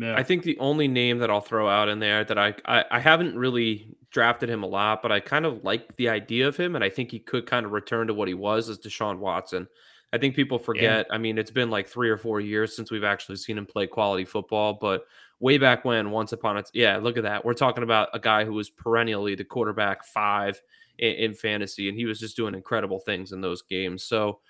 Yeah. 0.00 0.14
I 0.16 0.22
think 0.22 0.44
the 0.44 0.58
only 0.58 0.88
name 0.88 1.18
that 1.18 1.30
I'll 1.30 1.42
throw 1.42 1.68
out 1.68 1.90
in 1.90 1.98
there 1.98 2.24
that 2.24 2.38
I, 2.38 2.54
I 2.64 2.84
I 2.90 2.98
haven't 3.00 3.36
really 3.36 3.94
drafted 4.10 4.48
him 4.48 4.62
a 4.62 4.66
lot, 4.66 5.02
but 5.02 5.12
I 5.12 5.20
kind 5.20 5.44
of 5.44 5.62
like 5.62 5.94
the 5.96 6.08
idea 6.08 6.48
of 6.48 6.56
him, 6.56 6.74
and 6.74 6.82
I 6.82 6.88
think 6.88 7.10
he 7.10 7.18
could 7.18 7.44
kind 7.44 7.66
of 7.66 7.72
return 7.72 8.06
to 8.06 8.14
what 8.14 8.26
he 8.26 8.32
was 8.32 8.70
as 8.70 8.78
Deshaun 8.78 9.18
Watson. 9.18 9.68
I 10.12 10.18
think 10.18 10.34
people 10.34 10.58
forget. 10.58 11.06
I 11.10 11.18
mean, 11.18 11.36
it's 11.36 11.50
been 11.50 11.70
like 11.70 11.86
three 11.86 12.08
or 12.08 12.16
four 12.16 12.40
years 12.40 12.74
since 12.74 12.90
we've 12.90 13.04
actually 13.04 13.36
seen 13.36 13.58
him 13.58 13.66
play 13.66 13.86
quality 13.86 14.24
football, 14.24 14.78
but 14.80 15.04
way 15.38 15.58
back 15.58 15.84
when, 15.84 16.10
once 16.10 16.32
upon 16.32 16.56
a 16.56 16.64
yeah, 16.72 16.96
look 16.96 17.18
at 17.18 17.24
that. 17.24 17.44
We're 17.44 17.54
talking 17.54 17.84
about 17.84 18.08
a 18.14 18.18
guy 18.18 18.46
who 18.46 18.54
was 18.54 18.70
perennially 18.70 19.34
the 19.34 19.44
quarterback 19.44 20.04
five 20.06 20.60
in, 20.98 21.12
in 21.12 21.34
fantasy, 21.34 21.90
and 21.90 21.96
he 21.96 22.06
was 22.06 22.18
just 22.18 22.36
doing 22.36 22.54
incredible 22.54 23.00
things 23.00 23.32
in 23.32 23.42
those 23.42 23.60
games. 23.60 24.02
So. 24.02 24.40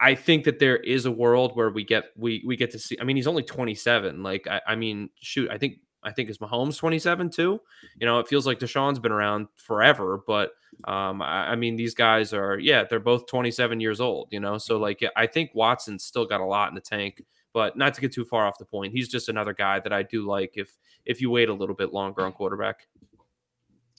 I- 0.00 0.14
think 0.14 0.44
that 0.44 0.58
there 0.58 0.76
is 0.76 1.06
a 1.06 1.10
world 1.10 1.56
where 1.56 1.70
we 1.70 1.84
get 1.84 2.04
we 2.16 2.42
we 2.46 2.56
get 2.56 2.70
to 2.72 2.78
see. 2.78 2.96
I 3.00 3.04
mean, 3.04 3.16
he's 3.16 3.26
only 3.26 3.42
27. 3.42 4.22
Like, 4.22 4.46
I, 4.46 4.60
I 4.68 4.76
mean, 4.76 5.10
shoot, 5.20 5.50
I 5.50 5.58
think 5.58 5.78
I 6.02 6.12
think 6.12 6.28
is 6.30 6.38
Mahomes 6.38 6.78
27 6.78 7.30
too. 7.30 7.60
You 7.98 8.06
know, 8.06 8.18
it 8.18 8.28
feels 8.28 8.46
like 8.46 8.58
Deshaun's 8.58 8.98
been 8.98 9.12
around 9.12 9.48
forever, 9.56 10.20
but 10.26 10.50
um, 10.84 11.22
I, 11.22 11.50
I 11.52 11.56
mean, 11.56 11.76
these 11.76 11.94
guys 11.94 12.32
are 12.32 12.58
yeah, 12.58 12.84
they're 12.84 13.00
both 13.00 13.26
27 13.26 13.80
years 13.80 14.00
old. 14.00 14.28
You 14.30 14.40
know, 14.40 14.58
so 14.58 14.78
like, 14.78 15.00
I 15.16 15.26
think 15.26 15.50
Watson's 15.54 16.04
still 16.04 16.26
got 16.26 16.40
a 16.40 16.46
lot 16.46 16.68
in 16.68 16.74
the 16.74 16.80
tank. 16.80 17.22
But 17.54 17.76
not 17.76 17.92
to 17.94 18.00
get 18.00 18.14
too 18.14 18.24
far 18.24 18.46
off 18.46 18.56
the 18.58 18.64
point, 18.64 18.94
he's 18.94 19.10
just 19.10 19.28
another 19.28 19.52
guy 19.52 19.78
that 19.80 19.92
I 19.92 20.02
do 20.02 20.26
like 20.26 20.52
if 20.54 20.74
if 21.04 21.20
you 21.20 21.30
wait 21.30 21.50
a 21.50 21.54
little 21.54 21.74
bit 21.74 21.92
longer 21.92 22.24
on 22.24 22.32
quarterback. 22.32 22.86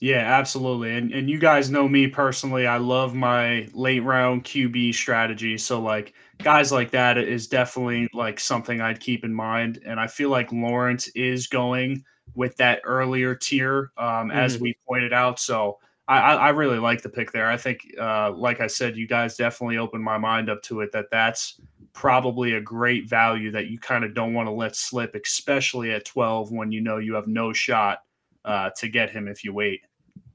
Yeah, 0.00 0.18
absolutely. 0.38 0.96
And 0.96 1.12
and 1.12 1.30
you 1.30 1.38
guys 1.38 1.70
know 1.70 1.88
me 1.88 2.08
personally. 2.08 2.66
I 2.66 2.78
love 2.78 3.14
my 3.14 3.68
late 3.72 4.00
round 4.00 4.44
QB 4.44 4.94
strategy. 4.94 5.56
So 5.56 5.80
like 5.80 6.14
guys 6.42 6.72
like 6.72 6.90
that 6.90 7.16
is 7.16 7.46
definitely 7.46 8.08
like 8.12 8.40
something 8.40 8.80
I'd 8.80 9.00
keep 9.00 9.24
in 9.24 9.32
mind. 9.32 9.80
And 9.86 10.00
I 10.00 10.06
feel 10.08 10.30
like 10.30 10.52
Lawrence 10.52 11.08
is 11.08 11.46
going 11.46 12.04
with 12.34 12.56
that 12.56 12.80
earlier 12.84 13.34
tier, 13.34 13.92
um, 13.96 14.28
mm-hmm. 14.28 14.32
as 14.32 14.58
we 14.58 14.76
pointed 14.86 15.12
out. 15.12 15.38
So 15.38 15.78
I, 16.08 16.34
I 16.34 16.48
really 16.50 16.78
like 16.78 17.00
the 17.00 17.08
pick 17.08 17.32
there. 17.32 17.50
I 17.50 17.56
think, 17.56 17.80
uh, 17.98 18.30
like 18.32 18.60
I 18.60 18.66
said, 18.66 18.96
you 18.96 19.06
guys 19.06 19.36
definitely 19.36 19.78
opened 19.78 20.04
my 20.04 20.18
mind 20.18 20.50
up 20.50 20.60
to 20.64 20.80
it. 20.80 20.92
That 20.92 21.06
that's 21.10 21.58
probably 21.94 22.54
a 22.54 22.60
great 22.60 23.08
value 23.08 23.50
that 23.52 23.68
you 23.68 23.78
kind 23.78 24.04
of 24.04 24.12
don't 24.12 24.34
want 24.34 24.48
to 24.48 24.52
let 24.52 24.76
slip, 24.76 25.14
especially 25.14 25.92
at 25.92 26.04
twelve 26.04 26.50
when 26.52 26.72
you 26.72 26.82
know 26.82 26.98
you 26.98 27.14
have 27.14 27.26
no 27.28 27.52
shot 27.54 28.00
uh, 28.44 28.70
to 28.76 28.88
get 28.88 29.10
him 29.10 29.28
if 29.28 29.44
you 29.44 29.52
wait. 29.52 29.80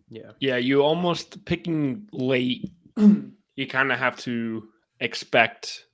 Yeah. 0.10 0.32
Yeah. 0.40 0.58
You 0.58 0.82
almost 0.82 1.46
picking 1.46 2.08
late, 2.12 2.72
you 2.98 3.68
kind 3.68 3.92
of 3.92 4.00
have 4.00 4.18
to 4.22 4.68
expect 5.00 5.86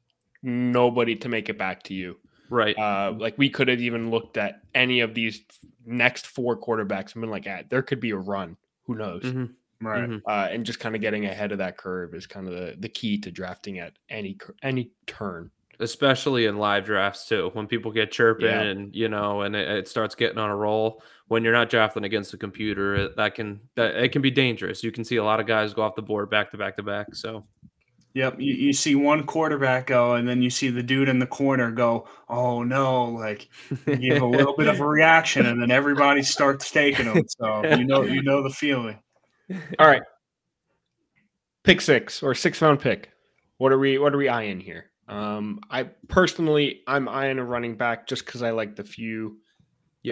nobody 0.42 1.16
to 1.18 1.30
make 1.30 1.50
it 1.50 1.58
back 1.58 1.84
to 1.84 1.94
you. 1.94 2.18
Right. 2.50 2.78
Uh, 2.78 3.14
like 3.18 3.38
we 3.38 3.50
could 3.50 3.68
have 3.68 3.82
even 3.82 4.12
looked 4.12 4.38
at 4.38 4.62
any 4.74 5.02
of 5.02 5.14
these 5.14 5.42
next 5.86 6.28
four 6.28 6.58
quarterbacks 6.58 7.14
and 7.14 7.22
been 7.22 7.32
like, 7.32 7.48
ah, 7.50 7.62
there 7.70 7.82
could 7.82 8.00
be 8.00 8.12
a 8.12 8.18
run. 8.18 8.58
Who 8.84 8.96
knows? 8.96 9.24
Mm-hmm. 9.24 9.86
Right. 9.86 10.04
Mm-hmm. 10.04 10.28
Uh, 10.28 10.48
and 10.52 10.66
just 10.66 10.80
kind 10.80 10.96
of 10.96 11.02
getting 11.02 11.26
ahead 11.26 11.52
of 11.52 11.58
that 11.58 11.78
curve 11.78 12.14
is 12.14 12.28
kind 12.28 12.48
of 12.48 12.54
the, 12.54 12.76
the 12.80 12.90
key 12.90 13.18
to 13.20 13.32
drafting 13.32 13.80
at 13.80 13.94
any 14.10 14.38
any 14.64 14.92
turn 15.06 15.52
especially 15.80 16.46
in 16.46 16.58
live 16.58 16.86
drafts 16.86 17.28
too 17.28 17.50
when 17.54 17.68
people 17.68 17.92
get 17.92 18.12
chirping 18.12 18.46
yeah. 18.46 18.62
and 18.62 18.96
you 18.96 19.10
know 19.10 19.42
and 19.42 19.56
it, 19.56 19.68
it, 19.68 19.88
starts 19.88 20.16
getting 20.16 20.38
on 20.38 20.50
a 20.50 20.56
roll 20.56 21.02
when 21.28 21.44
you're 21.44 21.54
not 21.54 21.70
drafting 21.70 22.04
against 22.04 22.32
the 22.32 22.38
computer 22.38 22.96
it, 22.96 23.16
that 23.18 23.36
can 23.36 23.60
that 23.76 23.96
it 23.96 24.12
can 24.12 24.22
be 24.22 24.32
dangerous. 24.32 24.84
You 24.84 24.92
can 24.92 25.04
see 25.04 25.18
a 25.18 25.24
lot 25.24 25.40
of 25.40 25.48
guys 25.48 25.74
go 25.74 25.82
off 25.82 25.96
the 25.96 26.02
board 26.02 26.30
back 26.30 26.52
to 26.52 26.58
back 26.58 26.78
to 26.78 26.84
back 26.84 27.16
so. 27.16 27.44
Yep 28.14 28.40
you, 28.40 28.54
you 28.54 28.74
see 28.74 28.96
one 28.96 29.26
quarterback 29.26 29.88
go 29.88 30.14
and 30.14 30.26
then 30.26 30.42
you 30.42 30.50
see 30.50 30.70
the 30.70 30.82
dude 30.82 31.10
in 31.10 31.20
the 31.20 31.28
corner 31.28 31.70
go 31.70 32.08
oh 32.30 32.64
no 32.64 33.04
like 33.06 33.50
give 33.86 34.22
a 34.22 34.26
little 34.26 34.56
bit 34.56 34.70
of 34.70 34.80
a 34.80 34.86
reaction 34.88 35.46
and 35.48 35.62
then 35.62 35.70
everybody 35.70 36.24
starts 36.24 36.72
taking 36.72 37.08
them 37.08 37.26
so 37.28 37.66
you 37.76 37.84
know 37.84 38.04
you 38.04 38.24
know 38.24 38.42
the 38.42 38.50
feeling. 38.50 38.98
All 39.80 39.88
right. 39.88 40.02
Pick 41.64 41.82
six 41.82 42.24
or 42.24 42.36
six 42.36 42.62
round 42.62 42.80
pick. 42.80 43.12
What 43.58 43.72
are 43.72 43.80
we 43.80 43.98
what 43.98 44.14
are 44.14 44.18
we 44.18 44.30
eyeing 44.30 44.60
here? 44.60 44.92
Um, 45.08 45.60
I 45.70 45.84
personally, 46.08 46.82
I'm 46.88 47.08
eyeing 47.08 47.38
a 47.38 47.44
running 47.44 47.76
back 47.78 48.08
just 48.08 48.26
because 48.26 48.42
I 48.42 48.52
like 48.52 48.76
the 48.76 48.84
few 48.84 49.40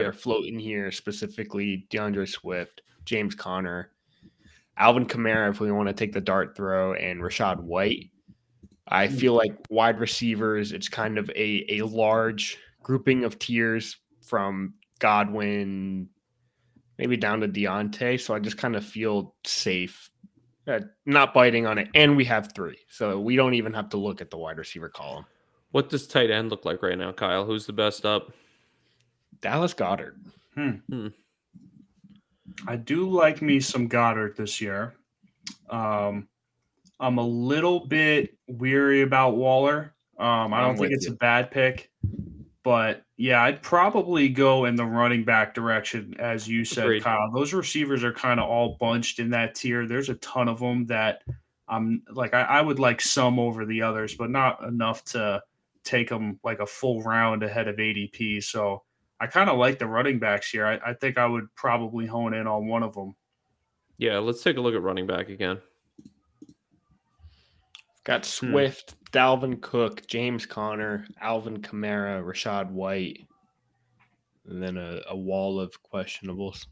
yeah. 0.01 0.11
floating 0.11 0.59
here, 0.59 0.91
specifically 0.91 1.87
DeAndre 1.89 2.27
Swift, 2.27 2.81
James 3.05 3.35
Conner, 3.35 3.91
Alvin 4.77 5.05
Kamara, 5.05 5.49
if 5.49 5.59
we 5.59 5.71
want 5.71 5.87
to 5.87 5.93
take 5.93 6.13
the 6.13 6.21
dart 6.21 6.55
throw, 6.55 6.93
and 6.93 7.21
Rachaad 7.21 7.59
White. 7.59 8.09
I 8.87 9.07
hmm. 9.07 9.15
feel 9.15 9.33
like 9.33 9.55
wide 9.69 9.99
receivers, 9.99 10.71
it's 10.71 10.89
kind 10.89 11.17
of 11.17 11.29
a, 11.31 11.65
a 11.69 11.81
large 11.83 12.57
grouping 12.81 13.23
of 13.23 13.39
tiers 13.39 13.97
from 14.21 14.73
Godwin, 14.99 16.09
maybe 16.97 17.17
down 17.17 17.41
to 17.41 17.47
Diontae. 17.47 18.19
So 18.19 18.33
I 18.33 18.39
just 18.39 18.57
kind 18.57 18.75
of 18.75 18.85
feel 18.85 19.35
safe 19.45 20.09
uh, 20.67 20.79
not 21.05 21.33
biting 21.33 21.67
on 21.67 21.77
it, 21.77 21.89
and 21.93 22.15
we 22.15 22.25
have 22.25 22.53
three, 22.53 22.77
so 22.89 23.19
we 23.19 23.35
don't 23.35 23.53
even 23.53 23.73
have 23.73 23.89
to 23.89 23.97
look 23.97 24.21
at 24.21 24.31
the 24.31 24.37
wide 24.37 24.57
receiver 24.57 24.89
column. 24.89 25.25
What 25.71 25.89
does 25.89 26.07
tight 26.07 26.31
end 26.31 26.51
look 26.51 26.65
like 26.65 26.81
right 26.81 26.97
now, 26.97 27.11
Kyle? 27.11 27.45
Who's 27.45 27.65
the 27.65 27.73
best 27.73 28.05
up? 28.05 28.31
Dallas 29.43 29.73
Goedert. 29.73 30.15
Hmm. 30.55 30.71
hmm. 30.89 31.07
I 32.67 32.77
do 32.77 33.09
like 33.09 33.41
me 33.41 33.59
some 33.59 33.87
Goedert 33.87 34.35
this 34.35 34.61
year. 34.61 34.95
Um, 35.69 36.27
I'm 36.99 37.17
a 37.17 37.25
little 37.25 37.85
bit 37.85 38.37
weary 38.47 39.01
about 39.01 39.35
Waller. 39.35 39.93
Um, 40.17 40.53
I 40.53 40.61
don't 40.61 40.77
think 40.77 40.93
it's 40.93 41.07
you. 41.07 41.13
a 41.13 41.15
bad 41.15 41.51
pick. 41.51 41.91
But 42.63 43.03
yeah, 43.17 43.43
I'd 43.43 43.61
probably 43.61 44.29
go 44.29 44.65
in 44.65 44.75
the 44.75 44.85
running 44.85 45.25
back 45.25 45.53
direction, 45.53 46.15
as 46.19 46.47
you 46.47 46.63
said, 46.63 46.85
Agreed. 46.85 47.03
Kyle. 47.03 47.29
Those 47.33 47.53
receivers 47.53 48.03
are 48.05 48.13
kind 48.13 48.39
of 48.39 48.47
all 48.49 48.77
bunched 48.79 49.19
in 49.19 49.29
that 49.31 49.55
tier. 49.55 49.85
There's 49.85 50.09
a 50.09 50.15
ton 50.15 50.47
of 50.47 50.59
them 50.59 50.85
that 50.85 51.23
I'm 51.67 52.03
like, 52.09 52.33
I, 52.33 52.43
I, 52.43 52.61
would 52.61 52.79
like 52.79 53.01
some 53.01 53.37
over 53.37 53.65
the 53.65 53.81
others, 53.81 54.15
but 54.15 54.29
not 54.29 54.63
enough 54.63 55.03
to 55.05 55.41
take 55.83 56.07
them 56.07 56.39
like 56.43 56.59
a 56.59 56.65
full 56.65 57.03
round 57.03 57.43
ahead 57.43 57.67
of 57.67 57.75
ADP. 57.75 58.43
So 58.43 58.83
I 59.23 59.27
kind 59.27 59.49
of 59.49 59.57
like 59.57 59.79
the 59.79 59.87
running 59.87 60.19
backs 60.19 60.49
here. 60.49 60.65
I, 60.65 60.79
I 60.85 60.93
think 60.95 61.17
I 61.17 61.25
would 61.25 61.47
probably 61.55 62.05
hone 62.05 62.33
in 62.33 62.45
on 62.45 62.67
one 62.67 62.83
of 62.83 62.93
them. 62.93 63.15
Yeah, 63.97 64.17
let's 64.17 64.43
take 64.43 64.57
a 64.57 64.59
look 64.59 64.75
at 64.75 64.81
running 64.81 65.07
back 65.07 65.29
again. 65.29 65.61
Got 68.03 68.25
hmm. 68.25 68.51
Swift, 68.51 68.91
hmm. 68.91 69.17
Dalvin 69.17 69.61
Cook, 69.61 70.05
James 70.07 70.45
Conner, 70.45 71.07
Alvin 71.21 71.61
Kamara, 71.61 72.21
Rachaad 72.21 72.69
White, 72.71 73.25
and 74.45 74.61
then 74.61 74.75
a, 74.75 74.99
a 75.07 75.15
wall 75.15 75.57
of 75.57 75.73
questionables. 75.81 76.65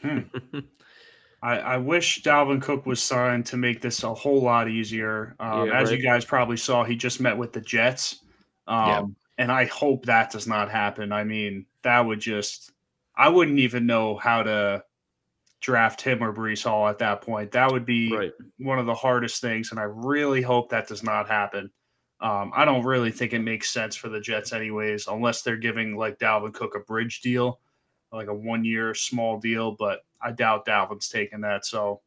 Hmm. 0.00 0.20
I, 1.42 1.58
I, 1.58 1.76
wish 1.78 2.22
Dalvin 2.22 2.62
Cook 2.62 2.86
was 2.86 3.02
signed 3.02 3.44
to 3.46 3.56
make 3.56 3.80
this 3.80 4.04
a 4.04 4.14
whole 4.14 4.40
lot 4.40 4.68
easier. 4.68 5.34
Um, 5.40 5.66
yeah, 5.66 5.80
as 5.80 5.90
right. 5.90 5.98
you 5.98 6.04
guys 6.04 6.24
probably 6.24 6.58
saw, 6.58 6.84
he 6.84 6.94
just 6.94 7.20
met 7.20 7.36
with 7.36 7.52
the 7.52 7.60
Jets. 7.60 8.20
Um, 8.68 8.86
yeah. 8.86 9.02
And 9.38 9.52
I 9.52 9.66
hope 9.66 10.04
that 10.06 10.32
does 10.32 10.46
not 10.46 10.70
happen. 10.70 11.12
I 11.12 11.24
mean, 11.24 11.64
that 11.82 12.00
would 12.00 12.20
just, 12.20 12.72
I 13.16 13.28
wouldn't 13.28 13.60
even 13.60 13.86
know 13.86 14.16
how 14.16 14.42
to 14.42 14.82
draft 15.60 16.00
him 16.00 16.22
or 16.22 16.32
Breece 16.32 16.64
Hall 16.64 16.88
at 16.88 16.98
that 16.98 17.20
point. 17.20 17.52
That 17.52 17.70
would 17.70 17.86
be 17.86 18.14
right. 18.14 18.32
one 18.58 18.78
of 18.78 18.86
the 18.86 18.94
hardest 18.94 19.40
things, 19.40 19.70
and 19.70 19.80
I 19.80 19.84
really 19.84 20.42
hope 20.42 20.70
that 20.70 20.88
does 20.88 21.02
not 21.02 21.28
happen. 21.28 21.70
Um, 22.20 22.52
I 22.54 22.64
don't 22.64 22.84
really 22.84 23.12
think 23.12 23.32
it 23.32 23.40
makes 23.40 23.70
sense 23.70 23.94
for 23.94 24.08
the 24.08 24.20
Jets, 24.20 24.52
anyways, 24.52 25.06
unless 25.06 25.42
they're 25.42 25.56
giving 25.56 25.96
like 25.96 26.18
Dalvin 26.18 26.52
Cook 26.52 26.74
a 26.74 26.80
bridge 26.80 27.20
deal, 27.20 27.60
like 28.12 28.26
a 28.26 28.34
one-year 28.34 28.94
small 28.94 29.38
deal. 29.38 29.72
But 29.72 30.00
I 30.20 30.32
doubt 30.32 30.66
Dalvin's 30.66 31.08
taking 31.08 31.40
that. 31.42 31.64
So, 31.64 32.00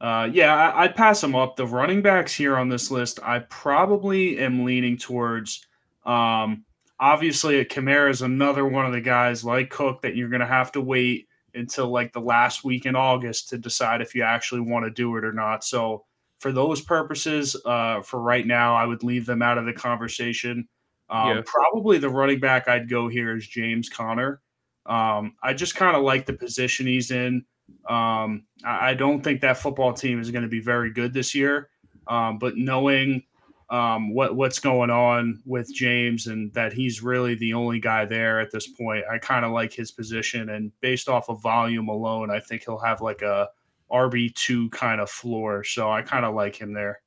uh, 0.00 0.28
yeah, 0.32 0.72
I, 0.72 0.86
would 0.86 0.96
pass 0.96 1.22
him 1.22 1.36
up. 1.36 1.54
The 1.54 1.66
running 1.66 2.02
backs 2.02 2.34
here 2.34 2.56
on 2.56 2.68
this 2.68 2.90
list, 2.90 3.20
I 3.22 3.38
probably 3.38 4.38
am 4.40 4.64
leaning 4.64 4.96
towards. 4.96 5.64
Um, 6.04 6.64
obviously, 6.98 7.64
Kamara 7.64 8.10
is 8.10 8.22
another 8.22 8.66
one 8.66 8.86
of 8.86 8.92
the 8.92 9.00
guys 9.00 9.44
like 9.44 9.70
Cook 9.70 10.02
that 10.02 10.16
you're 10.16 10.28
going 10.28 10.40
to 10.40 10.46
have 10.46 10.72
to 10.72 10.80
wait 10.80 11.28
until 11.54 11.88
like 11.88 12.12
the 12.12 12.20
last 12.20 12.64
week 12.64 12.86
in 12.86 12.96
August 12.96 13.48
to 13.50 13.58
decide 13.58 14.00
if 14.00 14.14
you 14.14 14.22
actually 14.22 14.60
want 14.60 14.84
to 14.84 14.90
do 14.90 15.16
it 15.16 15.24
or 15.24 15.32
not. 15.32 15.64
So 15.64 16.04
for 16.40 16.52
those 16.52 16.80
purposes, 16.80 17.56
uh, 17.64 18.02
for 18.02 18.20
right 18.20 18.46
now, 18.46 18.74
I 18.74 18.86
would 18.86 19.02
leave 19.02 19.26
them 19.26 19.42
out 19.42 19.58
of 19.58 19.64
the 19.64 19.72
conversation. 19.72 20.68
Um, 21.08 21.28
yeah. 21.28 21.42
Probably 21.44 21.98
the 21.98 22.08
running 22.08 22.40
back 22.40 22.68
I'd 22.68 22.88
go 22.88 23.08
here 23.08 23.36
is 23.36 23.46
James 23.46 23.88
Conner. 23.88 24.40
Um, 24.86 25.34
I 25.42 25.54
just 25.54 25.76
kind 25.76 25.96
of 25.96 26.02
like 26.02 26.26
the 26.26 26.32
position 26.32 26.86
he's 26.86 27.10
in. 27.10 27.44
Um, 27.88 28.44
I, 28.64 28.90
I, 28.90 28.94
don't 28.94 29.22
think 29.22 29.40
that 29.40 29.56
football 29.56 29.94
team 29.94 30.20
is 30.20 30.30
going 30.30 30.42
to 30.42 30.48
be 30.48 30.60
very 30.60 30.90
good 30.90 31.14
this 31.14 31.34
year. 31.34 31.70
Um, 32.06 32.38
but 32.38 32.58
knowing 32.58 33.22
um, 33.70 34.14
what 34.14 34.36
what's 34.36 34.58
going 34.58 34.90
on 34.90 35.42
with 35.46 35.72
James 35.72 36.26
and 36.26 36.52
that 36.54 36.72
he's 36.72 37.02
really 37.02 37.34
the 37.34 37.54
only 37.54 37.80
guy 37.80 38.04
there 38.04 38.40
at 38.40 38.50
this 38.50 38.66
point. 38.66 39.04
I 39.10 39.18
kind 39.18 39.44
of 39.44 39.52
like 39.52 39.72
his 39.72 39.90
position, 39.90 40.50
and 40.50 40.70
based 40.80 41.08
off 41.08 41.28
of 41.28 41.42
volume 41.42 41.88
alone, 41.88 42.30
I 42.30 42.40
think 42.40 42.64
he'll 42.64 42.78
have 42.78 43.00
like 43.00 43.22
a 43.22 43.48
RB 43.90 44.34
two 44.34 44.68
kind 44.70 45.00
of 45.00 45.10
floor. 45.10 45.64
So 45.64 45.90
I 45.90 46.02
kind 46.02 46.24
of 46.24 46.34
like 46.34 46.56
him 46.56 46.72
there. 46.72 47.00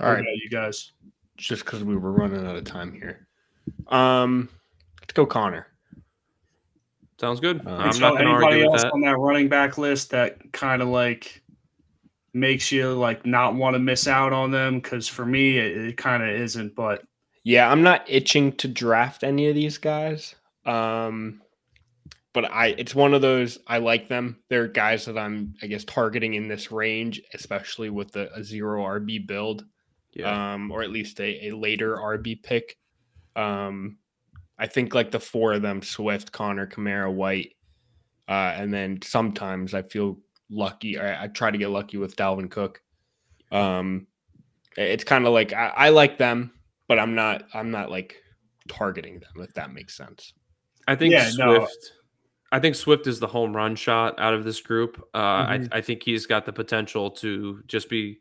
All 0.00 0.12
right, 0.12 0.24
you 0.42 0.50
guys. 0.50 0.92
Just 1.36 1.64
because 1.64 1.84
we 1.84 1.96
were 1.96 2.12
running 2.12 2.46
out 2.46 2.56
of 2.56 2.64
time 2.64 2.92
here, 2.92 3.26
um, 3.88 4.48
let's 5.00 5.12
go 5.12 5.26
Conner. 5.26 5.66
Sounds 7.20 7.40
good. 7.40 7.66
Uh, 7.66 7.70
I'm 7.70 7.98
not 7.98 8.12
going 8.12 8.26
to 8.26 8.30
argue 8.30 8.64
with 8.64 8.72
else 8.72 8.82
that. 8.82 8.92
on 8.92 9.00
that 9.00 9.16
running 9.16 9.48
back 9.48 9.78
list 9.78 10.10
that 10.10 10.52
kind 10.52 10.82
of 10.82 10.88
like 10.88 11.42
makes 12.36 12.70
you 12.70 12.92
like 12.92 13.24
not 13.24 13.54
want 13.54 13.74
to 13.74 13.78
miss 13.80 14.06
out 14.06 14.32
on 14.32 14.50
them 14.50 14.78
because 14.78 15.08
for 15.08 15.24
me 15.24 15.58
it, 15.58 15.76
it 15.76 15.96
kind 15.96 16.22
of 16.22 16.28
isn't 16.28 16.74
but 16.74 17.02
yeah 17.44 17.70
i'm 17.70 17.82
not 17.82 18.04
itching 18.06 18.52
to 18.52 18.68
draft 18.68 19.24
any 19.24 19.48
of 19.48 19.54
these 19.54 19.78
guys 19.78 20.34
um 20.66 21.40
but 22.34 22.44
i 22.52 22.68
it's 22.78 22.94
one 22.94 23.14
of 23.14 23.22
those 23.22 23.58
i 23.66 23.78
like 23.78 24.06
them 24.08 24.38
they're 24.50 24.68
guys 24.68 25.06
that 25.06 25.16
i'm 25.16 25.54
i 25.62 25.66
guess 25.66 25.84
targeting 25.84 26.34
in 26.34 26.46
this 26.46 26.70
range 26.70 27.22
especially 27.32 27.88
with 27.88 28.12
the, 28.12 28.32
a 28.34 28.44
zero 28.44 28.82
rb 28.82 29.26
build 29.26 29.64
yeah. 30.12 30.54
um 30.54 30.70
or 30.70 30.82
at 30.82 30.90
least 30.90 31.18
a, 31.20 31.48
a 31.48 31.56
later 31.56 31.96
rb 31.96 32.42
pick 32.42 32.76
um 33.34 33.96
i 34.58 34.66
think 34.66 34.94
like 34.94 35.10
the 35.10 35.20
four 35.20 35.54
of 35.54 35.62
them 35.62 35.80
swift 35.80 36.32
conner 36.32 36.66
kamara 36.66 37.10
white 37.10 37.54
uh 38.28 38.52
and 38.56 38.74
then 38.74 39.00
sometimes 39.02 39.72
i 39.72 39.80
feel 39.80 40.18
lucky. 40.50 40.98
I, 40.98 41.24
I 41.24 41.26
try 41.28 41.50
to 41.50 41.58
get 41.58 41.70
lucky 41.70 41.96
with 41.96 42.16
Dalvin 42.16 42.50
Cook. 42.50 42.80
Um, 43.52 44.06
it's 44.76 45.04
kind 45.04 45.26
of 45.26 45.32
like 45.32 45.52
I, 45.52 45.72
I 45.76 45.88
like 45.90 46.18
them, 46.18 46.52
but 46.88 46.98
I'm 46.98 47.14
not. 47.14 47.44
I'm 47.54 47.70
not 47.70 47.90
like 47.90 48.16
targeting 48.68 49.20
them 49.20 49.42
if 49.42 49.54
that 49.54 49.72
makes 49.72 49.96
sense. 49.96 50.32
I 50.88 50.96
think 50.96 51.12
yeah, 51.12 51.28
Swift. 51.30 51.38
No. 51.38 51.66
I 52.52 52.60
think 52.60 52.76
Swift 52.76 53.06
is 53.06 53.18
the 53.18 53.26
home 53.26 53.54
run 53.54 53.74
shot 53.74 54.20
out 54.20 54.32
of 54.32 54.44
this 54.44 54.60
group. 54.60 55.04
Uh, 55.12 55.46
Mhm. 55.46 55.68
I, 55.72 55.78
I 55.78 55.80
think 55.80 56.02
he's 56.02 56.26
got 56.26 56.46
the 56.46 56.52
potential 56.52 57.10
to 57.12 57.60
just 57.66 57.88
be 57.88 58.18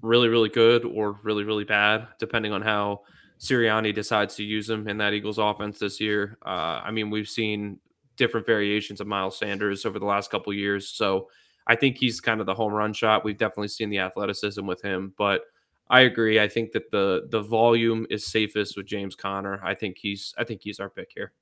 really, 0.00 0.28
really 0.28 0.48
good 0.48 0.84
or 0.84 1.18
really, 1.24 1.44
really 1.44 1.64
bad, 1.64 2.06
depending 2.20 2.52
on 2.52 2.62
how 2.62 3.00
Sirianni 3.40 3.92
decides 3.92 4.36
to 4.36 4.44
use 4.44 4.70
him 4.70 4.86
in 4.86 4.98
that 4.98 5.12
Eagles 5.12 5.38
offense 5.38 5.80
this 5.80 6.00
year. 6.00 6.38
Uh, 6.46 6.82
I 6.84 6.92
mean, 6.92 7.10
we've 7.10 7.28
seen 7.28 7.80
different 8.16 8.46
variations 8.46 9.00
of 9.00 9.08
Miles 9.08 9.36
Sanders 9.36 9.84
over 9.84 9.98
the 9.98 10.06
last 10.06 10.30
couple 10.30 10.52
years, 10.52 10.88
so 10.88 11.28
I 11.66 11.76
think 11.76 11.96
he's 11.98 12.20
kind 12.20 12.40
of 12.40 12.46
the 12.46 12.54
home 12.54 12.72
run 12.72 12.92
shot. 12.92 13.24
We've 13.24 13.38
definitely 13.38 13.68
seen 13.68 13.90
the 13.90 13.98
athleticism 14.00 14.64
with 14.66 14.82
him, 14.82 15.14
but 15.16 15.42
I 15.88 16.00
agree. 16.02 16.40
I 16.40 16.48
think 16.48 16.72
that 16.72 16.90
the 16.90 17.26
the 17.30 17.40
volume 17.42 18.06
is 18.10 18.26
safest 18.26 18.76
with 18.76 18.86
James 18.86 19.14
Conner. 19.14 19.60
I 19.64 19.74
think 19.74 19.98
he's 19.98 20.34
I 20.38 20.44
think 20.44 20.62
he's 20.62 20.80
our 20.80 20.90
pick 20.90 21.10
here. 21.14 21.32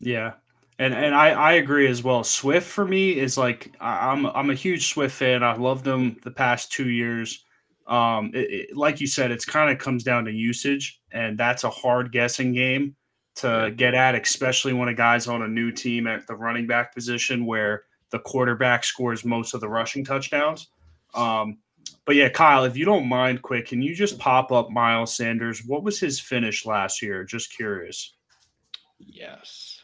Yeah. 0.00 0.34
And 0.78 0.94
and 0.94 1.14
I, 1.14 1.30
I 1.30 1.52
agree 1.54 1.88
as 1.88 2.04
well. 2.04 2.22
Swift 2.22 2.66
for 2.66 2.84
me 2.84 3.18
is 3.18 3.36
like 3.36 3.74
I'm 3.80 4.26
I'm 4.26 4.50
a 4.50 4.54
huge 4.54 4.88
Swift 4.88 5.14
fan. 5.14 5.42
I 5.42 5.56
loved 5.56 5.86
him 5.86 6.18
the 6.22 6.30
past 6.30 6.70
two 6.72 6.88
years. 6.88 7.44
Um, 7.86 8.30
it, 8.34 8.50
it- 8.70 8.76
like 8.76 9.00
you 9.00 9.06
said, 9.06 9.30
it's 9.32 9.44
kind 9.44 9.70
of 9.70 9.78
comes 9.78 10.04
down 10.04 10.24
to 10.26 10.30
usage, 10.30 11.00
and 11.10 11.36
that's 11.36 11.64
a 11.64 11.70
hard 11.70 12.12
guessing 12.12 12.52
game 12.52 12.94
to 13.36 13.72
get 13.76 13.94
at, 13.94 14.14
especially 14.14 14.72
when 14.72 14.88
a 14.88 14.94
guy's 14.94 15.26
on 15.26 15.42
a 15.42 15.48
new 15.48 15.72
team 15.72 16.06
at 16.06 16.26
the 16.26 16.34
running 16.36 16.66
back 16.66 16.94
position 16.94 17.44
where 17.46 17.84
the 18.10 18.18
quarterback 18.20 18.84
scores 18.84 19.24
most 19.24 19.54
of 19.54 19.60
the 19.60 19.68
rushing 19.68 20.04
touchdowns. 20.04 20.68
Um, 21.14 21.58
but 22.04 22.16
yeah, 22.16 22.28
Kyle, 22.28 22.64
if 22.64 22.76
you 22.76 22.84
don't 22.84 23.08
mind, 23.08 23.42
quick, 23.42 23.66
can 23.66 23.82
you 23.82 23.94
just 23.94 24.18
pop 24.18 24.50
up 24.50 24.70
Miles 24.70 25.14
Sanders? 25.14 25.62
What 25.66 25.82
was 25.82 26.00
his 26.00 26.18
finish 26.20 26.64
last 26.64 27.02
year? 27.02 27.24
Just 27.24 27.54
curious. 27.54 28.14
Yes. 28.98 29.82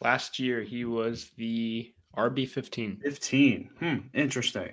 Last 0.00 0.38
year 0.38 0.62
he 0.62 0.84
was 0.84 1.30
the 1.36 1.92
RB 2.16 2.48
fifteen. 2.48 3.00
15. 3.02 3.70
Hmm, 3.78 3.96
interesting. 4.12 4.72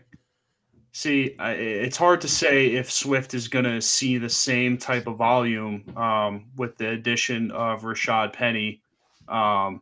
See, 0.94 1.36
I, 1.40 1.54
it's 1.54 1.96
hard 1.96 2.20
to 2.22 2.28
say 2.28 2.74
if 2.74 2.92
Swift 2.92 3.34
is 3.34 3.48
going 3.48 3.64
to 3.64 3.82
see 3.82 4.18
the 4.18 4.30
same 4.30 4.78
type 4.78 5.08
of 5.08 5.16
volume 5.16 5.86
um, 5.96 6.48
with 6.58 6.78
the 6.78 6.90
addition 6.90 7.50
of 7.52 7.84
Rashad 7.84 8.34
Penny. 8.34 8.82
Um, 9.30 9.82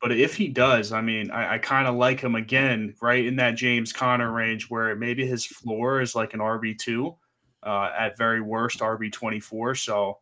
but 0.00 0.12
if 0.12 0.34
he 0.34 0.48
does, 0.48 0.92
I 0.92 1.00
mean, 1.00 1.30
I, 1.30 1.54
I 1.54 1.58
kind 1.58 1.88
of 1.88 1.96
like 1.96 2.20
him 2.20 2.34
again, 2.34 2.94
right 3.02 3.24
in 3.24 3.36
that 3.36 3.56
James 3.56 3.92
Conner 3.92 4.30
range 4.32 4.70
where 4.70 4.94
maybe 4.94 5.26
his 5.26 5.44
floor 5.44 6.00
is 6.00 6.14
like 6.14 6.34
an 6.34 6.40
RB2, 6.40 7.16
uh, 7.64 7.90
at 7.98 8.16
very 8.16 8.40
worst 8.40 8.78
RB24. 8.80 9.76
So 9.76 10.18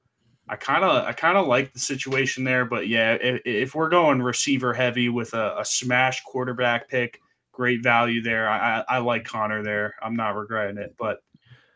I 0.49 0.57
kind 0.57 0.85
of 0.85 1.05
I 1.05 1.13
kind 1.13 1.37
of 1.37 1.47
like 1.47 1.73
the 1.73 1.79
situation 1.79 2.45
there. 2.45 2.65
But 2.65 2.89
yeah, 2.89 3.15
if, 3.15 3.43
if 3.45 3.75
we're 3.75 3.89
going 3.89 4.23
receiver 4.23 4.73
heavy 4.73 5.09
with 5.09 5.35
a, 5.35 5.59
a 5.59 5.65
smash 5.65 6.23
quarterback 6.25 6.89
pick, 6.89 7.21
great 7.53 7.83
value 7.83 8.23
there. 8.23 8.49
I, 8.49 8.79
I, 8.79 8.85
I 8.97 8.99
like 8.99 9.25
Conner 9.25 9.63
there. 9.63 9.95
I'm 10.03 10.17
not 10.17 10.37
regretting 10.37 10.79
it. 10.79 10.95
But 10.99 11.19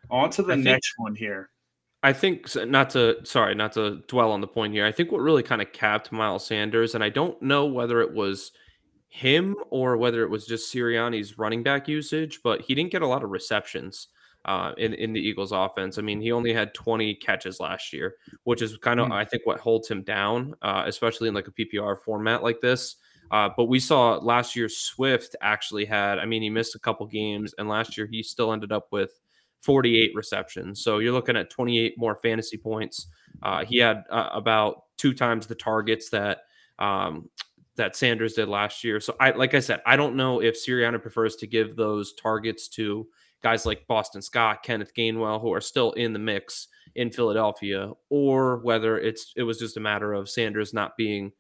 on 0.09 0.31
to 0.31 0.43
the 0.43 0.53
I 0.53 0.57
think- 0.57 0.65
next 0.65 0.93
one 0.99 1.15
here. 1.15 1.51
I 2.03 2.13
think 2.13 2.47
not 2.57 2.91
to 2.91 3.19
sorry, 3.25 3.55
not 3.55 3.73
to 3.73 4.03
dwell 4.09 4.33
on 4.33 4.41
the 4.41 4.47
point 4.47 4.73
here. 4.73 4.87
I 4.87 4.93
think 4.93 5.13
what 5.13 5.21
really 5.21 5.43
kind 5.43 5.61
of 5.61 5.73
capped 5.73 6.13
Miles 6.13 6.47
Sanders, 6.47 6.95
and 6.95 7.05
I 7.05 7.11
don't 7.11 7.41
know 7.43 7.67
whether 7.67 8.01
it 8.01 8.13
was 8.15 8.53
him 9.09 9.57
or 9.71 9.97
whether 9.97 10.23
it 10.23 10.31
was 10.31 10.47
just 10.47 10.73
Sirianni's 10.73 11.37
running 11.39 11.63
back 11.63 11.89
usage, 11.89 12.41
but 12.43 12.63
he 12.63 12.75
didn't 12.75 12.93
get 12.93 13.03
a 13.03 13.07
lot 13.07 13.23
of 13.25 13.31
receptions 13.31 14.09
uh, 14.47 14.73
in 14.79 14.95
in 14.95 15.13
the 15.13 15.21
Eagles' 15.21 15.53
offense. 15.53 15.99
I 15.99 16.03
mean, 16.03 16.21
he 16.21 16.33
only 16.33 16.53
had 16.55 16.73
20 16.75 17.17
catches 17.17 17.61
last 17.61 17.93
year, 17.93 18.15
which 18.45 18.63
is 18.63 18.79
kind 18.79 19.01
of 19.01 19.09
Hmm. 19.09 19.13
I 19.13 19.25
think 19.25 19.45
what 19.45 19.61
holds 19.61 19.89
him 19.89 20.03
down, 20.03 20.55
uh, 20.63 20.85
especially 20.87 21.29
in 21.29 21.35
like 21.35 21.49
a 21.49 21.53
PPR 21.53 21.99
format 21.99 22.43
like 22.43 22.61
this. 22.61 22.97
Uh, 23.31 23.49
but 23.57 23.67
we 23.67 23.79
saw 23.79 24.15
last 24.17 24.57
year 24.57 24.69
Swift 24.69 25.37
actually 25.43 25.85
had. 25.85 26.19
I 26.19 26.25
mean, 26.25 26.43
he 26.43 26.51
missed 26.51 26.75
a 26.75 26.81
couple 26.81 27.07
games, 27.07 27.55
and 27.59 27.69
last 27.69 27.97
year 27.97 28.07
he 28.07 28.23
still 28.23 28.53
ended 28.53 28.73
up 28.73 28.89
with 28.91 29.21
48 29.63 30.13
receptions. 30.15 30.83
So 30.83 30.99
you're 30.99 31.13
looking 31.13 31.37
at 31.37 31.51
28 31.51 31.95
more 31.99 32.17
fantasy 32.17 32.57
points. 32.57 33.07
Uh, 33.43 33.65
he 33.65 33.79
had 33.79 34.05
uh, 34.11 34.31
about 34.33 34.85
two 34.97 35.13
times 35.13 35.47
the 35.47 35.55
targets 35.55 36.11
that 36.11 36.43
um, 36.79 37.29
that 37.77 37.97
Sanders 37.97 38.35
did 38.35 38.49
last 38.49 38.85
year. 38.85 39.01
So 39.01 39.17
I, 39.21 39.31
like 39.31 39.55
I 39.55 39.61
said, 39.61 39.81
I 39.87 39.97
don't 39.97 40.17
know 40.17 40.41
if 40.41 40.57
Sirianni 40.57 41.01
prefers 41.01 41.37
to 41.37 41.47
give 41.47 41.77
those 41.77 42.13
targets 42.15 42.69
to 42.69 43.07
guys 43.43 43.65
like 43.65 43.87
Boston 43.87 44.23
Scott, 44.23 44.63
Kenneth 44.63 44.93
Gainwell, 44.95 45.41
who 45.41 45.53
are 45.53 45.61
still 45.61 45.93
in 45.93 46.13
the 46.13 46.19
mix 46.19 46.69
in 46.95 47.11
Philadelphia, 47.11 47.93
or 48.09 48.59
whether 48.59 48.99
it's 48.99 49.33
it 49.37 49.45
was 49.45 49.59
just 49.59 49.77
a 49.77 49.81
matter 49.81 50.13
of 50.13 50.29
Sanders 50.29 50.75
not 50.75 50.97
being 50.97 51.33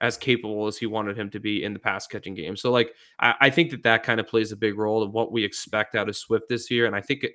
as 0.00 0.16
capable 0.16 0.66
as 0.66 0.78
he 0.78 0.86
wanted 0.86 1.16
him 1.16 1.30
to 1.30 1.38
be 1.38 1.62
in 1.62 1.72
the 1.72 1.78
pass 1.78 2.06
catching 2.06 2.34
game. 2.34 2.56
So 2.56 2.70
like 2.70 2.94
I, 3.20 3.34
I 3.42 3.50
think 3.50 3.70
that 3.70 3.82
that 3.84 4.02
kind 4.02 4.20
of 4.20 4.26
plays 4.26 4.52
a 4.52 4.56
big 4.56 4.78
role 4.78 5.04
in 5.04 5.12
what 5.12 5.30
we 5.30 5.44
expect 5.44 5.94
out 5.94 6.08
of 6.08 6.16
Swift 6.16 6.48
this 6.48 6.70
year, 6.70 6.86
and 6.86 6.96
I 6.96 7.00
think 7.00 7.24
it, 7.24 7.32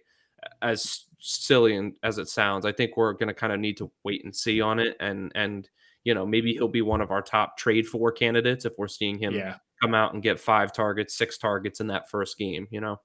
as 0.62 1.06
silly 1.20 1.76
and 1.76 1.94
as 2.04 2.18
it 2.18 2.28
sounds, 2.30 2.66
I 2.66 2.72
think 2.72 2.96
we're 2.98 3.14
going 3.14 3.28
to 3.28 3.34
kind 3.34 3.54
of 3.54 3.60
need 3.60 3.78
to 3.78 3.92
wait 4.04 4.24
and 4.24 4.36
see 4.36 4.62
on 4.62 4.80
it, 4.80 4.96
and 5.00 5.32
and 5.36 5.70
you 6.04 6.14
know 6.14 6.26
maybe 6.26 6.54
he'll 6.54 6.68
be 6.68 6.82
one 6.82 7.02
of 7.02 7.12
our 7.12 7.22
top 7.22 7.58
trade 7.58 7.88
for 7.88 8.12
candidates 8.12 8.66
if 8.66 8.74
we're 8.78 8.88
seeing 8.88 9.18
him 9.18 9.34
Yeah. 9.36 9.56
come 9.82 9.94
out 9.94 10.14
and 10.14 10.24
get 10.24 10.40
five 10.40 10.72
targets, 10.74 11.16
six 11.18 11.38
targets 11.38 11.80
in 11.80 11.88
that 11.88 12.10
first 12.10 12.38
game. 12.38 12.68
You 12.72 12.82
know, 12.82 13.02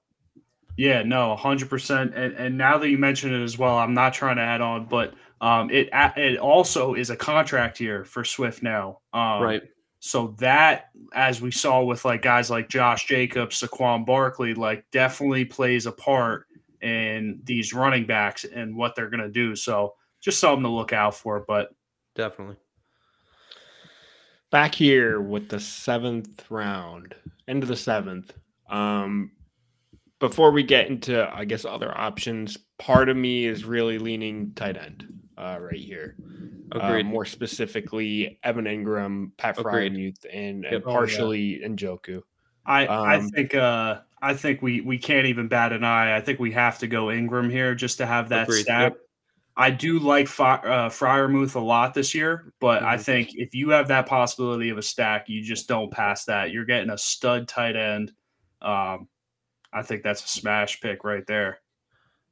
Yeah, 0.77 1.03
no, 1.03 1.35
hundred 1.35 1.69
percent. 1.69 2.13
And 2.15 2.33
and 2.35 2.57
now 2.57 2.77
that 2.77 2.89
you 2.89 2.97
mention 2.97 3.33
it 3.33 3.43
as 3.43 3.57
well, 3.57 3.77
I'm 3.77 3.93
not 3.93 4.13
trying 4.13 4.37
to 4.37 4.41
add 4.41 4.61
on, 4.61 4.85
but 4.85 5.13
um, 5.41 5.69
it 5.69 5.89
it 5.91 6.37
also 6.39 6.93
is 6.93 7.09
a 7.09 7.15
contract 7.17 7.79
year 7.79 8.05
for 8.05 8.23
Swift 8.23 8.63
now. 8.63 8.99
Um, 9.13 9.41
right? 9.41 9.63
So 9.99 10.35
that, 10.39 10.89
as 11.13 11.41
we 11.41 11.49
saw 11.51 11.81
with 11.83 12.03
like 12.05 12.21
guys 12.21 12.49
like 12.49 12.67
Josh 12.69 13.05
Jacobs, 13.07 13.61
Saquon 13.61 14.05
Barkley, 14.05 14.53
like 14.53 14.85
definitely 14.91 15.45
plays 15.45 15.85
a 15.85 15.91
part 15.93 16.45
in 16.83 17.39
these 17.43 17.73
running 17.73 18.05
backs 18.05 18.43
and 18.43 18.75
what 18.75 18.95
they're 18.95 19.09
gonna 19.09 19.29
do. 19.29 19.55
So 19.55 19.95
just 20.21 20.39
something 20.39 20.63
to 20.63 20.69
look 20.69 20.93
out 20.93 21.15
for. 21.15 21.43
But 21.47 21.69
Definitely. 22.15 22.57
Back 24.51 24.75
here 24.75 25.19
with 25.19 25.49
the 25.49 25.59
seventh 25.59 26.45
round, 26.51 27.15
end 27.47 27.63
of 27.63 27.69
the 27.69 27.75
seventh. 27.75 28.33
Um, 28.69 29.31
before 30.19 30.51
we 30.51 30.61
get 30.61 30.87
into, 30.87 31.27
I 31.35 31.43
guess, 31.45 31.65
other 31.65 31.95
options, 31.97 32.57
part 32.77 33.09
of 33.09 33.17
me 33.17 33.45
is 33.45 33.65
really 33.65 33.97
leaning 33.97 34.53
tight 34.53 34.77
end 34.77 35.05
uh, 35.39 35.57
right 35.59 35.79
here. 35.79 36.15
Uh, 36.73 36.79
Agreed. 36.79 37.07
more 37.07 37.25
specifically, 37.25 38.39
Evan 38.43 38.65
Engram, 38.65 39.31
Pat 39.37 39.57
Agreed. 39.57 39.91
Fryermuth, 39.91 40.25
and, 40.31 40.65
and 40.65 40.73
Yep. 40.73 40.83
Oh, 40.85 41.01
yeah. 41.31 41.67
Njoku. 41.67 42.21
I 42.65 42.85
I 42.87 43.15
Um, 43.17 43.29
think 43.29 43.55
uh 43.55 44.01
I 44.23 44.33
think 44.33 44.61
we 44.61 44.79
we 44.81 44.97
can't 44.97 45.25
even 45.27 45.49
bat 45.49 45.73
an 45.73 45.83
eye. 45.83 46.15
I 46.15 46.21
think 46.21 46.39
we 46.39 46.51
have 46.53 46.79
to 46.79 46.87
go 46.87 47.07
Engram 47.07 47.51
here 47.51 47.75
just 47.75 47.97
to 47.97 48.05
have 48.05 48.29
that 48.29 48.47
Agreed, 48.47 48.61
stack. 48.61 48.93
yep. 48.93 48.97
I 49.57 49.69
do 49.69 49.99
like 49.99 50.27
Fi- 50.27 50.55
uh, 50.63 50.89
Freiermuth 50.89 51.55
a 51.55 51.59
lot 51.59 51.93
this 51.93 52.15
year, 52.15 52.53
but 52.59 52.81
I 52.83 52.95
Mhm. 52.95 53.01
think 53.01 53.29
if 53.35 53.53
you 53.53 53.69
have 53.71 53.89
that 53.89 54.07
possibility 54.07 54.69
of 54.69 54.77
a 54.77 54.81
stack, 54.81 55.27
you 55.29 55.43
just 55.43 55.67
don't 55.67 55.91
pass 55.91 56.25
that. 56.25 56.51
You're 56.51 56.65
getting 56.65 56.89
a 56.89 56.97
stud 56.97 57.47
tight 57.49 57.75
end. 57.75 58.13
Um, 58.61 59.09
I 59.73 59.81
think 59.83 60.03
that's 60.03 60.23
a 60.23 60.27
smash 60.27 60.79
pick 60.79 61.03
right 61.03 61.27
there. 61.27 61.59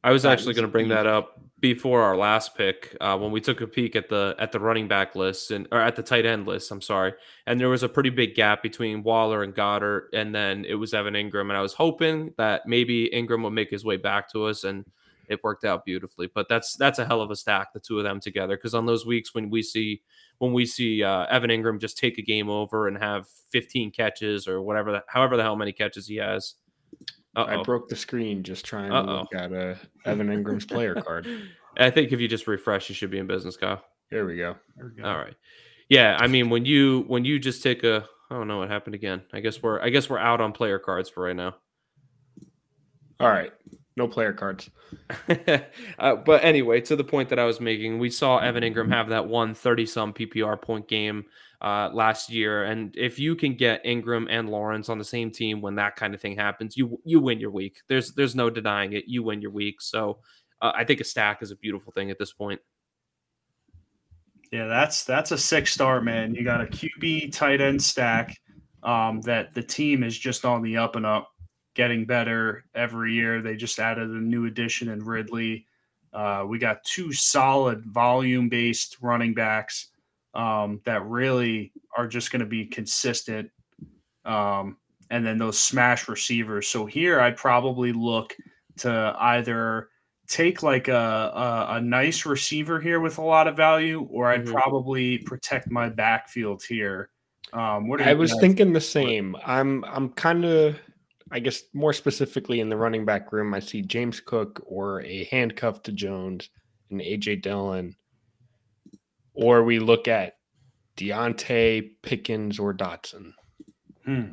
I 0.03 0.11
was 0.11 0.25
actually 0.25 0.53
going 0.55 0.65
to 0.65 0.71
bring 0.71 0.89
that 0.89 1.05
up 1.05 1.39
before 1.59 2.01
our 2.01 2.17
last 2.17 2.57
pick 2.57 2.97
uh, 2.99 3.15
when 3.17 3.31
we 3.31 3.39
took 3.39 3.61
a 3.61 3.67
peek 3.67 3.95
at 3.95 4.09
the 4.09 4.35
at 4.39 4.51
the 4.51 4.59
running 4.59 4.87
back 4.87 5.15
list 5.15 5.51
and 5.51 5.67
or 5.71 5.79
at 5.79 5.95
the 5.95 6.01
tight 6.01 6.25
end 6.25 6.47
list. 6.47 6.71
I'm 6.71 6.81
sorry, 6.81 7.13
and 7.45 7.59
there 7.59 7.69
was 7.69 7.83
a 7.83 7.89
pretty 7.89 8.09
big 8.09 8.33
gap 8.33 8.63
between 8.63 9.03
Waller 9.03 9.43
and 9.43 9.53
Goedert, 9.53 10.05
and 10.13 10.33
then 10.33 10.65
it 10.65 10.75
was 10.75 10.93
Evan 10.93 11.13
Engram, 11.13 11.49
and 11.49 11.53
I 11.53 11.61
was 11.61 11.73
hoping 11.73 12.33
that 12.37 12.67
maybe 12.67 13.09
Engram 13.13 13.43
would 13.43 13.51
make 13.51 13.69
his 13.69 13.85
way 13.85 13.97
back 13.97 14.31
to 14.31 14.45
us, 14.45 14.63
and 14.63 14.85
it 15.29 15.43
worked 15.43 15.63
out 15.63 15.85
beautifully. 15.85 16.27
But 16.33 16.49
that's 16.49 16.75
that's 16.75 16.97
a 16.97 17.05
hell 17.05 17.21
of 17.21 17.29
a 17.29 17.35
stack, 17.35 17.71
the 17.73 17.79
two 17.79 17.99
of 17.99 18.03
them 18.03 18.19
together, 18.19 18.57
because 18.57 18.73
on 18.73 18.87
those 18.87 19.05
weeks 19.05 19.35
when 19.35 19.51
we 19.51 19.61
see 19.61 20.01
when 20.39 20.53
we 20.53 20.65
see 20.65 21.03
uh, 21.03 21.25
Evan 21.25 21.51
Engram 21.51 21.79
just 21.79 21.99
take 21.99 22.17
a 22.17 22.23
game 22.23 22.49
over 22.49 22.87
and 22.87 22.97
have 22.97 23.27
15 23.51 23.91
catches 23.91 24.47
or 24.47 24.59
whatever, 24.59 24.91
the, 24.91 25.03
however 25.07 25.37
the 25.37 25.43
hell 25.43 25.55
many 25.55 25.71
catches 25.71 26.07
he 26.07 26.15
has. 26.15 26.55
I 27.35 27.55
Uh-oh. 27.55 27.63
broke 27.63 27.87
the 27.89 27.95
screen 27.95 28.43
just 28.43 28.65
trying 28.65 28.89
to 28.91 28.97
Uh-oh. 28.97 29.19
look 29.19 29.35
at 29.35 29.53
uh, 29.53 29.75
Evan 30.05 30.27
Engram's 30.27 30.65
player 30.65 30.95
card. 30.95 31.27
I 31.77 31.89
think 31.89 32.11
if 32.11 32.19
you 32.19 32.27
just 32.27 32.47
refresh, 32.47 32.89
you 32.89 32.95
should 32.95 33.11
be 33.11 33.19
in 33.19 33.27
business, 33.27 33.55
Kyle. 33.55 33.83
There 34.09 34.25
we 34.25 34.35
go. 34.35 34.55
There 34.75 34.91
we 34.93 35.01
go. 35.01 35.07
All 35.07 35.17
right. 35.17 35.35
Yeah, 35.87 36.17
I 36.19 36.27
mean 36.27 36.49
when 36.49 36.65
you 36.65 37.03
when 37.07 37.25
you 37.25 37.39
just 37.39 37.63
take 37.63 37.83
a 37.83 38.05
I 38.29 38.35
don't 38.35 38.47
know 38.47 38.59
what 38.59 38.69
happened 38.69 38.95
again. 38.95 39.23
I 39.33 39.39
guess 39.39 39.61
we're 39.61 39.81
I 39.81 39.89
guess 39.89 40.09
we're 40.09 40.19
out 40.19 40.41
on 40.41 40.51
player 40.51 40.79
cards 40.79 41.09
for 41.09 41.23
right 41.23 41.35
now. 41.35 41.55
All 43.19 43.29
right. 43.29 43.51
No 43.97 44.07
player 44.07 44.33
cards. 44.33 44.69
uh, 45.99 46.15
but 46.15 46.43
anyway, 46.43 46.81
to 46.81 46.95
the 46.95 47.03
point 47.03 47.29
that 47.29 47.39
I 47.39 47.45
was 47.45 47.59
making, 47.59 47.99
we 47.99 48.09
saw 48.09 48.37
Evan 48.39 48.63
Engram 48.63 48.89
have 48.89 49.09
that 49.09 49.27
one 49.27 49.53
30 49.53 49.85
some 49.85 50.13
PPR 50.13 50.61
point 50.61 50.87
game 50.87 51.25
uh, 51.61 51.89
last 51.93 52.29
year. 52.29 52.63
And 52.63 52.95
if 52.97 53.19
you 53.19 53.35
can 53.35 53.55
get 53.55 53.85
Engram 53.85 54.27
and 54.29 54.49
Lawrence 54.49 54.89
on 54.89 54.97
the 54.97 55.05
same 55.05 55.31
team 55.31 55.61
when 55.61 55.75
that 55.75 55.95
kind 55.95 56.13
of 56.13 56.21
thing 56.21 56.35
happens, 56.35 56.75
you 56.75 56.99
you 57.03 57.19
win 57.19 57.39
your 57.39 57.51
week. 57.51 57.81
There's 57.87 58.13
there's 58.13 58.35
no 58.35 58.49
denying 58.49 58.93
it. 58.93 59.05
You 59.07 59.23
win 59.23 59.41
your 59.41 59.51
week. 59.51 59.79
So 59.81 60.19
uh, 60.61 60.71
I 60.75 60.83
think 60.83 60.99
a 60.99 61.03
stack 61.03 61.41
is 61.41 61.51
a 61.51 61.55
beautiful 61.55 61.93
thing 61.93 62.09
at 62.09 62.17
this 62.17 62.33
point. 62.33 62.59
Yeah, 64.51 64.67
that's 64.67 65.05
that's 65.05 65.31
a 65.31 65.37
six 65.37 65.71
star 65.71 66.01
man. 66.01 66.33
You 66.33 66.43
got 66.43 66.61
a 66.61 66.65
QB 66.65 67.31
tight 67.31 67.61
end 67.61 67.81
stack 67.81 68.35
um, 68.83 69.21
that 69.21 69.53
the 69.53 69.63
team 69.63 70.03
is 70.03 70.17
just 70.17 70.43
on 70.43 70.61
the 70.61 70.77
up 70.77 70.95
and 70.95 71.05
up, 71.05 71.29
getting 71.75 72.05
better 72.05 72.65
every 72.73 73.13
year. 73.13 73.41
They 73.41 73.55
just 73.55 73.79
added 73.79 74.09
a 74.09 74.19
new 74.19 74.47
addition 74.47 74.89
in 74.89 75.05
Ridley. 75.05 75.67
Uh, 76.11 76.43
we 76.45 76.59
got 76.59 76.83
two 76.83 77.13
solid 77.13 77.85
volume 77.85 78.49
based 78.49 78.97
running 78.99 79.33
backs 79.33 79.90
um, 80.33 80.81
that 80.85 81.05
really 81.05 81.71
are 81.97 82.07
just 82.07 82.31
going 82.31 82.39
to 82.39 82.45
be 82.45 82.65
consistent. 82.65 83.49
Um, 84.25 84.77
and 85.09 85.25
then 85.25 85.37
those 85.37 85.59
smash 85.59 86.07
receivers. 86.07 86.67
So 86.67 86.85
here 86.85 87.19
I'd 87.19 87.35
probably 87.35 87.91
look 87.91 88.35
to 88.77 89.15
either 89.19 89.89
take 90.27 90.63
like 90.63 90.87
a, 90.87 90.93
a, 90.93 91.67
a 91.75 91.81
nice 91.81 92.25
receiver 92.25 92.79
here 92.79 93.01
with 93.01 93.17
a 93.17 93.21
lot 93.21 93.47
of 93.47 93.57
value, 93.57 94.07
or 94.09 94.31
I'd 94.31 94.43
mm-hmm. 94.43 94.53
probably 94.53 95.17
protect 95.19 95.69
my 95.69 95.89
backfield 95.89 96.63
here. 96.63 97.09
Um, 97.53 97.89
what 97.89 98.01
I 98.01 98.13
was 98.13 98.33
thinking 98.39 98.71
the 98.71 98.79
same. 98.79 99.35
I'm 99.45 99.83
I'm 99.83 100.09
kind 100.09 100.45
of 100.45 100.79
I 101.31 101.39
guess 101.39 101.63
more 101.73 101.93
specifically 101.93 102.61
in 102.61 102.69
the 102.69 102.77
running 102.77 103.03
back 103.05 103.31
room, 103.31 103.53
I 103.53 103.59
see 103.59 103.81
James 103.81 104.19
Cook 104.19 104.63
or 104.65 105.01
a 105.01 105.25
handcuff 105.25 105.83
to 105.83 105.91
Jones 105.91 106.49
and 106.89 107.01
AJ 107.01 107.41
Dillon, 107.41 107.95
or 109.33 109.63
we 109.63 109.79
look 109.79 110.07
at 110.07 110.37
Diontae 110.97 111.91
Pickens 112.01 112.59
or 112.59 112.73
Dotson. 112.73 113.33
Hmm. 114.05 114.31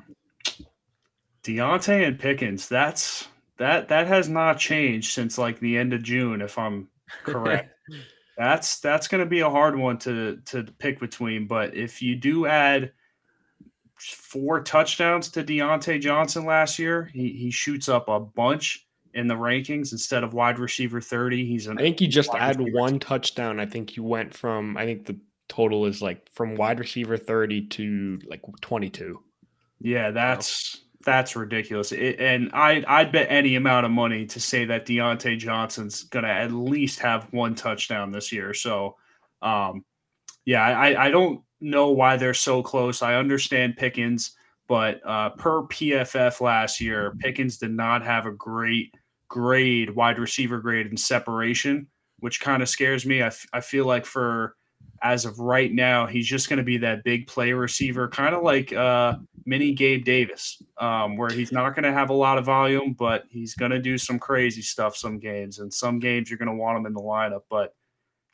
Diontae 1.42 2.06
and 2.06 2.18
Pickens. 2.18 2.68
That's 2.68 3.28
that 3.58 3.88
that 3.88 4.06
has 4.06 4.28
not 4.28 4.58
changed 4.58 5.12
since 5.12 5.38
like 5.38 5.60
the 5.60 5.76
end 5.76 5.92
of 5.92 6.02
June, 6.02 6.40
if 6.40 6.58
I'm 6.58 6.88
correct. 7.24 7.74
that's 8.36 8.80
that's 8.80 9.08
going 9.08 9.22
to 9.22 9.28
be 9.28 9.40
a 9.40 9.50
hard 9.50 9.76
one 9.76 9.98
to 9.98 10.38
to 10.46 10.64
pick 10.78 11.00
between. 11.00 11.46
But 11.46 11.74
if 11.74 12.02
you 12.02 12.16
do 12.16 12.46
add 12.46 12.92
four 13.96 14.62
touchdowns 14.62 15.28
to 15.30 15.42
Diontae 15.42 16.00
Johnson 16.00 16.44
last 16.44 16.78
year, 16.78 17.10
he 17.12 17.32
he 17.32 17.50
shoots 17.50 17.88
up 17.88 18.08
a 18.08 18.20
bunch 18.20 18.86
in 19.18 19.26
the 19.26 19.34
rankings 19.34 19.90
instead 19.90 20.22
of 20.22 20.32
wide 20.32 20.60
receiver 20.60 21.00
30. 21.00 21.44
He's 21.44 21.66
an 21.66 21.76
I 21.76 21.82
think 21.82 22.00
you 22.00 22.06
just 22.06 22.32
add 22.34 22.60
one 22.72 23.00
touchdown. 23.00 23.58
I 23.58 23.66
think 23.66 23.96
you 23.96 24.04
went 24.04 24.32
from 24.32 24.76
I 24.76 24.84
think 24.84 25.06
the 25.06 25.18
total 25.48 25.86
is 25.86 26.00
like 26.00 26.30
from 26.32 26.54
wide 26.54 26.78
receiver 26.78 27.16
30 27.16 27.66
to 27.66 28.20
like 28.26 28.42
22. 28.60 29.20
Yeah, 29.80 30.12
that's 30.12 30.84
that's 31.04 31.34
ridiculous. 31.34 31.90
It, 31.90 32.20
and 32.20 32.50
I 32.52 32.84
I'd 32.86 33.10
bet 33.10 33.26
any 33.28 33.56
amount 33.56 33.86
of 33.86 33.92
money 33.92 34.24
to 34.26 34.40
say 34.40 34.64
that 34.66 34.86
Diontae 34.86 35.36
Johnson's 35.36 36.04
gonna 36.04 36.28
at 36.28 36.52
least 36.52 37.00
have 37.00 37.26
one 37.32 37.56
touchdown 37.56 38.12
this 38.12 38.30
year. 38.30 38.54
So, 38.54 38.96
um, 39.42 39.84
yeah, 40.44 40.62
I 40.62 41.06
I 41.06 41.10
don't 41.10 41.42
know 41.60 41.90
why 41.90 42.16
they're 42.16 42.34
so 42.34 42.62
close. 42.62 43.02
I 43.02 43.16
understand 43.16 43.76
Pickens, 43.76 44.36
but 44.68 45.00
uh, 45.04 45.30
per 45.30 45.62
PFF 45.62 46.40
last 46.40 46.80
year, 46.80 47.16
Pickens 47.18 47.58
did 47.58 47.72
not 47.72 48.04
have 48.04 48.26
a 48.26 48.32
great 48.32 48.94
grade, 49.28 49.94
wide 49.94 50.18
receiver 50.18 50.58
grade 50.60 50.86
and 50.86 50.98
separation, 50.98 51.86
which 52.20 52.40
kind 52.40 52.62
of 52.62 52.68
scares 52.68 53.06
me. 53.06 53.22
I, 53.22 53.28
f- 53.28 53.46
I 53.52 53.60
feel 53.60 53.86
like 53.86 54.06
for 54.06 54.56
as 55.02 55.24
of 55.24 55.38
right 55.38 55.72
now, 55.72 56.06
he's 56.06 56.26
just 56.26 56.48
going 56.48 56.56
to 56.56 56.64
be 56.64 56.78
that 56.78 57.04
big 57.04 57.26
play 57.26 57.52
receiver, 57.52 58.08
kind 58.08 58.34
of 58.34 58.42
like 58.42 58.72
uh, 58.72 59.16
mini 59.44 59.72
Gabe 59.72 60.04
Davis, 60.04 60.60
um, 60.78 61.16
where 61.16 61.30
he's 61.30 61.52
not 61.52 61.74
going 61.74 61.84
to 61.84 61.92
have 61.92 62.10
a 62.10 62.14
lot 62.14 62.38
of 62.38 62.44
volume, 62.44 62.94
but 62.98 63.24
he's 63.28 63.54
going 63.54 63.70
to 63.70 63.78
do 63.78 63.96
some 63.96 64.18
crazy 64.18 64.62
stuff 64.62 64.96
some 64.96 65.18
games, 65.18 65.60
and 65.60 65.72
some 65.72 65.98
games 65.98 66.30
you're 66.30 66.38
going 66.38 66.48
to 66.48 66.54
want 66.54 66.78
him 66.78 66.86
in 66.86 66.94
the 66.94 67.00
lineup. 67.00 67.42
But 67.48 67.74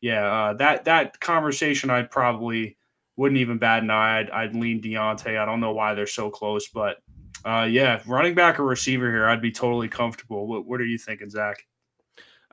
yeah, 0.01 0.27
uh, 0.27 0.55
that 0.55 0.85
that 0.85 1.21
conversation 1.21 1.91
I'd 1.91 2.11
probably 2.11 2.79
wouldn't 3.17 3.41
even 3.41 3.59
bat 3.59 3.83
an 3.83 3.91
eye. 3.91 4.21
I'd, 4.21 4.31
I'd 4.31 4.57
lean 4.57 4.83
Diontae. 4.83 5.39
I 5.39 5.45
don't 5.45 5.61
know 5.61 5.73
why 5.73 5.95
they're 5.95 6.07
so 6.07 6.31
close, 6.31 6.69
but 6.69 6.97
uh, 7.45 7.69
yeah, 7.71 8.01
running 8.07 8.35
back 8.35 8.59
or 8.59 8.65
receiver 8.65 9.11
here, 9.11 9.27
I'd 9.27 9.43
be 9.43 9.53
totally 9.53 9.89
comfortable. 9.89 10.47
What, 10.47 10.67
what 10.67 10.81
are 10.81 10.85
you 10.85 10.99
thinking, 10.99 11.31
Zach? 11.31 11.67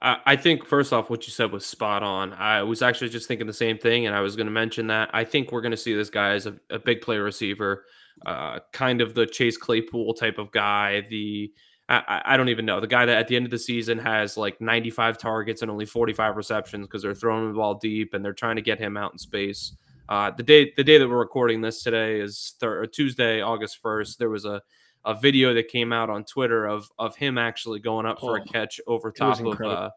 I 0.03 0.35
think 0.35 0.65
first 0.65 0.93
off, 0.93 1.11
what 1.11 1.27
you 1.27 1.31
said 1.31 1.51
was 1.51 1.63
spot 1.63 2.01
on. 2.01 2.33
I 2.33 2.63
was 2.63 2.81
actually 2.81 3.09
just 3.09 3.27
thinking 3.27 3.45
the 3.45 3.53
same 3.53 3.77
thing, 3.77 4.07
and 4.07 4.15
I 4.15 4.21
was 4.21 4.35
going 4.35 4.47
to 4.47 4.51
mention 4.51 4.87
that. 4.87 5.11
I 5.13 5.23
think 5.23 5.51
we're 5.51 5.61
going 5.61 5.71
to 5.71 5.77
see 5.77 5.93
this 5.93 6.09
guy 6.09 6.31
as 6.31 6.47
a, 6.47 6.55
a 6.71 6.79
big 6.79 7.01
play 7.01 7.19
receiver, 7.19 7.85
uh, 8.25 8.61
kind 8.73 9.01
of 9.01 9.13
the 9.13 9.27
Chase 9.27 9.57
Claypool 9.57 10.15
type 10.15 10.39
of 10.39 10.51
guy. 10.51 11.01
The 11.01 11.53
I, 11.87 12.21
I, 12.25 12.37
don't 12.37 12.49
even 12.49 12.65
know 12.65 12.79
the 12.79 12.87
guy 12.87 13.05
that 13.05 13.17
at 13.17 13.27
the 13.27 13.35
end 13.35 13.45
of 13.45 13.51
the 13.51 13.59
season 13.59 13.99
has 13.99 14.37
like 14.37 14.59
95 14.59 15.19
targets 15.19 15.61
and 15.61 15.69
only 15.69 15.85
45 15.85 16.35
receptions 16.35 16.87
because 16.87 17.03
they're 17.03 17.13
throwing 17.13 17.49
the 17.49 17.53
ball 17.53 17.75
deep 17.75 18.13
and 18.13 18.23
they're 18.23 18.33
trying 18.33 18.55
to 18.55 18.61
get 18.61 18.79
him 18.79 18.97
out 18.97 19.11
in 19.11 19.17
space. 19.19 19.73
Uh, 20.09 20.31
the 20.31 20.43
day 20.43 20.73
the 20.77 20.83
day 20.83 20.97
that 20.97 21.07
we're 21.07 21.19
recording 21.19 21.61
this 21.61 21.83
today 21.83 22.19
is 22.19 22.55
Tuesday, 22.91 23.41
August 23.41 23.77
1st. 23.83 24.17
There 24.17 24.29
was 24.29 24.45
a 24.45 24.63
a 25.05 25.15
video 25.15 25.53
that 25.53 25.67
came 25.67 25.91
out 25.91 26.09
on 26.09 26.23
Twitter 26.23 26.65
of 26.65 26.91
of 26.99 27.15
him 27.15 27.37
actually 27.37 27.79
going 27.79 28.05
up 28.05 28.19
for 28.19 28.39
oh, 28.39 28.41
a 28.41 28.45
catch 28.45 28.79
over 28.87 29.11
top 29.11 29.39
of 29.39 29.61
uh, 29.61 29.89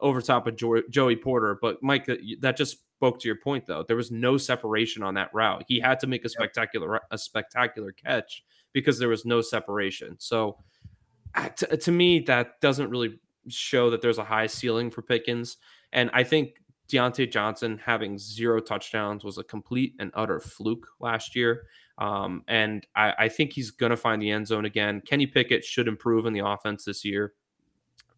over 0.00 0.20
top 0.20 0.46
of 0.46 0.56
jo- 0.56 0.82
Joey 0.90 1.16
Porter. 1.16 1.58
But 1.60 1.82
Mike, 1.82 2.08
that 2.40 2.56
just 2.56 2.78
spoke 2.96 3.20
to 3.20 3.28
your 3.28 3.36
point 3.36 3.66
though. 3.66 3.84
There 3.86 3.96
was 3.96 4.10
no 4.10 4.36
separation 4.36 5.02
on 5.02 5.14
that 5.14 5.30
route. 5.32 5.64
He 5.68 5.78
had 5.78 6.00
to 6.00 6.06
make 6.06 6.24
a 6.24 6.28
spectacular 6.28 7.00
a 7.10 7.18
spectacular 7.18 7.92
catch 7.92 8.44
because 8.72 8.98
there 8.98 9.08
was 9.08 9.24
no 9.24 9.40
separation. 9.40 10.16
So 10.18 10.58
to, 11.56 11.76
to 11.76 11.92
me, 11.92 12.20
that 12.20 12.60
doesn't 12.60 12.90
really 12.90 13.18
show 13.48 13.90
that 13.90 14.02
there's 14.02 14.18
a 14.18 14.24
high 14.24 14.46
ceiling 14.46 14.90
for 14.90 15.02
Pickens. 15.02 15.56
And 15.92 16.10
I 16.12 16.24
think 16.24 16.62
Diontae 16.88 17.30
Johnson 17.30 17.80
having 17.84 18.18
zero 18.18 18.60
touchdowns 18.60 19.24
was 19.24 19.38
a 19.38 19.44
complete 19.44 19.94
and 19.98 20.10
utter 20.14 20.40
fluke 20.40 20.86
last 21.00 21.36
year. 21.36 21.66
Um, 21.98 22.44
and 22.46 22.86
I, 22.94 23.12
I, 23.18 23.28
think 23.28 23.52
he's 23.52 23.72
going 23.72 23.90
to 23.90 23.96
find 23.96 24.22
the 24.22 24.30
end 24.30 24.46
zone 24.46 24.64
again. 24.64 25.02
Kenny 25.04 25.26
Pickett 25.26 25.64
should 25.64 25.88
improve 25.88 26.26
in 26.26 26.32
the 26.32 26.46
offense 26.46 26.84
this 26.84 27.04
year. 27.04 27.32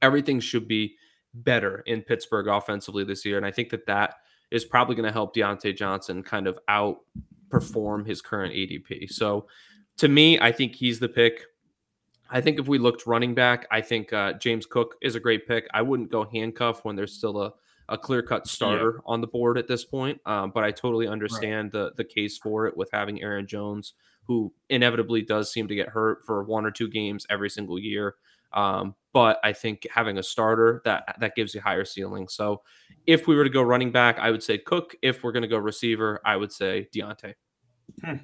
Everything 0.02 0.38
should 0.38 0.68
be 0.68 0.96
better 1.32 1.82
in 1.86 2.02
Pittsburgh 2.02 2.46
offensively 2.46 3.04
this 3.04 3.24
year. 3.24 3.38
And 3.38 3.46
I 3.46 3.50
think 3.50 3.70
that 3.70 3.86
that 3.86 4.16
is 4.50 4.66
probably 4.66 4.96
going 4.96 5.06
to 5.06 5.12
help 5.12 5.34
Diontae 5.34 5.76
Johnson 5.76 6.22
kind 6.22 6.46
of 6.46 6.58
outperform 6.68 8.06
his 8.06 8.20
current 8.20 8.52
ADP. 8.52 9.10
So 9.10 9.46
to 9.96 10.08
me, 10.08 10.38
I 10.38 10.52
think 10.52 10.74
he's 10.74 10.98
the 10.98 11.08
pick. 11.08 11.44
I 12.30 12.40
think 12.40 12.58
if 12.58 12.68
we 12.68 12.78
looked 12.78 13.06
running 13.06 13.34
back, 13.34 13.66
I 13.70 13.80
think 13.80 14.12
uh, 14.12 14.34
James 14.34 14.66
Cook 14.66 14.96
is 15.02 15.14
a 15.14 15.20
great 15.20 15.48
pick. 15.48 15.66
I 15.72 15.82
wouldn't 15.82 16.10
go 16.10 16.24
handcuff 16.24 16.84
when 16.84 16.96
there's 16.96 17.14
still 17.14 17.40
a 17.40 17.52
a 17.90 17.98
clear 17.98 18.22
cut 18.22 18.46
starter 18.46 18.94
yeah. 18.96 19.12
on 19.12 19.20
the 19.20 19.26
board 19.26 19.58
at 19.58 19.68
this 19.68 19.84
point. 19.84 20.20
Um, 20.24 20.52
but 20.54 20.64
I 20.64 20.70
totally 20.70 21.06
understand 21.06 21.74
right. 21.74 21.92
the 21.96 22.02
the 22.02 22.04
case 22.04 22.38
for 22.38 22.66
it 22.66 22.76
with 22.76 22.88
having 22.92 23.20
Aaron 23.22 23.46
Jones, 23.46 23.94
who 24.24 24.52
inevitably 24.68 25.22
does 25.22 25.52
seem 25.52 25.68
to 25.68 25.74
get 25.74 25.88
hurt 25.88 26.24
for 26.24 26.44
one 26.44 26.64
or 26.64 26.70
two 26.70 26.88
games 26.88 27.26
every 27.28 27.50
single 27.50 27.78
year. 27.78 28.14
Um, 28.52 28.94
but 29.12 29.38
I 29.44 29.52
think 29.52 29.86
having 29.92 30.18
a 30.18 30.22
starter 30.22 30.82
that 30.84 31.16
that 31.20 31.34
gives 31.34 31.54
you 31.54 31.60
higher 31.60 31.84
ceiling. 31.84 32.28
So 32.28 32.62
if 33.06 33.26
we 33.26 33.36
were 33.36 33.44
to 33.44 33.50
go 33.50 33.62
running 33.62 33.92
back, 33.92 34.18
I 34.18 34.30
would 34.30 34.42
say 34.42 34.58
Cook. 34.58 34.94
If 35.02 35.22
we're 35.22 35.32
going 35.32 35.42
to 35.42 35.48
go 35.48 35.58
receiver, 35.58 36.20
I 36.24 36.36
would 36.36 36.52
say 36.52 36.88
Diontae. 36.94 37.34
Hmm. 38.04 38.16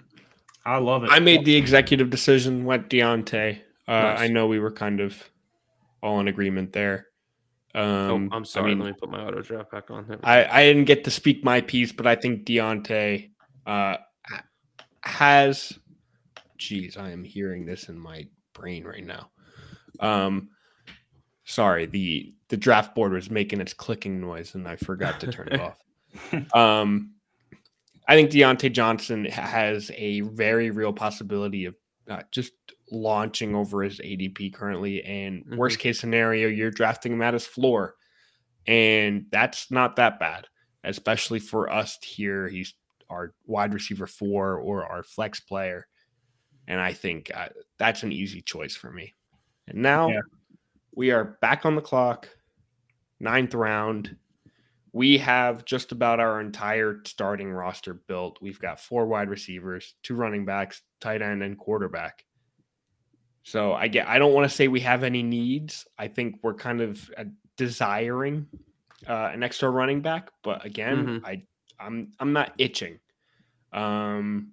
I 0.64 0.78
love 0.78 1.04
it. 1.04 1.10
I 1.10 1.20
made 1.20 1.44
the 1.44 1.54
executive 1.54 2.10
decision, 2.10 2.64
went 2.64 2.88
Diontae. 2.88 3.60
Uh, 3.86 3.92
nice. 3.92 4.20
I 4.20 4.28
know 4.28 4.48
we 4.48 4.58
were 4.58 4.72
kind 4.72 5.00
of 5.00 5.22
all 6.02 6.18
in 6.18 6.26
agreement 6.26 6.72
there. 6.72 7.05
Oh, 7.76 8.14
um, 8.14 8.30
oh, 8.32 8.36
I'm 8.36 8.44
sorry. 8.44 8.72
I 8.72 8.74
mean, 8.74 8.84
Let 8.84 8.94
me 8.94 8.96
put 8.98 9.10
my 9.10 9.20
auto 9.24 9.42
draft 9.42 9.70
back 9.70 9.90
on. 9.90 10.18
I, 10.24 10.44
I 10.44 10.64
didn't 10.64 10.86
get 10.86 11.04
to 11.04 11.10
speak 11.10 11.44
my 11.44 11.60
piece, 11.60 11.92
but 11.92 12.06
I 12.06 12.16
think 12.16 12.44
Diontae 12.44 13.30
uh, 13.66 13.96
has. 15.02 15.78
Geez, 16.56 16.96
I 16.96 17.10
am 17.10 17.22
hearing 17.22 17.66
this 17.66 17.88
in 17.88 17.98
my 17.98 18.26
brain 18.54 18.84
right 18.84 19.04
now. 19.04 19.30
Um, 20.00 20.48
sorry 21.46 21.86
the 21.86 22.34
the 22.48 22.56
draft 22.56 22.94
board 22.94 23.12
was 23.12 23.30
making 23.30 23.60
its 23.60 23.72
clicking 23.72 24.20
noise, 24.20 24.54
and 24.54 24.68
I 24.68 24.76
forgot 24.76 25.20
to 25.20 25.32
turn 25.32 25.48
it 25.48 25.60
off. 25.60 25.78
Um, 26.54 27.12
I 28.08 28.14
think 28.14 28.30
Diontae 28.30 28.72
Johnson 28.72 29.26
has 29.26 29.90
a 29.94 30.20
very 30.22 30.70
real 30.70 30.94
possibility 30.94 31.66
of 31.66 31.74
uh, 32.08 32.22
just 32.30 32.52
launching 32.90 33.54
over 33.54 33.82
his 33.82 34.00
ADP 34.00 34.54
currently. 34.54 35.02
And 35.04 35.44
mm-hmm. 35.44 35.56
worst 35.56 35.78
case 35.78 35.98
scenario, 35.98 36.48
you're 36.48 36.70
drafting 36.70 37.12
him 37.12 37.22
at 37.22 37.34
his 37.34 37.46
floor. 37.46 37.94
And 38.66 39.26
that's 39.30 39.70
not 39.70 39.96
that 39.96 40.18
bad, 40.18 40.46
especially 40.84 41.38
for 41.38 41.70
us 41.70 41.98
here. 42.02 42.48
He's 42.48 42.74
our 43.08 43.34
wide 43.46 43.74
receiver 43.74 44.06
four 44.06 44.58
or 44.58 44.84
our 44.84 45.02
flex 45.02 45.40
player. 45.40 45.86
And 46.68 46.80
I 46.80 46.92
think 46.92 47.30
uh, 47.34 47.48
that's 47.78 48.02
an 48.02 48.12
easy 48.12 48.40
choice 48.40 48.74
for 48.74 48.90
me. 48.90 49.14
And 49.68 49.78
now 49.78 50.08
yeah. 50.08 50.20
we 50.94 51.12
are 51.12 51.38
back 51.40 51.64
on 51.64 51.76
the 51.76 51.82
clock, 51.82 52.28
ninth 53.20 53.54
round. 53.54 54.16
We 54.92 55.18
have 55.18 55.64
just 55.64 55.92
about 55.92 56.20
our 56.20 56.40
entire 56.40 57.02
starting 57.04 57.52
roster 57.52 57.94
built. 57.94 58.38
We've 58.40 58.58
got 58.58 58.80
four 58.80 59.06
wide 59.06 59.28
receivers, 59.28 59.94
two 60.02 60.14
running 60.14 60.44
backs, 60.44 60.82
tight 61.00 61.22
end, 61.22 61.42
and 61.42 61.58
quarterback. 61.58 62.24
So 63.46 63.74
I 63.74 63.86
get 63.86 64.08
I 64.08 64.18
don't 64.18 64.32
want 64.34 64.50
to 64.50 64.54
say 64.54 64.66
we 64.66 64.80
have 64.80 65.04
any 65.04 65.22
needs. 65.22 65.86
I 65.96 66.08
think 66.08 66.40
we're 66.42 66.52
kind 66.52 66.80
of 66.80 67.08
uh, 67.16 67.24
desiring 67.56 68.48
uh, 69.08 69.30
an 69.32 69.44
extra 69.44 69.70
running 69.70 70.02
back, 70.02 70.30
but 70.42 70.66
again, 70.66 71.06
mm-hmm. 71.06 71.26
I 71.26 71.42
I'm 71.78 72.10
I'm 72.18 72.32
not 72.32 72.54
itching. 72.58 72.98
Um, 73.72 74.50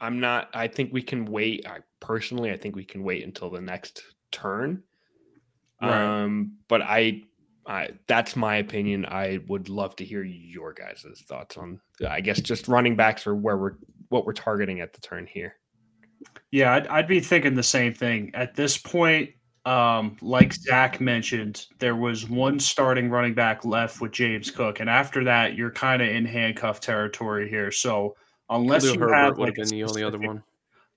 I'm 0.00 0.20
not. 0.20 0.48
I 0.54 0.68
think 0.68 0.94
we 0.94 1.02
can 1.02 1.26
wait. 1.26 1.66
I, 1.68 1.80
personally, 2.00 2.50
I 2.50 2.56
think 2.56 2.76
we 2.76 2.84
can 2.84 3.02
wait 3.04 3.24
until 3.24 3.50
the 3.50 3.60
next 3.60 4.02
turn. 4.32 4.82
Right. 5.82 6.22
Um, 6.22 6.52
but 6.68 6.80
I, 6.80 7.24
I 7.66 7.90
that's 8.06 8.36
my 8.36 8.56
opinion. 8.56 9.04
I 9.04 9.40
would 9.48 9.68
love 9.68 9.96
to 9.96 10.04
hear 10.04 10.22
your 10.22 10.72
guys' 10.72 11.04
thoughts 11.28 11.58
on. 11.58 11.78
I 12.08 12.22
guess 12.22 12.40
just 12.40 12.68
running 12.68 12.96
backs 12.96 13.26
or 13.26 13.34
where 13.34 13.58
we're 13.58 13.74
what 14.08 14.24
we're 14.24 14.32
targeting 14.32 14.80
at 14.80 14.94
the 14.94 15.02
turn 15.02 15.26
here. 15.26 15.56
Yeah, 16.50 16.74
I'd, 16.74 16.86
I'd 16.88 17.08
be 17.08 17.20
thinking 17.20 17.54
the 17.54 17.62
same 17.62 17.92
thing 17.92 18.30
at 18.34 18.54
this 18.54 18.78
point. 18.78 19.30
Um, 19.64 20.16
like 20.22 20.52
Zach 20.52 21.00
mentioned, 21.00 21.66
there 21.80 21.96
was 21.96 22.28
one 22.28 22.60
starting 22.60 23.10
running 23.10 23.34
back 23.34 23.64
left 23.64 24.00
with 24.00 24.12
James 24.12 24.50
Cook, 24.50 24.78
and 24.78 24.88
after 24.88 25.24
that, 25.24 25.54
you're 25.54 25.72
kind 25.72 26.00
of 26.00 26.08
in 26.08 26.24
handcuff 26.24 26.80
territory 26.80 27.48
here. 27.48 27.72
So 27.72 28.14
unless 28.48 28.82
Khalil 28.82 28.94
you 28.94 29.00
Herbert 29.00 29.14
have 29.14 29.38
would 29.38 29.48
like 29.48 29.56
have 29.56 29.68
been 29.68 29.78
the 29.78 29.84
only 29.84 30.04
other 30.04 30.18
one. 30.18 30.42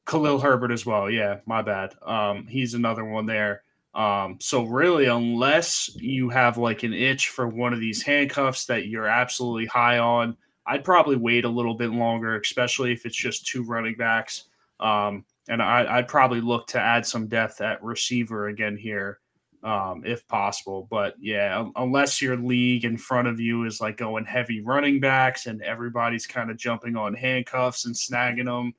Khalil 0.05 0.39
Herbert 0.39 0.71
as 0.71 0.86
well. 0.86 1.09
Yeah, 1.09 1.39
my 1.45 1.61
bad. 1.61 1.95
Um, 2.03 2.47
he's 2.47 2.73
another 2.73 3.05
one 3.05 3.25
there. 3.25 3.63
Um, 3.93 4.38
so 4.39 4.63
really, 4.63 5.05
unless 5.05 5.89
you 5.95 6.30
have 6.30 6.57
like 6.57 6.84
an 6.84 6.93
itch 6.93 7.30
for 7.30 7.47
one 7.47 7.73
of 7.73 7.80
these 7.80 8.03
handcuffs 8.03 8.65
that 8.65 8.88
you're 8.88 9.07
absolutely 9.07 9.65
high 9.65 9.97
on, 9.97 10.38
I'd 10.65 10.84
probably 10.84 11.15
wait 11.15 11.45
a 11.45 11.49
little 11.49 11.73
bit 11.73 11.91
longer, 11.91 12.39
especially 12.39 12.91
if 12.91 13.05
it's 13.05 13.15
just 13.15 13.47
two 13.47 13.63
running 13.63 13.95
backs. 13.95 14.45
Um, 14.80 15.25
and 15.47 15.61
I, 15.61 15.97
I'd 15.97 16.07
probably 16.07 16.41
look 16.41 16.67
to 16.67 16.80
add 16.80 17.05
some 17.05 17.27
depth 17.27 17.59
at 17.61 17.84
receiver 17.84 18.47
again 18.47 18.77
here, 18.77 19.19
um, 19.63 20.03
if 20.05 20.27
possible. 20.27 20.88
But 20.89 21.15
yeah, 21.19 21.65
unless 21.75 22.21
your 22.21 22.38
league 22.38 22.86
in 22.86 22.97
front 22.97 23.27
of 23.27 23.39
you 23.39 23.65
is 23.65 23.82
like 23.82 23.97
going 23.97 24.25
heavy 24.25 24.61
running 24.61 24.99
backs 24.99 25.47
and 25.47 25.61
everybody's 25.63 26.27
kind 26.27 26.51
of 26.51 26.57
jumping 26.57 26.95
on 26.95 27.13
handcuffs 27.13 27.86
and 27.86 27.95
snagging 27.95 28.45
them, 28.45 28.73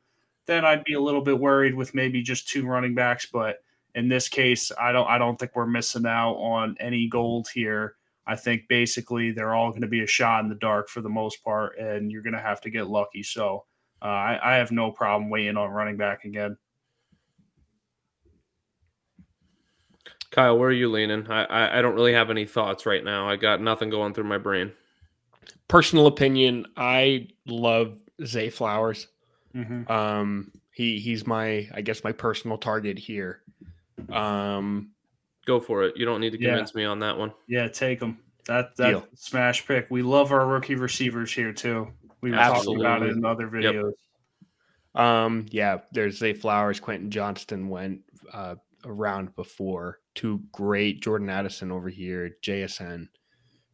then 0.46 0.64
I'd 0.64 0.84
be 0.84 0.94
a 0.94 1.00
little 1.00 1.22
bit 1.22 1.38
worried 1.38 1.74
with 1.74 1.94
maybe 1.94 2.22
just 2.22 2.48
two 2.48 2.66
running 2.66 2.94
backs. 2.94 3.26
But 3.26 3.58
in 3.94 4.08
this 4.08 4.28
case, 4.28 4.70
I 4.80 4.92
don't 4.92 5.08
I 5.08 5.18
don't 5.18 5.38
think 5.38 5.52
we're 5.54 5.66
missing 5.66 6.06
out 6.06 6.34
on 6.34 6.76
any 6.78 7.08
gold 7.08 7.48
here. 7.52 7.96
I 8.26 8.36
think 8.36 8.68
basically 8.68 9.32
they're 9.32 9.54
all 9.54 9.70
going 9.70 9.80
to 9.80 9.88
be 9.88 10.04
a 10.04 10.06
shot 10.06 10.44
in 10.44 10.48
the 10.48 10.54
dark 10.54 10.88
for 10.88 11.00
the 11.00 11.08
most 11.08 11.42
part, 11.42 11.78
and 11.78 12.12
you're 12.12 12.22
going 12.22 12.34
to 12.34 12.40
have 12.40 12.60
to 12.60 12.70
get 12.70 12.86
lucky. 12.86 13.24
So 13.24 13.64
uh, 14.02 14.06
I, 14.06 14.38
I 14.42 14.56
have 14.56 14.70
no 14.70 14.90
problem 14.90 15.30
waiting 15.30 15.56
on 15.56 15.70
running 15.70 15.96
back 15.96 16.24
again. 16.24 16.56
Kyle, 20.30 20.56
where 20.58 20.68
are 20.68 20.72
you 20.72 20.88
leaning? 20.90 21.26
I, 21.28 21.44
I 21.44 21.78
I 21.78 21.82
don't 21.82 21.94
really 21.94 22.12
have 22.12 22.30
any 22.30 22.44
thoughts 22.44 22.86
right 22.86 23.02
now. 23.02 23.28
I 23.28 23.36
got 23.36 23.60
nothing 23.60 23.90
going 23.90 24.14
through 24.14 24.24
my 24.24 24.38
brain. 24.38 24.72
Personal 25.66 26.06
opinion. 26.06 26.66
I 26.76 27.28
love 27.46 27.98
Zay 28.24 28.48
Flowers. 28.50 29.08
Mm-hmm. 29.54 29.90
Um, 29.90 30.52
he 30.72 31.00
he's 31.00 31.26
my 31.26 31.68
I 31.74 31.80
guess 31.80 32.04
my 32.04 32.12
personal 32.12 32.58
target 32.58 32.98
here. 32.98 33.42
Um, 34.12 34.92
Go 35.46 35.58
for 35.58 35.82
it. 35.82 35.96
You 35.96 36.04
don't 36.04 36.20
need 36.20 36.30
to 36.32 36.40
Yeah. 36.40 36.50
convince 36.50 36.74
me 36.76 36.84
on 36.84 37.00
that 37.00 37.16
one. 37.18 37.32
Yeah, 37.48 37.66
take 37.66 38.00
him. 38.00 38.18
That 38.46 38.76
that 38.76 38.90
Deal. 38.90 39.06
smash 39.14 39.66
pick. 39.66 39.88
We 39.90 40.02
love 40.02 40.30
our 40.30 40.46
rookie 40.46 40.76
receivers 40.76 41.32
here 41.32 41.52
too. 41.52 41.88
We 42.22 42.30
were 42.30 42.36
talking 42.36 42.80
about 42.80 43.02
it 43.02 43.10
in 43.16 43.24
other 43.24 43.44
Yep. 43.44 43.74
videos. 43.74 43.92
Um, 45.00 45.46
yeah, 45.50 45.78
there's 45.92 46.18
Zay 46.18 46.32
Flowers, 46.32 46.80
Quentin 46.80 47.10
Johnston 47.10 47.68
went 47.68 48.02
uh, 48.32 48.56
around 48.84 49.34
before. 49.36 50.00
Two 50.14 50.42
great 50.52 51.00
Jordan 51.00 51.30
Addison 51.30 51.70
over 51.70 51.88
here, 51.88 52.36
JSN. 52.42 53.08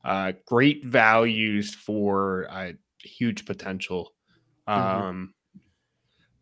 Uh, 0.04 0.32
great 0.46 0.84
values 0.84 1.74
for 1.74 2.46
uh, 2.50 2.72
huge 3.02 3.46
potential. 3.46 4.12
Mhm. 4.68 4.72
Um, 4.72 5.34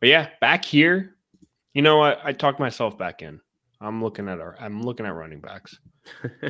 but 0.00 0.08
yeah, 0.08 0.30
back 0.40 0.64
here, 0.64 1.16
you 1.72 1.82
know 1.82 1.96
what? 1.98 2.20
I 2.24 2.32
talked 2.32 2.60
myself 2.60 2.98
back 2.98 3.22
in. 3.22 3.40
I'm 3.80 4.02
looking 4.02 4.28
at 4.28 4.40
our. 4.40 4.56
I'm 4.60 4.82
looking 4.82 5.06
at 5.06 5.14
running 5.14 5.40
backs. 5.40 5.78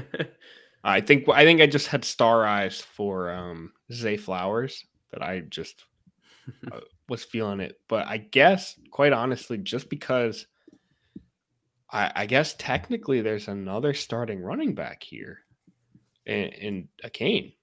I 0.85 1.01
think. 1.01 1.29
I 1.29 1.45
think 1.45 1.61
I 1.61 1.67
just 1.67 1.87
had 1.89 2.05
star 2.05 2.47
eyes 2.47 2.81
for 2.81 3.31
um, 3.31 3.73
Zay 3.93 4.17
Flowers 4.17 4.85
that 5.15 5.23
I 5.23 5.41
just 5.41 5.85
uh, 6.73 6.81
was 7.09 7.25
feeling 7.25 7.61
it. 7.61 7.81
But 7.89 8.07
I 8.07 8.19
guess, 8.19 8.79
quite 8.91 9.13
honestly, 9.13 9.59
just 9.59 9.89
because 9.89 10.47
I, 11.91 12.13
I 12.15 12.27
guess 12.27 12.55
technically 12.59 13.21
there's 13.21 13.49
another 13.49 13.95
starting 13.95 14.43
running 14.43 14.75
back 14.75 15.03
here 15.03 15.39
in, 16.27 16.49
in 16.49 16.89
Achane. 17.05 17.55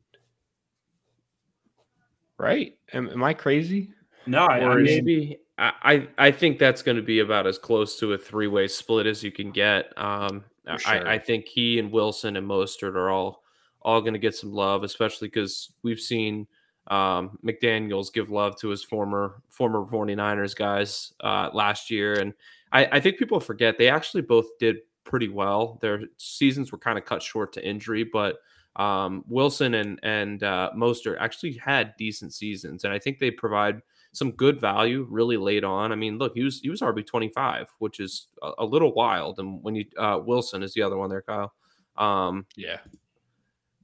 Right? 2.38 2.74
Am, 2.94 3.10
am 3.10 3.24
I 3.24 3.34
crazy? 3.34 3.92
No, 4.26 4.46
I, 4.46 4.60
I 4.60 4.64
or 4.64 4.80
maybe 4.80 5.38
I, 5.58 5.74
I 5.84 6.08
I 6.28 6.32
think 6.32 6.58
that's 6.58 6.82
going 6.82 6.98
to 6.98 7.04
be 7.04 7.20
about 7.20 7.46
as 7.46 7.58
close 7.58 8.00
to 8.00 8.14
a 8.14 8.18
three 8.18 8.48
way 8.48 8.68
split 8.68 9.06
as 9.06 9.24
you 9.24 9.32
can 9.32 9.52
get. 9.52 9.92
Um, 9.98 10.44
sure. 10.78 11.08
I, 11.08 11.16
I 11.16 11.20
think 11.20 11.48
he 11.48 11.80
and 11.80 11.92
Wilson 11.92 12.36
and 12.36 12.48
Mostert 12.48 12.96
are 12.96 13.10
all 13.10 13.44
all 13.82 14.02
going 14.02 14.14
to 14.14 14.20
get 14.20 14.36
some 14.36 14.52
love, 14.52 14.84
especially 14.84 15.28
because 15.28 15.72
we've 15.84 16.00
seen 16.00 16.48
um, 16.92 17.40
McDaniel's 17.44 18.10
give 18.10 18.30
love 18.30 18.58
to 18.58 18.70
his 18.70 18.84
former 18.84 19.42
former 19.50 19.86
49ers 19.86 20.56
guys 20.56 21.14
uh, 21.22 21.50
last 21.54 21.90
year, 21.90 22.20
and 22.20 22.34
I, 22.72 22.86
I 22.92 23.00
think 23.00 23.18
people 23.18 23.40
forget 23.40 23.78
they 23.78 23.90
actually 23.90 24.24
both 24.24 24.46
did 24.60 24.78
pretty 25.06 25.30
well. 25.30 25.80
Their 25.82 26.02
seasons 26.18 26.72
were 26.72 26.78
kind 26.78 26.98
of 26.98 27.06
cut 27.06 27.24
short 27.24 27.54
to 27.54 27.66
injury, 27.66 28.04
but 28.04 28.40
um, 28.76 29.24
Wilson 29.28 29.76
and 29.76 30.00
and 30.04 30.44
uh, 30.44 30.72
Mostert 30.76 31.18
actually 31.20 31.54
had 31.54 31.96
decent 31.98 32.34
seasons, 32.34 32.84
and 32.84 32.94
I 32.94 33.00
think 33.00 33.20
they 33.20 33.32
provide 33.32 33.82
some 34.14 34.32
good 34.32 34.60
value 34.60 35.08
really 35.10 35.38
late 35.38 35.64
on. 35.64 35.94
I 35.94 35.96
mean, 35.96 36.18
look, 36.18 36.34
he 36.36 36.44
was 36.44 36.60
he 36.60 36.70
was 36.70 36.82
RB 36.82 37.06
twenty 37.08 37.30
five, 37.30 37.70
which 37.80 38.02
is 38.02 38.28
a, 38.42 38.52
a 38.60 38.66
little 38.66 38.94
wild. 38.94 39.40
And 39.40 39.64
when 39.64 39.76
you 39.76 39.86
uh, 39.98 40.20
Wilson 40.24 40.62
is 40.62 40.74
the 40.74 40.82
other 40.82 40.98
one 40.98 41.10
there, 41.10 41.22
Kyle. 41.22 41.54
Um, 41.98 42.46
Yeah. 42.56 42.78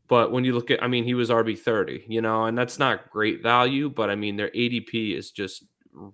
But 0.07 0.31
when 0.31 0.43
you 0.45 0.53
look 0.53 0.71
at, 0.71 0.81
I 0.81 0.87
mean, 0.87 1.03
he 1.03 1.13
was 1.13 1.29
RB 1.29 1.57
thirty, 1.57 2.03
you 2.07 2.21
know, 2.21 2.45
and 2.45 2.57
that's 2.57 2.79
not 2.79 3.09
great 3.09 3.41
value. 3.41 3.89
But 3.89 4.09
I 4.09 4.15
mean, 4.15 4.37
their 4.37 4.49
ADP 4.49 5.15
is 5.15 5.31
just 5.31 5.65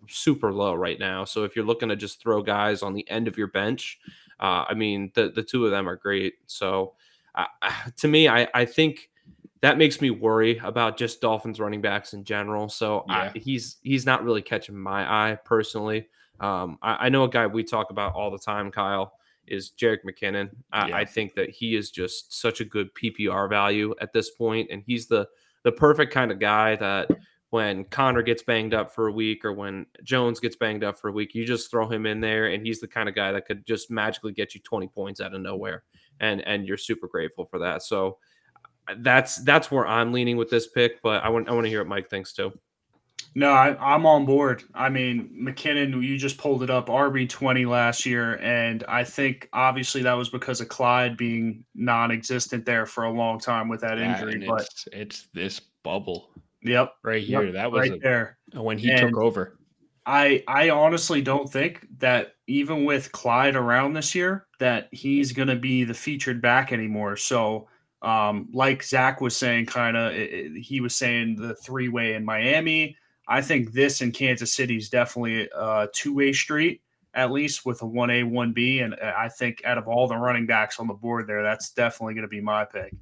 super 0.08 0.52
low 0.52 0.74
right 0.74 1.00
now. 1.00 1.26
So 1.26 1.44
if 1.44 1.56
you're 1.56 1.66
looking 1.66 1.90
to 1.90 1.96
just 1.96 2.22
throw 2.22 2.42
guys 2.42 2.82
on 2.82 2.94
the 2.94 3.10
end 3.10 3.28
of 3.28 3.38
your 3.38 3.48
bench, 3.48 4.00
uh, 4.40 4.66
I 4.68 4.74
mean, 4.74 5.12
the 5.14 5.30
the 5.30 5.44
two 5.44 5.66
of 5.66 5.72
them 5.72 5.88
are 5.88 5.96
great. 5.96 6.36
So 6.46 6.94
uh, 7.36 7.46
to 7.98 8.08
me, 8.08 8.28
I 8.28 8.48
I 8.54 8.66
think 8.66 9.10
that 9.62 9.78
makes 9.78 10.02
me 10.02 10.10
worry 10.10 10.58
about 10.64 10.98
just 10.98 11.22
Dolphins 11.22 11.60
running 11.60 11.82
backs 11.82 12.14
in 12.14 12.26
general. 12.26 12.68
So 12.68 13.06
I, 13.08 13.32
he's 13.34 13.78
he's 13.82 14.06
not 14.06 14.24
really 14.24 14.42
catching 14.42 14.76
my 14.76 15.10
eye 15.10 15.38
personally. 15.46 16.08
Um, 16.42 16.78
I, 16.82 17.06
I 17.06 17.10
know 17.10 17.24
a 17.24 17.30
guy 17.30 17.48
we 17.48 17.64
talk 17.64 17.90
about 17.90 18.14
all 18.14 18.30
the 18.30 18.38
time, 18.38 18.72
Kyle, 18.72 19.14
is 19.48 19.72
Jerick 19.78 20.00
McKinnon. 20.06 20.50
I, 20.72 20.88
Yeah. 20.88 20.98
I 20.98 21.06
think 21.06 21.36
that 21.36 21.50
he 21.50 21.76
is 21.76 21.92
just 21.92 22.40
such 22.40 22.62
a 22.62 22.66
good 22.66 22.94
PPR 22.96 23.50
value 23.50 23.94
at 24.02 24.14
this 24.14 24.32
point, 24.32 24.70
and 24.72 24.84
he's 24.86 25.08
the 25.08 25.28
the 25.64 25.72
perfect 25.72 26.14
kind 26.14 26.32
of 26.32 26.40
guy 26.40 26.76
that 26.76 27.10
when 27.50 27.86
Conner 27.86 28.24
gets 28.24 28.42
banged 28.42 28.74
up 28.74 28.94
for 28.94 29.08
a 29.08 29.12
week 29.12 29.46
or 29.46 29.54
when 29.54 29.86
Jones 30.04 30.40
gets 30.40 30.56
banged 30.56 30.84
up 30.84 31.00
for 31.00 31.10
a 31.10 31.12
week, 31.12 31.36
you 31.36 31.46
just 31.46 31.70
throw 31.70 31.88
him 31.88 32.06
in 32.06 32.20
there, 32.20 32.48
and 32.48 32.66
he's 32.66 32.80
the 32.80 32.88
kind 32.88 33.08
of 33.08 33.16
guy 33.16 33.32
that 33.32 33.46
could 33.46 33.66
just 33.66 33.92
magically 33.92 34.34
get 34.34 34.56
you 34.56 34.62
20 34.62 34.88
points 34.88 35.22
out 35.22 35.34
of 35.34 35.42
nowhere, 35.42 35.84
and 36.20 36.42
and 36.42 36.68
you're 36.68 36.78
super 36.78 37.08
grateful 37.08 37.46
for 37.46 37.60
that. 37.60 37.84
So 37.84 38.18
that's 38.98 39.38
that's 39.44 39.72
where 39.72 39.88
I'm 39.88 40.12
leaning 40.12 40.36
with 40.38 40.50
this 40.50 40.68
pick, 40.68 41.02
but 41.02 41.24
I 41.24 41.30
want 41.30 41.48
I 41.48 41.54
want 41.54 41.66
to 41.66 41.70
hear 41.70 41.80
what 41.80 41.88
Mike 41.88 42.10
thinks 42.10 42.34
too. 42.34 42.52
No, 43.36 43.50
I, 43.52 43.76
I'm 43.94 44.06
on 44.06 44.26
board. 44.26 44.64
I 44.76 44.90
mean, 44.90 45.30
McKinnon, 45.42 46.04
you 46.04 46.18
just 46.20 46.38
pulled 46.38 46.62
it 46.62 46.70
up, 46.70 46.88
RB 46.88 47.28
twenty 47.28 47.66
last 47.66 48.06
year, 48.06 48.38
and 48.42 48.84
I 48.88 49.04
think 49.04 49.50
obviously 49.54 50.04
that 50.04 50.14
was 50.14 50.30
because 50.30 50.62
of 50.62 50.70
Clyde 50.70 51.18
being 51.18 51.66
non-existent 51.74 52.64
there 52.66 52.86
for 52.86 53.06
a 53.06 53.12
long 53.12 53.40
time 53.40 53.70
with 53.70 53.82
that 53.82 53.98
Yeah, 53.98 54.14
injury. 54.22 54.46
But 54.48 54.62
it's, 54.62 54.88
it's 54.92 55.28
this 55.34 55.60
bubble 55.84 56.30
yep, 56.62 56.94
right 57.04 57.24
yep, 57.24 57.42
here. 57.44 57.52
that 57.54 57.72
was 57.72 57.90
right 57.90 57.98
a- 57.98 58.00
there. 58.00 58.38
when 58.54 58.78
he 58.78 58.92
And- 58.92 59.00
took 59.02 59.18
over. 59.18 59.58
I 60.06 60.44
I 60.50 60.70
honestly 60.70 61.22
don't 61.22 61.50
think 61.50 61.88
that 62.00 62.34
even 62.48 62.84
with 62.84 63.12
Clyde 63.14 63.56
around 63.56 63.94
this 63.94 64.14
year 64.14 64.48
that 64.60 64.90
he's 64.92 65.32
going 65.32 65.48
to 65.48 65.56
be 65.56 65.86
the 65.86 65.94
featured 65.94 66.42
back 66.42 66.74
anymore. 66.74 67.16
So, 67.16 67.70
um, 68.02 68.50
like 68.54 68.84
Zach 68.84 69.22
was 69.22 69.34
saying, 69.36 69.68
kind 69.68 69.96
of 69.96 70.14
he 70.14 70.82
was 70.82 70.94
saying 70.94 71.38
the 71.38 71.56
three 71.56 71.88
way 71.88 72.16
in 72.16 72.26
Miami. 72.26 72.98
I 73.28 73.42
think 73.42 73.72
this 73.72 74.02
in 74.02 74.12
Kansas 74.12 74.54
City 74.54 74.78
is 74.78 74.90
definitely 74.90 75.50
a 75.56 75.88
two 75.94 76.14
way 76.14 76.34
street, 76.34 76.82
at 77.14 77.32
least 77.32 77.66
with 77.66 77.82
a 77.82 77.86
one 77.86 78.10
A 78.10 78.24
one 78.24 78.52
B. 78.54 78.80
And 78.80 78.94
uh, 78.96 79.14
I 79.18 79.30
think 79.30 79.62
out 79.66 79.78
of 79.78 79.88
all 79.88 80.08
the 80.08 80.18
running 80.18 80.46
backs 80.46 80.80
on 80.80 80.88
the 80.88 80.94
board 80.94 81.28
there, 81.28 81.42
that's 81.44 81.72
definitely 81.72 82.16
going 82.16 82.24
to 82.24 82.28
be 82.28 82.42
my 82.42 82.66
pick. 82.66 82.94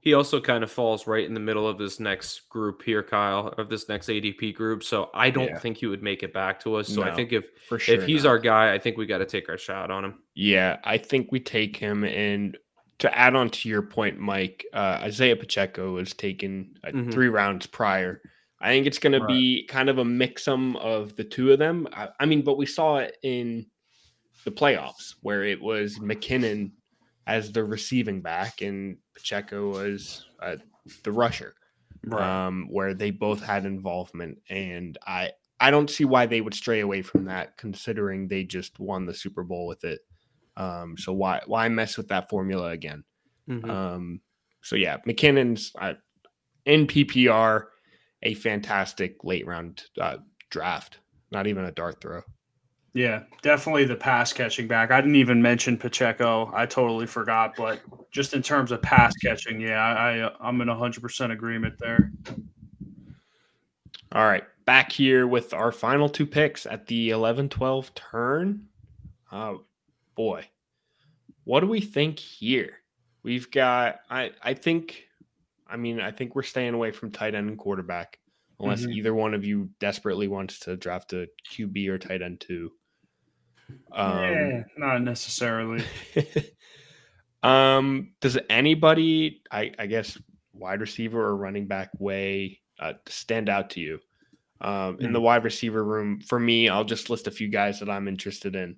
He 0.00 0.14
also 0.14 0.40
kind 0.40 0.64
of 0.64 0.70
falls 0.72 1.06
right 1.06 1.24
in 1.24 1.32
the 1.32 1.38
middle 1.38 1.68
of 1.68 1.78
this 1.78 2.00
next 2.00 2.48
group 2.48 2.82
here, 2.82 3.04
Kyle, 3.04 3.54
of 3.56 3.68
this 3.68 3.88
next 3.88 4.08
ADP 4.08 4.52
group. 4.56 4.82
So 4.82 5.10
I 5.14 5.30
don't 5.30 5.46
Yeah. 5.46 5.58
think 5.60 5.76
he 5.76 5.86
would 5.86 6.02
make 6.02 6.24
it 6.24 6.32
back 6.32 6.58
to 6.64 6.74
us. 6.74 6.88
So 6.88 7.04
I 7.04 7.12
think 7.12 7.32
if 7.32 7.46
For 7.68 7.78
sure. 7.78 7.94
if 7.94 8.04
he's 8.04 8.24
not. 8.24 8.30
our 8.30 8.38
guy, 8.40 8.74
I 8.74 8.80
think 8.80 8.96
we 8.96 9.06
got 9.06 9.18
to 9.18 9.24
take 9.26 9.48
our 9.48 9.56
shot 9.56 9.92
on 9.92 10.04
him. 10.04 10.18
Yeah, 10.34 10.80
I 10.82 10.98
think 10.98 11.30
we 11.30 11.38
take 11.38 11.76
him. 11.76 12.02
And 12.02 12.58
to 13.02 13.18
add 13.18 13.34
on 13.36 13.50
to 13.50 13.68
your 13.68 13.82
point, 13.82 14.18
Mike, 14.18 14.64
uh, 14.72 15.00
Isaiah 15.02 15.36
Pacheco 15.36 15.94
was 15.94 16.14
taken 16.14 16.74
uh, 16.84 16.92
Mhm. 16.92 17.12
three 17.12 17.28
rounds 17.28 17.66
prior. 17.66 18.22
I 18.60 18.68
think 18.68 18.86
it's 18.86 19.00
going 19.00 19.12
to 19.20 19.26
be 19.26 19.66
kind 19.66 19.88
of 19.88 19.98
a 19.98 20.04
mixum 20.04 20.76
of 20.76 21.16
the 21.16 21.24
two 21.24 21.52
of 21.52 21.58
them. 21.58 21.88
I, 21.92 22.08
I 22.20 22.26
mean, 22.26 22.42
but 22.42 22.56
we 22.58 22.66
saw 22.66 22.98
it 22.98 23.16
in 23.24 23.66
the 24.44 24.52
playoffs 24.52 25.16
where 25.22 25.44
it 25.44 25.60
was 25.60 25.98
McKinnon 25.98 26.72
as 27.26 27.50
the 27.52 27.64
receiving 27.64 28.22
back 28.22 28.62
and 28.62 28.98
Pacheco 29.14 29.70
was 29.70 30.26
uh, 30.40 30.56
the 31.04 31.12
rusher, 31.12 31.54
um, 32.20 32.68
where 32.70 32.94
they 32.94 33.10
both 33.10 33.42
had 33.42 33.64
involvement. 33.66 34.38
And 34.48 34.96
I, 35.06 35.32
I 35.60 35.70
don't 35.72 35.90
see 35.90 36.04
why 36.04 36.26
they 36.26 36.40
would 36.40 36.54
stray 36.54 36.80
away 36.80 37.02
from 37.02 37.24
that, 37.26 37.56
considering 37.56 38.28
they 38.28 38.44
just 38.44 38.78
won 38.80 39.06
the 39.06 39.14
Super 39.14 39.42
Bowl 39.44 39.66
with 39.66 39.84
it. 39.84 40.00
Um, 40.56 40.96
so 40.98 41.12
why 41.12 41.40
why 41.46 41.68
mess 41.68 41.96
with 41.96 42.08
that 42.08 42.28
formula 42.28 42.70
again? 42.70 43.04
Mhm. 43.48 43.68
Um, 43.68 44.20
so 44.62 44.76
yeah, 44.76 44.98
McKinnon's 45.06 45.72
uh, 45.78 45.94
in 46.66 46.86
PPR, 46.86 47.64
a 48.22 48.34
fantastic 48.34 49.24
late 49.24 49.46
round 49.46 49.84
uh, 50.00 50.18
draft. 50.50 50.98
Not 51.30 51.46
even 51.46 51.64
a 51.64 51.72
dart 51.72 52.00
throw. 52.00 52.22
Yeah, 52.94 53.22
definitely 53.40 53.84
the 53.84 53.96
pass 53.96 54.34
catching 54.34 54.68
back. 54.68 54.90
I 54.90 55.00
didn't 55.00 55.16
even 55.16 55.40
mention 55.40 55.78
Pacheco. 55.78 56.50
I 56.54 56.66
totally 56.66 57.06
forgot, 57.06 57.54
but 57.56 57.80
just 58.10 58.34
in 58.34 58.42
terms 58.42 58.70
of 58.70 58.82
pass 58.82 59.16
catching, 59.16 59.60
yeah, 59.60 59.82
I, 59.82 60.26
I 60.26 60.30
I'm 60.40 60.60
in 60.60 60.68
hundred 60.68 61.00
percent 61.00 61.32
agreement 61.32 61.78
there. 61.78 62.12
All 64.12 64.26
right, 64.26 64.44
back 64.66 64.92
here 64.92 65.26
with 65.26 65.54
our 65.54 65.72
final 65.72 66.06
two 66.06 66.26
picks 66.26 66.66
at 66.66 66.86
the 66.86 67.08
11-12 67.10 67.94
turn. 67.94 68.66
Oh 69.30 69.64
boy, 70.14 70.46
what 71.44 71.60
do 71.60 71.66
we 71.66 71.80
think 71.80 72.18
here? 72.18 72.78
We've 73.22 73.50
got. 73.50 74.00
I 74.10 74.30
I 74.42 74.54
think. 74.54 75.06
I 75.66 75.76
mean, 75.76 76.00
I 76.00 76.10
think 76.10 76.34
we're 76.34 76.42
staying 76.42 76.74
away 76.74 76.90
from 76.90 77.10
tight 77.10 77.34
end 77.34 77.48
and 77.48 77.58
quarterback, 77.58 78.18
unless 78.60 78.84
Mhm. 78.84 78.94
either 78.94 79.14
one 79.14 79.32
of 79.32 79.44
you 79.44 79.70
desperately 79.80 80.28
wants 80.28 80.58
to 80.60 80.76
draft 80.76 81.14
a 81.14 81.28
QB 81.50 81.88
or 81.88 81.98
tight 81.98 82.20
end 82.20 82.40
too. 82.40 82.72
Um, 83.90 84.22
yeah, 84.22 84.62
not 84.76 85.02
necessarily. 85.02 85.82
um, 87.42 88.12
does 88.20 88.38
anybody, 88.50 89.42
I, 89.50 89.72
I 89.78 89.86
guess, 89.86 90.18
wide 90.52 90.80
receiver 90.80 91.24
or 91.24 91.36
running 91.36 91.66
back 91.66 91.90
way 91.98 92.60
uh, 92.78 92.94
stand 93.08 93.48
out 93.48 93.70
to 93.70 93.80
you? 93.80 94.00
Um, 94.60 94.98
in 95.00 95.12
the 95.12 95.20
wide 95.20 95.42
receiver 95.42 95.82
room, 95.82 96.20
for 96.20 96.38
me, 96.38 96.68
I'll 96.68 96.84
just 96.84 97.10
list 97.10 97.26
a 97.26 97.32
few 97.32 97.48
guys 97.48 97.80
that 97.80 97.90
I'm 97.90 98.06
interested 98.06 98.54
in. 98.54 98.76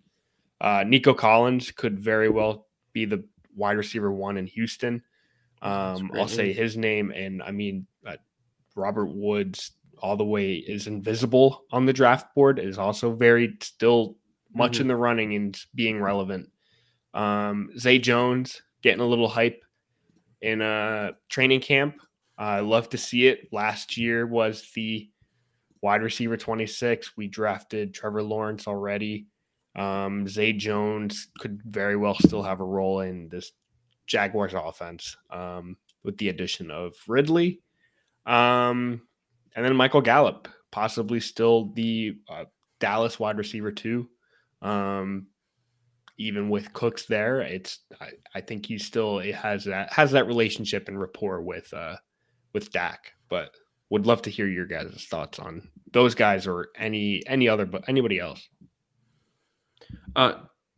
Uh, 0.65 0.83
Nico 0.83 1.13
Collins 1.13 1.71
could 1.71 2.01
very 2.01 2.31
well 2.31 2.69
be 2.95 3.05
the 3.05 3.23
wide 3.55 3.77
receiver 3.77 4.11
one 4.11 4.39
in 4.39 4.47
Houston. 4.47 5.03
Um, 5.61 6.11
I'll 6.15 6.27
say 6.27 6.55
his 6.55 6.75
name, 6.75 7.13
and 7.15 7.43
I 7.43 7.51
mean, 7.51 7.87
uh, 8.07 8.17
Robert 8.75 9.11
Woods 9.11 9.73
all 9.99 10.17
the 10.17 10.25
way 10.25 10.55
is 10.55 10.87
invisible 10.87 11.65
on 11.71 11.85
the 11.85 11.93
draft 11.93 12.35
board, 12.35 12.59
is 12.59 12.79
also 12.79 13.15
very 13.15 13.59
still 13.61 14.17
much 14.55 14.79
Mhm. 14.79 14.81
in 14.81 14.89
the 14.89 14.97
running 14.97 15.35
and 15.35 15.61
being 15.75 16.01
relevant. 16.01 16.51
Um, 17.13 17.71
Zay 17.79 17.99
Jones 17.99 18.63
getting 18.81 19.01
a 19.01 19.07
little 19.07 19.29
hype 19.29 19.63
in 20.41 20.63
a 20.63 21.13
training 21.29 21.61
camp. 21.61 22.01
I 22.39 22.61
love 22.61 22.89
to 22.89 22.99
see 22.99 23.27
it. 23.27 23.53
Last 23.53 23.99
year 23.99 24.27
was 24.27 24.71
the 24.73 25.11
wide 25.83 26.03
receiver 26.03 26.39
26. 26.39 27.19
We 27.19 27.29
drafted 27.29 27.93
Trevor 27.93 28.23
Lawrence 28.23 28.67
already. 28.67 29.27
Um, 29.77 30.29
Zay 30.29 30.53
Jones 30.53 31.29
could 31.39 31.61
very 31.65 31.97
well 31.97 32.15
still 32.15 32.43
have 32.43 32.61
a 32.61 32.65
role 32.65 33.01
in 33.01 33.29
this 33.29 33.53
Jaguars 34.07 34.55
offense 34.55 35.17
um, 35.31 35.77
with 36.05 36.17
the 36.19 36.29
addition 36.29 36.71
of 36.71 36.95
Ridley. 37.09 37.61
Um, 38.27 39.03
and 39.57 39.65
then 39.65 39.77
Michael 39.77 40.01
Gallup, 40.01 40.49
possibly 40.71 41.21
still 41.21 41.73
the 41.75 42.17
uh, 42.29 42.45
Dallas 42.81 43.19
wide 43.19 43.39
receiver 43.39 43.73
too. 43.73 44.09
Um, 44.63 45.27
even 46.17 46.49
with 46.49 46.73
Cooks 46.73 47.07
there, 47.07 47.41
it's 47.41 47.81
I, 48.01 48.11
I 48.35 48.41
think 48.41 48.67
he 48.67 48.79
still 48.79 49.19
has 49.19 49.65
that 49.65 49.93
has 49.93 50.13
that 50.13 50.27
relationship 50.27 50.89
and 50.89 51.01
rapport 51.01 51.43
with 51.43 51.73
uh 51.75 51.97
with 52.53 52.71
Dak. 52.71 53.13
But 53.29 53.51
would 53.91 54.07
love 54.07 54.23
to 54.23 54.31
hear 54.31 54.47
your 54.47 54.67
guys' 54.67 55.07
thoughts 55.09 55.39
on 55.39 55.69
those 55.93 56.15
guys 56.15 56.47
or 56.47 56.69
any 56.77 57.23
any 57.27 57.49
other 57.49 57.67
but 57.67 57.89
anybody 57.89 58.19
else. 58.19 58.49
Uh, 60.17 60.35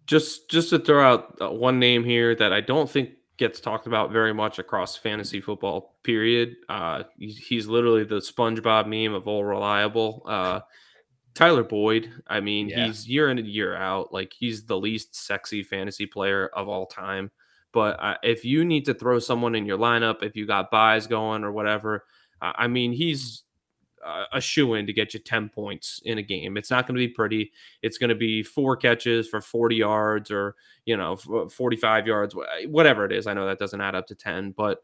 just 0.07 0.49
just 0.51 0.71
to 0.71 0.79
throw 0.79 1.05
out 1.05 1.37
uh, 1.41 1.51
one 1.51 1.79
name 1.79 2.05
here 2.05 2.35
that 2.37 2.53
I 2.53 2.61
don't 2.61 2.89
think 2.89 3.11
gets 3.37 3.61
talked 3.61 3.87
about 3.87 4.13
very 4.13 4.33
much 4.33 4.59
across 4.59 4.97
fantasy 4.97 5.41
football. 5.41 5.97
Period. 6.05 6.57
Uh, 6.69 7.03
he's, 7.19 7.67
literally 7.67 8.05
the 8.05 8.17
SpongeBob 8.17 8.87
meme 8.87 9.15
of 9.15 9.29
all 9.29 9.45
reliable. 9.45 10.23
Uh, 10.27 10.61
Tyler 11.35 11.63
Boyd. 11.65 12.11
I 12.27 12.41
mean, 12.41 12.69
Yeah. 12.71 12.87
he's 12.87 13.07
year 13.07 13.29
in 13.31 13.39
and 13.39 13.47
year 13.47 13.77
out. 13.77 14.11
Like 14.13 14.33
he's 14.33 14.65
the 14.65 14.79
least 14.79 15.15
sexy 15.15 15.63
fantasy 15.63 16.07
player 16.07 16.49
of 16.55 16.69
all 16.69 16.87
time. 16.87 17.31
But 17.73 18.03
uh, 18.03 18.17
if 18.23 18.43
you 18.43 18.65
need 18.65 18.87
to 18.87 18.95
throw 18.95 19.19
someone 19.19 19.55
in 19.55 19.67
your 19.67 19.77
lineup, 19.77 20.23
if 20.23 20.35
you 20.35 20.47
got 20.47 20.71
buys 20.71 21.07
going 21.07 21.45
or 21.45 21.53
whatever, 21.53 22.07
uh, 22.41 22.53
I 22.57 22.69
mean, 22.69 22.93
he's 22.93 23.43
a 24.33 24.41
shoe 24.41 24.75
in 24.75 24.87
to 24.87 24.93
get 24.93 25.15
you 25.15 25.21
10 25.21 25.49
points 25.49 26.01
in 26.05 26.19
a 26.19 26.23
game. 26.23 26.57
It's 26.57 26.71
not 26.71 26.87
going 26.87 26.95
to 26.95 27.07
be 27.07 27.09
pretty. 27.09 27.53
It's 27.83 27.99
going 27.99 28.11
to 28.11 28.15
be 28.15 28.43
four 28.43 28.77
catches 28.77 29.29
for 29.29 29.41
40 29.41 29.77
yards 29.77 30.31
or, 30.31 30.55
you 30.85 30.97
know, 30.97 31.17
45 31.17 32.07
yards, 32.07 32.35
whatever 32.67 33.05
it 33.05 33.13
is. 33.13 33.27
I 33.27 33.35
know 33.35 33.47
that 33.47 33.59
doesn't 33.59 33.81
add 33.81 33.95
up 33.95 34.07
to 34.09 34.15
10, 34.15 34.53
but 34.53 34.83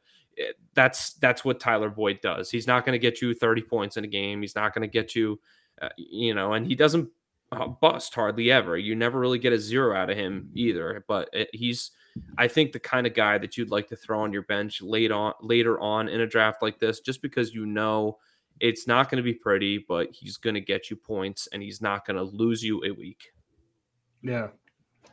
that's 0.75 1.14
that's 1.14 1.45
what 1.45 1.61
Tyler 1.61 1.91
Boyd 1.91 2.20
does. 2.23 2.51
He's 2.51 2.66
not 2.66 2.85
going 2.85 2.95
to 2.95 2.99
get 2.99 3.20
you 3.20 3.35
30 3.35 3.62
points 3.62 3.97
in 3.97 4.05
a 4.05 4.09
game. 4.09 4.41
He's 4.41 4.55
not 4.55 4.75
going 4.75 4.83
to 4.83 4.93
get 4.93 5.14
you, 5.14 5.41
uh, 5.81 5.91
you 5.97 6.35
know, 6.35 6.55
and 6.55 6.66
he 6.66 6.75
doesn't 6.75 7.09
uh, 7.53 7.68
bust 7.68 8.14
hardly 8.14 8.51
ever. 8.51 8.77
You 8.77 8.95
never 8.95 9.18
really 9.18 9.39
get 9.39 9.53
a 9.53 9.59
zero 9.59 9.97
out 9.97 10.11
of 10.11 10.16
him 10.16 10.51
either. 10.55 11.05
But 11.07 11.29
it, 11.33 11.51
he's, 11.53 11.91
I 12.39 12.49
think, 12.49 12.73
the 12.73 12.81
kind 12.81 13.07
of 13.07 13.14
guy 13.14 13.39
that 13.39 13.57
you'd 13.57 13.70
like 13.70 13.89
to 13.89 13.97
throw 13.97 14.20
on 14.20 14.33
your 14.33 14.43
bench 14.43 14.81
late 14.81 15.12
on 15.12 15.35
later 15.43 15.79
on 15.79 16.09
in 16.09 16.20
a 16.23 16.27
draft 16.27 16.62
like 16.62 16.79
this, 16.79 17.01
just 17.01 17.23
because 17.23 17.55
you 17.55 17.66
know 17.66 18.18
it's 18.62 18.86
not 18.86 19.10
going 19.10 19.16
to 19.16 19.24
be 19.24 19.34
pretty, 19.34 19.84
but 19.88 20.08
he's 20.12 20.36
going 20.36 20.54
to 20.54 20.60
get 20.60 20.88
you 20.88 20.94
points 20.96 21.48
and 21.52 21.60
he's 21.60 21.82
not 21.82 22.06
going 22.06 22.16
to 22.16 22.22
lose 22.22 22.62
you 22.62 22.80
a 22.84 22.92
week. 22.92 23.32
Yeah. 24.22 24.48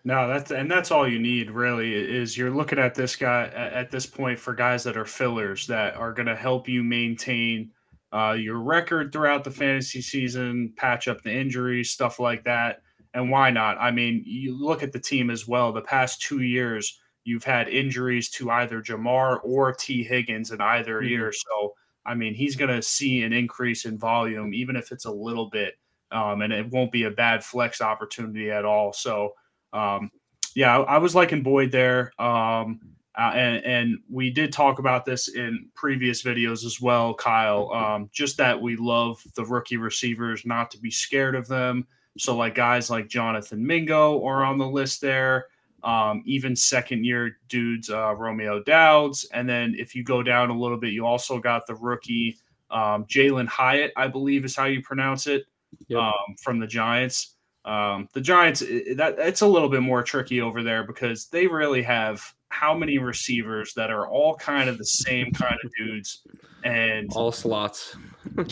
No, 0.05 0.27
that's 0.27 0.51
and 0.51 0.71
that's 0.71 0.91
all 0.91 1.07
you 1.07 1.19
need 1.19 1.49
really 1.49 1.93
is 1.93 2.37
you're 2.37 2.51
looking 2.51 2.79
at 2.79 2.93
this 2.95 3.15
guy 3.15 3.47
at, 3.47 3.91
this 3.91 4.05
point 4.05 4.39
for 4.39 4.53
guys 4.53 4.83
that 4.83 4.95
are 4.95 5.03
fillers 5.05 5.67
that 5.67 5.95
are 5.95 6.13
going 6.13 6.27
to 6.27 6.35
help 6.35 6.69
you 6.69 6.83
maintain 6.83 7.71
uh, 8.13 8.37
your 8.39 8.59
record 8.59 9.11
throughout 9.11 9.43
the 9.43 9.51
fantasy 9.51 10.01
season, 10.01 10.71
patch 10.77 11.07
up 11.07 11.21
the 11.23 11.33
injuries, 11.33 11.89
stuff 11.89 12.19
like 12.19 12.43
that. 12.45 12.81
And 13.15 13.31
why 13.31 13.49
not? 13.49 13.77
I 13.79 13.89
mean, 13.91 14.23
you 14.25 14.55
look 14.55 14.83
at 14.83 14.93
the 14.93 14.99
team 14.99 15.31
as 15.31 15.47
well. 15.47 15.73
The 15.73 15.81
past 15.81 16.21
two 16.21 16.41
years, 16.41 16.99
you've 17.23 17.43
had 17.43 17.67
injuries 17.67 18.29
to 18.31 18.51
either 18.51 18.81
Ja'Marr 18.81 19.39
or 19.43 19.73
Tee 19.73 20.03
Higgins 20.03 20.51
in 20.51 20.61
either 20.61 21.01
Mhm. 21.01 21.09
year. 21.09 21.33
So, 21.33 21.73
I 22.09 22.15
mean, 22.15 22.33
he's 22.33 22.55
going 22.55 22.75
to 22.75 22.81
see 22.81 23.21
an 23.21 23.33
increase 23.33 23.85
in 23.85 23.99
volume, 23.99 24.51
even 24.53 24.75
if 24.75 24.91
it's 24.91 25.05
a 25.05 25.11
little 25.11 25.47
bit, 25.47 25.75
um, 26.11 26.41
and 26.41 26.51
it 26.51 26.67
won't 26.71 26.91
be 26.91 27.03
a 27.03 27.11
bad 27.11 27.43
flex 27.43 27.81
opportunity 27.81 28.49
at 28.49 28.65
all. 28.65 28.91
So, 28.93 29.35
um, 29.73 30.09
yeah, 30.55 30.79
I, 30.79 30.95
I 30.95 30.97
was 30.97 31.13
liking 31.13 31.43
Boyd 31.43 31.71
there. 31.71 32.11
Um, 32.17 32.79
uh, 33.15 33.31
and, 33.35 33.63
and 33.63 33.99
we 34.09 34.31
did 34.31 34.51
talk 34.51 34.79
about 34.79 35.05
this 35.05 35.27
in 35.27 35.69
previous 35.75 36.23
videos 36.23 36.65
as 36.65 36.81
well, 36.81 37.13
Kyle. 37.13 37.71
Um, 37.71 38.09
just 38.11 38.37
that 38.37 38.59
we 38.59 38.75
love 38.75 39.21
the 39.35 39.45
rookie 39.45 39.77
receivers, 39.77 40.47
not 40.47 40.71
to 40.71 40.79
be 40.79 40.89
scared 40.89 41.35
of 41.35 41.47
them. 41.47 41.85
So, 42.17 42.35
like 42.35 42.55
guys 42.55 42.89
like 42.89 43.07
Jonathan 43.07 43.65
Mingo 43.65 44.25
are 44.25 44.43
on 44.43 44.57
the 44.57 44.67
list 44.67 44.99
there. 44.99 45.45
Um, 45.83 46.23
even 46.25 46.55
second 46.55 47.05
year 47.05 47.37
dudes, 47.47 47.89
uh, 47.89 48.13
Romeo 48.15 48.61
Doubs. 48.63 49.25
And 49.33 49.47
then 49.47 49.75
if 49.77 49.95
you 49.95 50.03
go 50.03 50.21
down 50.21 50.49
a 50.49 50.57
little 50.57 50.77
bit, 50.77 50.91
you 50.93 51.05
also 51.05 51.39
got 51.39 51.65
the 51.67 51.75
rookie 51.75 52.37
um, 52.71 53.05
Jalen 53.05 53.47
Hyatt, 53.47 53.91
I 53.95 54.07
believe 54.07 54.45
is 54.45 54.55
how 54.55 54.65
you 54.65 54.81
pronounce 54.81 55.25
it, 55.27 55.45
Yep. 55.87 55.99
um, 56.01 56.35
from 56.41 56.59
the 56.59 56.67
Giants. 56.67 57.35
Um, 57.65 58.07
the 58.13 58.21
Giants, 58.21 58.59
that 58.61 59.15
it's 59.17 59.41
a 59.41 59.47
little 59.47 59.69
bit 59.69 59.81
more 59.81 60.03
tricky 60.03 60.41
over 60.41 60.63
there 60.63 60.83
because 60.83 61.27
they 61.27 61.47
really 61.47 61.81
have 61.83 62.21
how 62.49 62.73
many 62.75 62.97
receivers 62.97 63.73
that 63.75 63.89
are 63.91 64.07
all 64.07 64.35
kind 64.35 64.69
of 64.69 64.77
the 64.77 64.85
same 64.85 65.31
kind 65.31 65.57
of 65.63 65.71
dudes, 65.77 66.23
and 66.63 67.09
All 67.15 67.31
slots. 67.31 67.95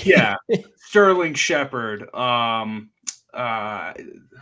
yeah, 0.03 0.35
Sterling 0.77 1.33
Shepard. 1.33 2.13
Um, 2.13 2.89
uh, 3.37 3.93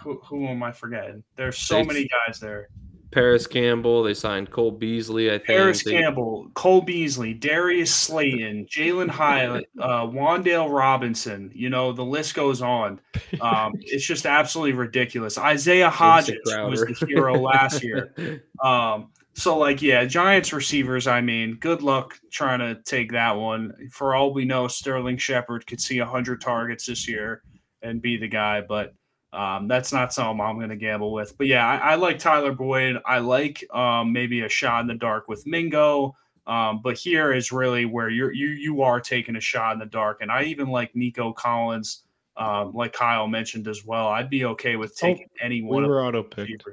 who, 0.02 0.20
who 0.26 0.48
am 0.48 0.64
I 0.64 0.72
forgetting? 0.72 1.24
There's 1.36 1.58
so 1.58 1.76
They- 1.78 1.84
many 1.86 2.08
guys 2.28 2.40
there. 2.40 2.70
Parris 3.12 3.48
Campbell. 3.48 4.04
They 4.04 4.14
signed 4.14 4.52
Cole 4.52 4.72
Beasley. 4.72 5.30
I 5.30 5.38
think. 5.38 5.48
Harris 5.48 5.84
They- 5.84 5.92
Campbell, 5.92 6.50
Cole 6.54 6.82
Beasley, 6.82 7.34
Darius 7.34 7.94
Slayton, 7.96 8.66
Jalen 8.66 9.10
Hyatt, 9.10 9.66
uh, 9.80 10.06
Wan'Dale 10.08 10.70
Robinson. 10.70 11.50
You 11.54 11.70
know, 11.70 11.94
the 11.94 12.04
list 12.04 12.34
goes 12.34 12.62
on. 12.62 13.00
Um, 13.40 13.72
it's 13.80 14.06
just 14.06 14.26
absolutely 14.26 14.74
ridiculous. 14.74 15.38
Isaiah 15.38 15.90
Hodgins 15.90 16.70
was 16.70 16.82
the 16.82 17.06
hero 17.08 17.36
last 17.40 17.84
year. 17.84 18.14
Um, 18.64 19.12
So, 19.38 19.58
like, 19.58 19.82
yeah, 19.82 20.06
Giants 20.06 20.52
receivers, 20.54 21.08
I 21.08 21.20
mean, 21.20 21.56
good 21.56 21.82
luck 21.82 22.18
trying 22.32 22.60
to 22.60 22.82
take 22.84 23.12
that 23.12 23.36
one. 23.36 23.74
For 23.92 24.16
all 24.16 24.34
we 24.34 24.46
know, 24.46 24.68
Sterling 24.70 25.18
Shepard 25.18 25.68
could 25.68 25.80
see 25.82 26.00
100 26.00 26.40
targets 26.42 26.86
this 26.86 27.06
year 27.08 27.44
and 27.86 28.02
be 28.02 28.18
the 28.18 28.28
guy, 28.28 28.62
but 28.62 28.94
um, 29.32 29.68
that's 29.68 29.92
not 29.92 30.14
something 30.14 30.40
I'm 30.40 30.56
going 30.56 30.70
to 30.70 30.76
gamble 30.76 31.12
with. 31.12 31.38
But 31.38 31.48
yeah, 31.48 31.68
I, 31.68 31.92
I, 31.92 31.96
like 31.96 32.20
Tyler 32.20 32.54
Boyd. 32.54 33.02
I 33.06 33.20
like 33.20 33.66
um, 33.74 34.14
maybe 34.14 34.42
a 34.42 34.50
shot 34.50 34.82
in 34.82 34.88
the 34.88 34.96
dark 34.96 35.28
with 35.28 35.46
Mingo. 35.46 36.16
Um, 36.48 36.82
but 36.82 36.96
here 36.98 37.34
is 37.34 37.52
really 37.52 37.86
where 37.86 38.10
you're 38.10 38.32
you 38.32 38.50
you 38.50 38.82
are 38.84 39.02
taking 39.02 39.36
a 39.36 39.42
shot 39.42 39.74
in 39.74 39.80
the 39.80 39.86
dark, 39.88 40.20
and 40.22 40.32
I 40.32 40.44
even 40.44 40.68
like 40.68 40.96
Nico 40.96 41.34
Collins, 41.34 42.04
um, 42.38 42.72
like 42.74 42.94
Kyle 42.94 43.28
mentioned 43.28 43.68
as 43.68 43.84
well. 43.84 44.08
I'd 44.08 44.30
be 44.30 44.46
okay 44.46 44.76
with 44.76 44.92
oh, 44.92 45.08
taking 45.08 45.28
oh, 45.28 45.46
any 45.46 45.64
one 45.64 45.82
we 45.82 45.90
were 45.90 46.06
auto 46.06 46.22
picked. 46.22 46.64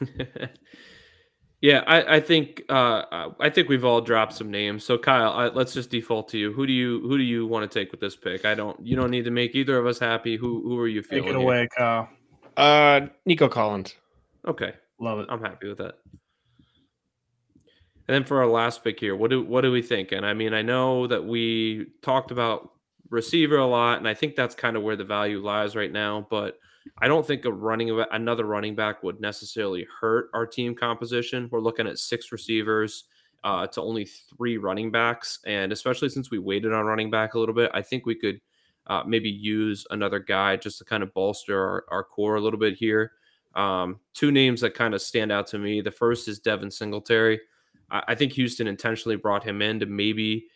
yeah, 1.60 1.82
I, 1.86 2.16
I 2.16 2.20
think 2.20 2.62
uh, 2.68 3.30
I 3.40 3.50
think 3.50 3.68
we've 3.68 3.84
all 3.84 4.00
dropped 4.00 4.34
some 4.34 4.50
names. 4.50 4.84
So 4.84 4.96
Kyle, 4.96 5.32
I, 5.32 5.48
let's 5.48 5.74
just 5.74 5.90
default 5.90 6.28
to 6.28 6.38
you. 6.38 6.52
Who 6.52 6.66
do 6.66 6.72
you 6.72 7.00
who 7.00 7.18
do 7.18 7.24
you 7.24 7.46
want 7.46 7.70
to 7.70 7.78
take 7.78 7.90
with 7.90 8.00
this 8.00 8.14
pick? 8.14 8.44
I 8.44 8.54
don't. 8.54 8.78
You 8.86 8.94
don't 8.94 9.10
need 9.10 9.24
to 9.24 9.32
make 9.32 9.54
either 9.56 9.76
of 9.76 9.86
us 9.86 9.98
happy. 9.98 10.36
Who 10.36 10.62
who 10.62 10.78
are 10.78 10.88
you 10.88 11.02
feeling? 11.02 11.24
Take 11.24 11.34
it 11.34 11.36
away, 11.36 11.68
Kyle. 11.76 12.08
Uh, 12.56 13.06
Nico 13.26 13.48
Collins. 13.48 13.96
Okay, 14.46 14.72
love 15.00 15.18
it. 15.18 15.26
I'm 15.28 15.40
happy 15.40 15.68
with 15.68 15.78
that. 15.78 15.96
And 18.08 18.14
then 18.14 18.24
for 18.24 18.40
our 18.40 18.48
last 18.48 18.84
pick 18.84 19.00
here, 19.00 19.16
what 19.16 19.30
do 19.30 19.42
what 19.42 19.62
do 19.62 19.72
we 19.72 19.82
think? 19.82 20.12
And 20.12 20.24
I 20.24 20.34
mean, 20.34 20.54
I 20.54 20.62
know 20.62 21.08
that 21.08 21.24
we 21.24 21.86
talked 22.02 22.30
about 22.30 22.70
receiver 23.10 23.56
a 23.56 23.66
lot, 23.66 23.98
and 23.98 24.06
I 24.06 24.14
think 24.14 24.36
that's 24.36 24.54
kind 24.54 24.76
of 24.76 24.84
where 24.84 24.96
the 24.96 25.04
value 25.04 25.40
lies 25.40 25.74
right 25.74 25.92
now. 25.92 26.26
But 26.30 26.58
I 26.98 27.08
don't 27.08 27.26
think 27.26 27.44
a 27.44 27.52
running 27.52 28.04
another 28.10 28.44
running 28.44 28.74
back 28.74 29.02
would 29.02 29.20
necessarily 29.20 29.86
hurt 30.00 30.30
our 30.34 30.46
team 30.46 30.74
composition. 30.74 31.48
We're 31.50 31.60
looking 31.60 31.86
at 31.86 31.98
six 31.98 32.32
receivers 32.32 33.04
uh, 33.44 33.66
to 33.68 33.82
only 33.82 34.04
three 34.04 34.56
running 34.58 34.90
backs, 34.90 35.38
and 35.46 35.72
especially 35.72 36.08
since 36.08 36.30
we 36.30 36.38
waited 36.38 36.72
on 36.72 36.86
running 36.86 37.10
back 37.10 37.34
a 37.34 37.38
little 37.38 37.54
bit, 37.54 37.70
I 37.74 37.82
think 37.82 38.06
we 38.06 38.14
could 38.14 38.40
uh, 38.86 39.02
maybe 39.06 39.30
use 39.30 39.86
another 39.90 40.18
guy 40.18 40.56
just 40.56 40.78
to 40.78 40.84
kind 40.84 41.02
of 41.02 41.12
bolster 41.14 41.60
our, 41.60 41.84
our 41.88 42.04
core 42.04 42.36
a 42.36 42.40
little 42.40 42.58
bit 42.58 42.74
here. 42.74 43.12
Um, 43.54 44.00
two 44.14 44.30
names 44.30 44.60
that 44.60 44.74
kind 44.74 44.94
of 44.94 45.02
stand 45.02 45.32
out 45.32 45.46
to 45.48 45.58
me. 45.58 45.80
The 45.80 45.90
first 45.90 46.28
is 46.28 46.38
Devin 46.38 46.70
Singletary. 46.70 47.40
I 47.90 48.14
think 48.14 48.32
Houston 48.32 48.66
intentionally 48.66 49.16
brought 49.16 49.42
him 49.42 49.62
in 49.62 49.80
to 49.80 49.86
maybe 49.86 50.46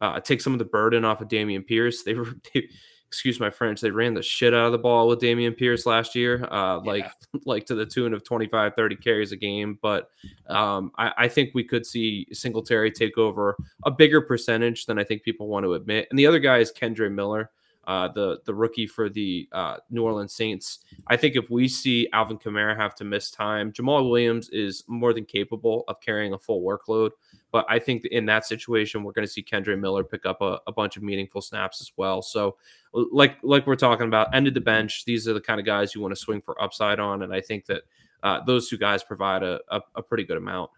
uh, 0.00 0.20
take 0.20 0.40
some 0.40 0.54
of 0.54 0.58
the 0.58 0.64
burden 0.64 1.04
off 1.04 1.20
of 1.20 1.28
Dameon 1.28 1.66
Pierce. 1.66 2.02
They 2.02 2.14
were, 2.14 2.34
they, 2.54 2.68
excuse 3.08 3.40
my 3.40 3.50
French, 3.50 3.80
they 3.80 3.90
ran 3.90 4.14
the 4.14 4.22
shit 4.22 4.54
out 4.54 4.66
of 4.66 4.72
the 4.72 4.78
ball 4.78 5.08
with 5.08 5.20
Dameon 5.20 5.56
Pierce 5.56 5.86
last 5.86 6.14
year, 6.14 6.44
uh, 6.50 6.80
yeah. 6.82 6.90
like 6.90 7.10
like 7.44 7.66
to 7.66 7.74
the 7.74 7.86
tune 7.86 8.14
of 8.14 8.22
25, 8.22 8.74
30 8.74 8.96
carries 8.96 9.32
a 9.32 9.36
game. 9.36 9.78
But 9.82 10.10
um, 10.48 10.92
I, 10.96 11.12
I, 11.18 11.28
think 11.28 11.50
we 11.54 11.64
could 11.64 11.84
see 11.84 12.26
Singletary 12.32 12.90
take 12.90 13.18
over 13.18 13.56
a 13.84 13.90
bigger 13.90 14.20
percentage 14.20 14.86
than 14.86 14.98
I 14.98 15.04
think 15.04 15.22
people 15.22 15.48
want 15.48 15.64
to 15.64 15.74
admit. 15.74 16.06
And 16.10 16.18
the 16.18 16.26
other 16.26 16.38
guy 16.38 16.58
is 16.58 16.72
Kendre 16.72 17.12
Miller 17.12 17.50
uh, 17.88 18.06
the 18.06 18.38
the 18.44 18.54
rookie 18.54 18.86
for 18.86 19.08
the 19.08 19.48
uh, 19.50 19.78
New 19.90 20.04
Orleans 20.04 20.34
Saints. 20.34 20.80
I 21.08 21.16
think 21.16 21.36
if 21.36 21.48
we 21.48 21.66
see 21.66 22.06
Alvin 22.12 22.38
Kamara 22.38 22.76
have 22.76 22.94
to 22.96 23.04
miss 23.04 23.30
time, 23.30 23.72
Jamaal 23.72 24.10
Williams 24.10 24.50
is 24.50 24.84
more 24.86 25.14
than 25.14 25.24
capable 25.24 25.84
of 25.88 25.98
carrying 26.02 26.34
a 26.34 26.38
full 26.38 26.62
workload. 26.62 27.10
But 27.50 27.64
I 27.68 27.78
think 27.78 28.04
in 28.04 28.26
that 28.26 28.44
situation, 28.44 29.02
we're 29.02 29.12
going 29.12 29.26
to 29.26 29.32
see 29.32 29.42
Kendre 29.42 29.78
Miller 29.78 30.04
pick 30.04 30.26
up 30.26 30.42
a, 30.42 30.60
a, 30.66 30.72
bunch 30.72 30.96
of 30.98 31.02
meaningful 31.02 31.40
snaps 31.40 31.80
as 31.80 31.90
well. 31.96 32.20
So, 32.20 32.56
like 32.92 33.36
like 33.42 33.66
we're 33.66 33.76
talking 33.76 34.06
about, 34.06 34.34
end 34.34 34.46
of 34.48 34.54
the 34.54 34.60
bench. 34.60 35.04
These 35.06 35.26
are 35.26 35.32
the 35.32 35.40
kind 35.40 35.58
of 35.58 35.64
guys 35.64 35.94
you 35.94 36.00
want 36.00 36.12
to 36.12 36.20
swing 36.20 36.42
for 36.42 36.60
upside 36.62 37.00
on, 37.00 37.22
and 37.22 37.32
I 37.32 37.40
think 37.40 37.64
that 37.66 37.82
uh, 38.22 38.40
those 38.44 38.68
two 38.68 38.76
guys 38.76 39.02
provide 39.02 39.42
a, 39.42 39.60
a, 39.70 39.80
a 39.96 40.02
pretty 40.02 40.24
good 40.24 40.36
amount. 40.36 40.70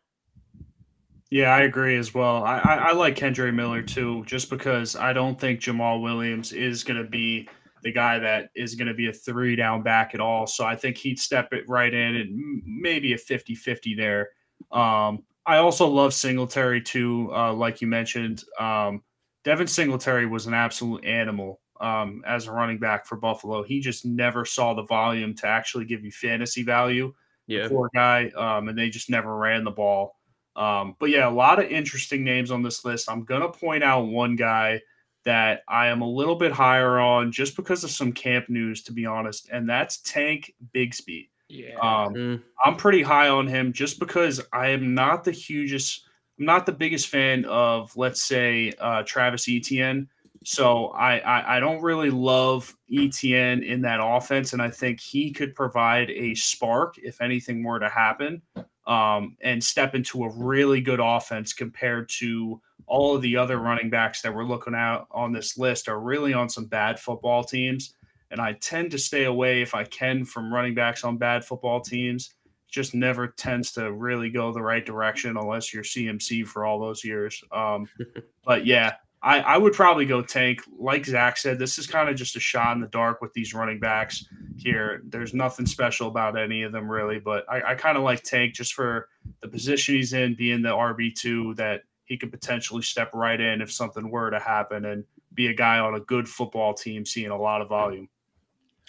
Yeah, 1.31 1.55
I 1.55 1.61
agree 1.61 1.97
as 1.97 2.13
well. 2.13 2.43
I, 2.45 2.59
I, 2.59 2.75
I 2.75 2.93
like 2.93 3.15
Kendre 3.15 3.55
Miller 3.55 3.83
too, 3.83 4.25
just 4.27 4.51
because 4.51 4.97
I 4.97 5.13
don't 5.13 5.39
think 5.39 5.61
Jamaal 5.61 6.03
Williams 6.03 6.53
is 6.53 6.83
going 6.83 7.01
to 7.03 7.09
be 7.09 7.49
the 7.83 7.93
guy 7.93 8.19
that 8.19 8.51
is 8.55 8.75
going 8.75 8.89
to 8.89 8.95
be 8.95 9.09
a 9.09 9.13
three 9.13 9.55
down 9.57 9.83
back 9.83 10.15
at 10.15 10.21
all. 10.21 10.47
So 10.47 10.65
I 10.65 10.75
think 10.75 10.97
he'd 10.97 11.19
step 11.19 11.53
it 11.53 11.69
right 11.69 11.93
in 11.93 12.17
and 12.17 12.63
maybe 12.67 13.13
a 13.13 13.19
50 13.19 13.55
50 13.55 13.95
there. 13.95 14.31
Um, 14.73 15.23
I 15.47 15.57
also 15.57 15.87
love 15.87 16.15
Singletary 16.15 16.83
too, 16.83 17.31
uh, 17.33 17.53
like 17.53 17.81
you 17.81 17.89
mentioned. 17.89 18.45
Um, 18.59 19.03
Devin 19.45 19.67
Singletary 19.67 20.27
was 20.27 20.47
an 20.47 20.55
absolute 20.55 21.05
animal 21.05 21.61
um, 21.81 22.23
as 22.27 22.47
a 22.47 22.53
running 22.53 22.79
back 22.79 23.07
for 23.07 23.17
Buffalo. 23.17 23.63
He 23.63 23.81
just 23.81 24.05
never 24.05 24.45
saw 24.45 24.75
the 24.75 24.85
volume 24.85 25.35
to 25.37 25.47
actually 25.47 25.87
give 25.87 26.05
you 26.05 26.13
fantasy 26.13 26.63
value. 26.63 27.15
Yeah. 27.47 27.69
Poor 27.69 27.91
guy. 27.95 28.29
Um, 28.37 28.69
and 28.69 28.79
they 28.79 28.91
just 28.91 29.11
never 29.11 29.35
ran 29.37 29.65
the 29.65 29.71
ball. 29.71 30.17
Um, 30.57 30.95
but 30.99 31.11
yeah, 31.11 31.29
a 31.29 31.31
lot 31.31 31.59
of 31.59 31.71
interesting 31.71 32.23
names 32.23 32.51
on 32.51 32.63
this 32.63 32.85
list. 32.85 33.11
I'm 33.11 33.25
going 33.25 33.41
to 33.41 33.49
point 33.49 33.83
out 33.83 34.07
one 34.07 34.37
guy 34.37 34.83
that 35.25 35.63
I 35.69 35.89
am 35.89 36.01
a 36.01 36.09
little 36.09 36.35
bit 36.35 36.53
higher 36.53 36.99
on 36.99 37.33
just 37.33 37.57
because 37.57 37.85
of 37.85 37.91
some 37.91 38.13
camp 38.13 38.49
news, 38.49 38.83
to 38.85 38.93
be 38.93 39.07
honest, 39.07 39.49
and 39.51 39.69
that's 39.69 39.99
Tank 39.99 40.55
Bigsby. 40.75 41.29
Yeah. 41.51 41.75
Um, 41.81 42.15
mm. 42.15 42.43
I'm 42.65 42.77
pretty 42.77 43.03
high 43.03 43.29
on 43.29 43.47
him 43.47 43.73
just 43.73 43.99
because 43.99 44.41
I 44.53 44.69
am 44.69 44.95
not 44.95 45.25
the 45.25 45.33
hugest, 45.33 46.07
I'm 46.39 46.47
not 46.47 46.65
the 46.65 46.73
biggest 46.73 47.09
fan 47.09 47.45
of, 47.47 47.95
let's 47.97 48.23
say, 48.23 48.73
uh, 48.79 49.03
Travis 49.03 49.49
Etienne. 49.49 50.09
So 50.45 50.87
I, 50.89 51.19
I, 51.19 51.57
I 51.57 51.61
don't 51.61 51.83
really 51.83 52.09
love 52.09 52.75
Etienne 52.91 53.63
in 53.63 53.83
that 53.83 54.01
offense, 54.03 54.55
and 54.55 54.63
I 54.63 54.71
think 54.71 55.01
he 55.01 55.33
could 55.33 55.55
provide 55.55 56.09
a 56.11 56.35
spark 56.35 56.97
if 56.99 57.21
anything 57.21 57.63
were 57.63 57.79
to 57.79 57.89
happen 57.89 58.41
um, 58.87 59.37
and 59.43 59.63
step 59.63 59.95
into 59.95 60.25
a 60.25 60.31
really 60.31 60.81
good 60.81 61.01
offense 61.01 61.53
compared 61.53 62.09
to 62.21 62.61
all 62.87 63.15
of 63.15 63.23
the 63.23 63.37
other 63.37 63.59
running 63.59 63.91
backs 63.91 64.23
that 64.23 64.35
we're 64.35 64.45
looking 64.45 64.75
at 64.75 65.05
on 65.11 65.33
this 65.33 65.59
list 65.59 65.89
are 65.89 66.01
really 66.01 66.33
on 66.33 66.49
some 66.49 66.65
bad 66.67 66.99
football 66.99 67.45
teams. 67.45 67.95
And 68.31 68.41
I 68.41 68.55
tend 68.55 68.91
to 68.93 68.99
stay 68.99 69.25
away 69.25 69.63
if 69.63 69.75
I 69.75 69.85
can 69.85 70.25
from 70.25 70.53
running 70.53 70.75
backs 70.75 71.05
on 71.05 71.17
bad 71.17 71.45
football 71.45 71.81
teams. 71.81 72.35
Just 72.69 72.95
never 72.95 73.27
tends 73.27 73.73
to 73.73 73.93
really 73.93 74.31
go 74.31 74.53
the 74.53 74.63
right 74.63 74.87
direction 74.87 75.37
unless 75.37 75.75
you're 75.75 75.83
CMC 75.83 76.47
for 76.47 76.65
all 76.65 76.79
those 76.79 77.05
years. 77.05 77.43
Um, 77.51 77.89
but 78.45 78.65
yeah, 78.65 78.95
I, 79.23 79.41
I 79.41 79.59
would 79.59 79.75
probably 79.75 80.07
go 80.07 80.23
tank. 80.23 80.63
Like 80.79 81.05
Zach 81.05 81.37
said, 81.37 81.59
this 81.59 81.79
is 81.79 81.87
kind 81.87 82.09
of 82.09 82.17
just 82.17 82.37
a 82.37 82.41
shot 82.41 82.75
in 82.75 82.81
the 82.81 82.89
dark 82.89 83.21
with 83.21 83.33
these 83.35 83.53
running 83.53 83.79
backs 83.79 84.25
here. 84.57 85.03
There's 85.05 85.35
nothing 85.35 85.67
special 85.67 86.09
about 86.09 86.39
any 86.39 86.63
of 86.63 86.73
them 86.73 86.91
really, 86.91 87.19
but 87.19 87.45
I, 87.51 87.73
I 87.73 87.75
kind 87.75 87.99
of 87.99 88.03
like 88.03 88.23
tank 88.23 88.55
just 88.55 88.73
for 88.73 89.09
the 89.43 89.49
position 89.49 89.97
he's 89.97 90.15
in, 90.15 90.35
being 90.37 90.63
the 90.63 90.71
RB 90.71 91.15
two 91.15 91.55
that 91.55 91.83
he 92.05 92.17
could 92.17 92.31
potentially 92.31 92.83
step 92.83 93.11
right 93.13 93.41
in 93.41 93.61
if 93.61 93.71
something 93.71 94.11
were 94.11 94.31
to 94.31 94.41
happen 94.41 94.87
and 94.87 95.05
be 95.35 95.49
a 95.49 95.55
guy 95.55 95.79
on 95.79 95.95
a 95.95 96.01
good 96.01 96.29
football 96.29 96.73
team 96.73 97.05
seeing 97.05 97.31
a 97.31 97.39
lot 97.39 97.61
of 97.61 97.69
volume. 97.69 98.09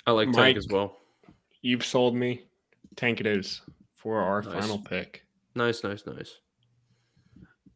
I 0.05 0.11
like 0.11 0.27
Mike, 0.27 0.35
tank 0.35 0.57
as 0.57 0.67
well. 0.69 0.97
You've 1.61 1.85
sold 1.85 2.15
me. 2.15 2.43
Tank 2.95 3.19
it 3.21 3.27
is 3.27 3.61
for 3.95 4.19
our 4.21 4.41
nice. 4.41 4.53
final 4.53 4.79
pick. 4.79 5.25
Nice, 5.55 5.83
nice, 5.83 6.05
nice. 6.05 6.39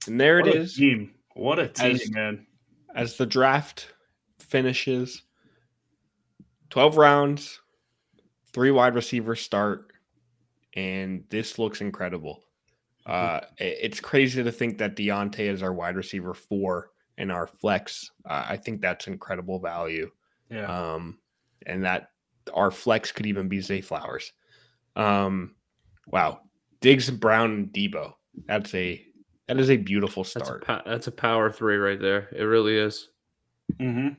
And 0.07 0.19
there 0.19 0.37
what 0.37 0.47
it 0.47 0.55
is. 0.55 0.75
Team. 0.75 1.13
What 1.35 1.59
a 1.59 1.67
team, 1.67 1.95
as, 1.95 2.11
man. 2.11 2.47
As 2.95 3.17
the 3.17 3.25
draft 3.25 3.93
finishes, 4.39 5.23
12 6.69 6.97
rounds, 6.97 7.61
three 8.53 8.71
wide 8.71 8.95
receivers 8.95 9.41
start, 9.41 9.91
and 10.73 11.23
this 11.29 11.59
looks 11.59 11.81
incredible. 11.81 12.41
Uh, 13.05 13.41
it's 13.57 13.99
crazy 13.99 14.43
to 14.43 14.51
think 14.51 14.79
that 14.79 14.95
Diontae 14.95 15.51
is 15.51 15.61
our 15.61 15.73
wide 15.73 15.95
receiver 15.95 16.33
four 16.33 16.89
and 17.17 17.31
our 17.31 17.45
flex. 17.45 18.09
Uh, 18.27 18.45
I 18.49 18.57
think 18.57 18.81
that's 18.81 19.07
incredible 19.07 19.59
value. 19.59 20.09
Yeah. 20.49 20.65
Um, 20.65 21.19
and 21.65 21.83
that 21.83 22.09
our 22.53 22.71
flex 22.71 23.11
could 23.11 23.25
even 23.25 23.47
be 23.47 23.61
Zay 23.61 23.81
Flowers. 23.81 24.31
Um, 24.95 25.55
wow. 26.07 26.41
Diggs, 26.81 27.09
Brown, 27.09 27.51
and 27.51 27.67
Deebo. 27.67 28.13
That's 28.47 28.73
a 28.75 29.05
that 29.47 29.59
is 29.59 29.69
a 29.69 29.77
beautiful 29.77 30.23
start. 30.23 30.65
That's 30.67 30.87
a, 30.87 30.89
that's 30.89 31.07
a 31.07 31.11
power 31.11 31.51
three 31.51 31.77
right 31.77 31.99
there. 31.99 32.29
It 32.35 32.43
really 32.43 32.77
is. 32.77 33.09
Mm-hmm. 33.79 34.15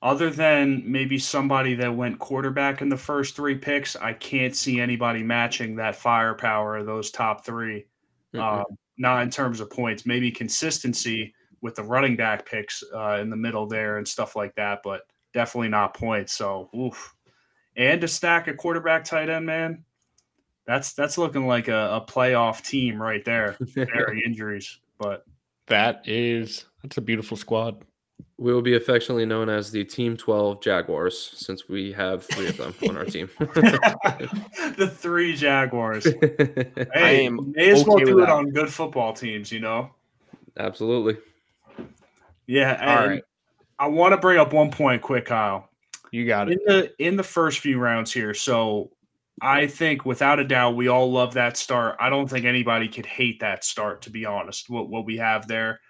Other 0.00 0.30
than 0.30 0.82
maybe 0.86 1.18
somebody 1.18 1.74
that 1.74 1.94
went 1.94 2.20
quarterback 2.20 2.82
in 2.82 2.88
the 2.88 2.96
first 2.96 3.34
three 3.34 3.56
picks, 3.56 3.96
I 3.96 4.12
can't 4.12 4.54
see 4.54 4.80
anybody 4.80 5.22
matching 5.22 5.76
that 5.76 5.96
firepower 5.96 6.76
of 6.76 6.86
those 6.86 7.10
top 7.10 7.44
3 7.44 7.84
mm-hmm. 8.34 8.40
uh, 8.40 8.62
not 8.96 9.22
in 9.22 9.30
terms 9.30 9.60
of 9.60 9.70
points, 9.70 10.06
maybe 10.06 10.30
consistency 10.30 11.34
with 11.62 11.74
the 11.74 11.82
running 11.82 12.14
back 12.14 12.48
picks 12.48 12.84
uh, 12.94 13.18
in 13.20 13.30
the 13.30 13.36
middle 13.36 13.66
there 13.66 13.98
and 13.98 14.06
stuff 14.06 14.36
like 14.36 14.54
that, 14.54 14.80
but 14.84 15.02
definitely 15.32 15.68
not 15.68 15.94
points. 15.94 16.32
So, 16.32 16.70
oof. 16.76 17.14
And 17.78 18.00
to 18.00 18.08
stack 18.08 18.48
a 18.48 18.54
quarterback 18.54 19.04
tight 19.04 19.30
end, 19.30 19.46
man, 19.46 19.84
that's 20.66 20.92
that's 20.92 21.16
looking 21.16 21.46
like 21.46 21.68
a, 21.68 22.02
a 22.02 22.04
playoff 22.06 22.62
team 22.62 23.00
right 23.00 23.24
there. 23.24 23.56
Very 23.74 24.22
injuries, 24.26 24.80
but 24.98 25.24
that 25.68 26.02
is 26.06 26.66
that's 26.82 26.96
a 26.96 27.00
beautiful 27.00 27.36
squad. 27.36 27.84
We 28.36 28.52
will 28.52 28.62
be 28.62 28.74
affectionately 28.76 29.26
known 29.26 29.48
as 29.48 29.70
the 29.70 29.84
Team 29.84 30.16
12 30.16 30.60
Jaguars 30.60 31.18
since 31.36 31.68
we 31.68 31.92
have 31.92 32.24
three 32.24 32.48
of 32.48 32.56
them 32.56 32.74
on 32.88 32.96
our 32.96 33.04
team. 33.04 33.28
the 33.38 34.92
three 34.92 35.34
Jaguars. 35.34 36.06
I 36.22 36.86
Hey, 36.94 37.26
am 37.26 37.52
may 37.54 37.70
as 37.70 37.84
well 37.84 37.98
do 37.98 38.18
it 38.18 38.26
that. 38.26 38.30
on 38.30 38.50
good 38.50 38.72
football 38.72 39.12
teams, 39.12 39.50
you 39.50 39.58
know? 39.58 39.90
Absolutely. 40.56 41.16
Yeah. 42.46 42.78
All 42.80 42.98
and 43.02 43.10
right. 43.10 43.22
I 43.78 43.86
want 43.88 44.12
to 44.12 44.18
bring 44.18 44.38
up 44.38 44.52
one 44.52 44.70
point 44.70 45.02
quick, 45.02 45.26
Kyle. 45.26 45.67
You 46.10 46.26
got 46.26 46.50
it. 46.50 46.58
in 46.66 46.74
the 46.74 46.92
in 46.98 47.16
the 47.16 47.22
first 47.22 47.60
few 47.60 47.78
rounds 47.78 48.12
here. 48.12 48.34
So 48.34 48.90
I 49.40 49.66
think 49.66 50.04
without 50.04 50.38
a 50.38 50.44
doubt 50.44 50.76
we 50.76 50.88
all 50.88 51.10
love 51.10 51.34
that 51.34 51.56
start. 51.56 51.96
I 52.00 52.10
don't 52.10 52.28
think 52.28 52.44
anybody 52.44 52.88
could 52.88 53.06
hate 53.06 53.40
that 53.40 53.64
start 53.64 54.02
to 54.02 54.10
be 54.10 54.24
honest. 54.24 54.70
What 54.70 54.88
what 54.88 55.04
we 55.04 55.16
have 55.18 55.46
there. 55.46 55.80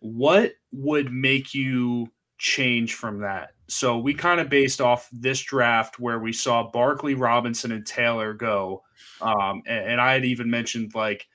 What 0.00 0.52
would 0.72 1.12
make 1.12 1.54
you 1.54 2.08
change 2.38 2.94
from 2.94 3.20
that? 3.20 3.50
So 3.68 3.98
we 3.98 4.14
kind 4.14 4.40
of 4.40 4.48
based 4.48 4.80
off 4.80 5.08
this 5.12 5.40
draft 5.40 5.98
where 5.98 6.18
we 6.18 6.32
saw 6.32 6.70
Barkley, 6.70 7.14
Robinson, 7.14 7.72
and 7.72 7.86
Taylor 7.86 8.32
go. 8.32 8.82
Um, 9.20 9.62
and, 9.66 9.92
and 9.92 10.00
I 10.00 10.14
had 10.14 10.24
even 10.24 10.50
mentioned 10.50 10.92
like 10.94 11.26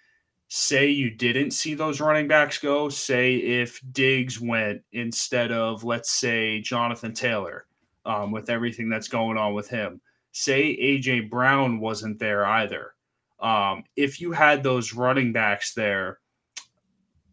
say 0.48 0.88
you 0.88 1.10
didn't 1.10 1.52
see 1.52 1.74
those 1.74 2.00
running 2.00 2.28
backs 2.28 2.60
go, 2.60 2.88
say 2.89 3.36
if 3.36 3.82
Diggs 3.91 4.39
went 4.39 4.82
instead 4.91 5.52
of 5.52 5.84
let's 5.84 6.12
say 6.12 6.62
Jonathan 6.62 7.14
Taylor 7.14 7.66
um, 8.06 8.32
with 8.32 8.49
everything 8.49 8.89
that's 8.89 9.08
going 9.08 9.38
on 9.38 9.54
with 9.54 9.70
him. 9.70 10.01
Say 10.32 10.78
AJ 10.78 11.30
Brown 11.30 11.80
wasn't 11.80 12.20
there 12.20 12.45
either. 12.45 12.93
Um, 13.39 13.84
if 13.95 14.22
you 14.22 14.32
had 14.32 14.64
those 14.64 14.93
running 14.93 15.34
backs 15.34 15.74
there, 15.74 16.20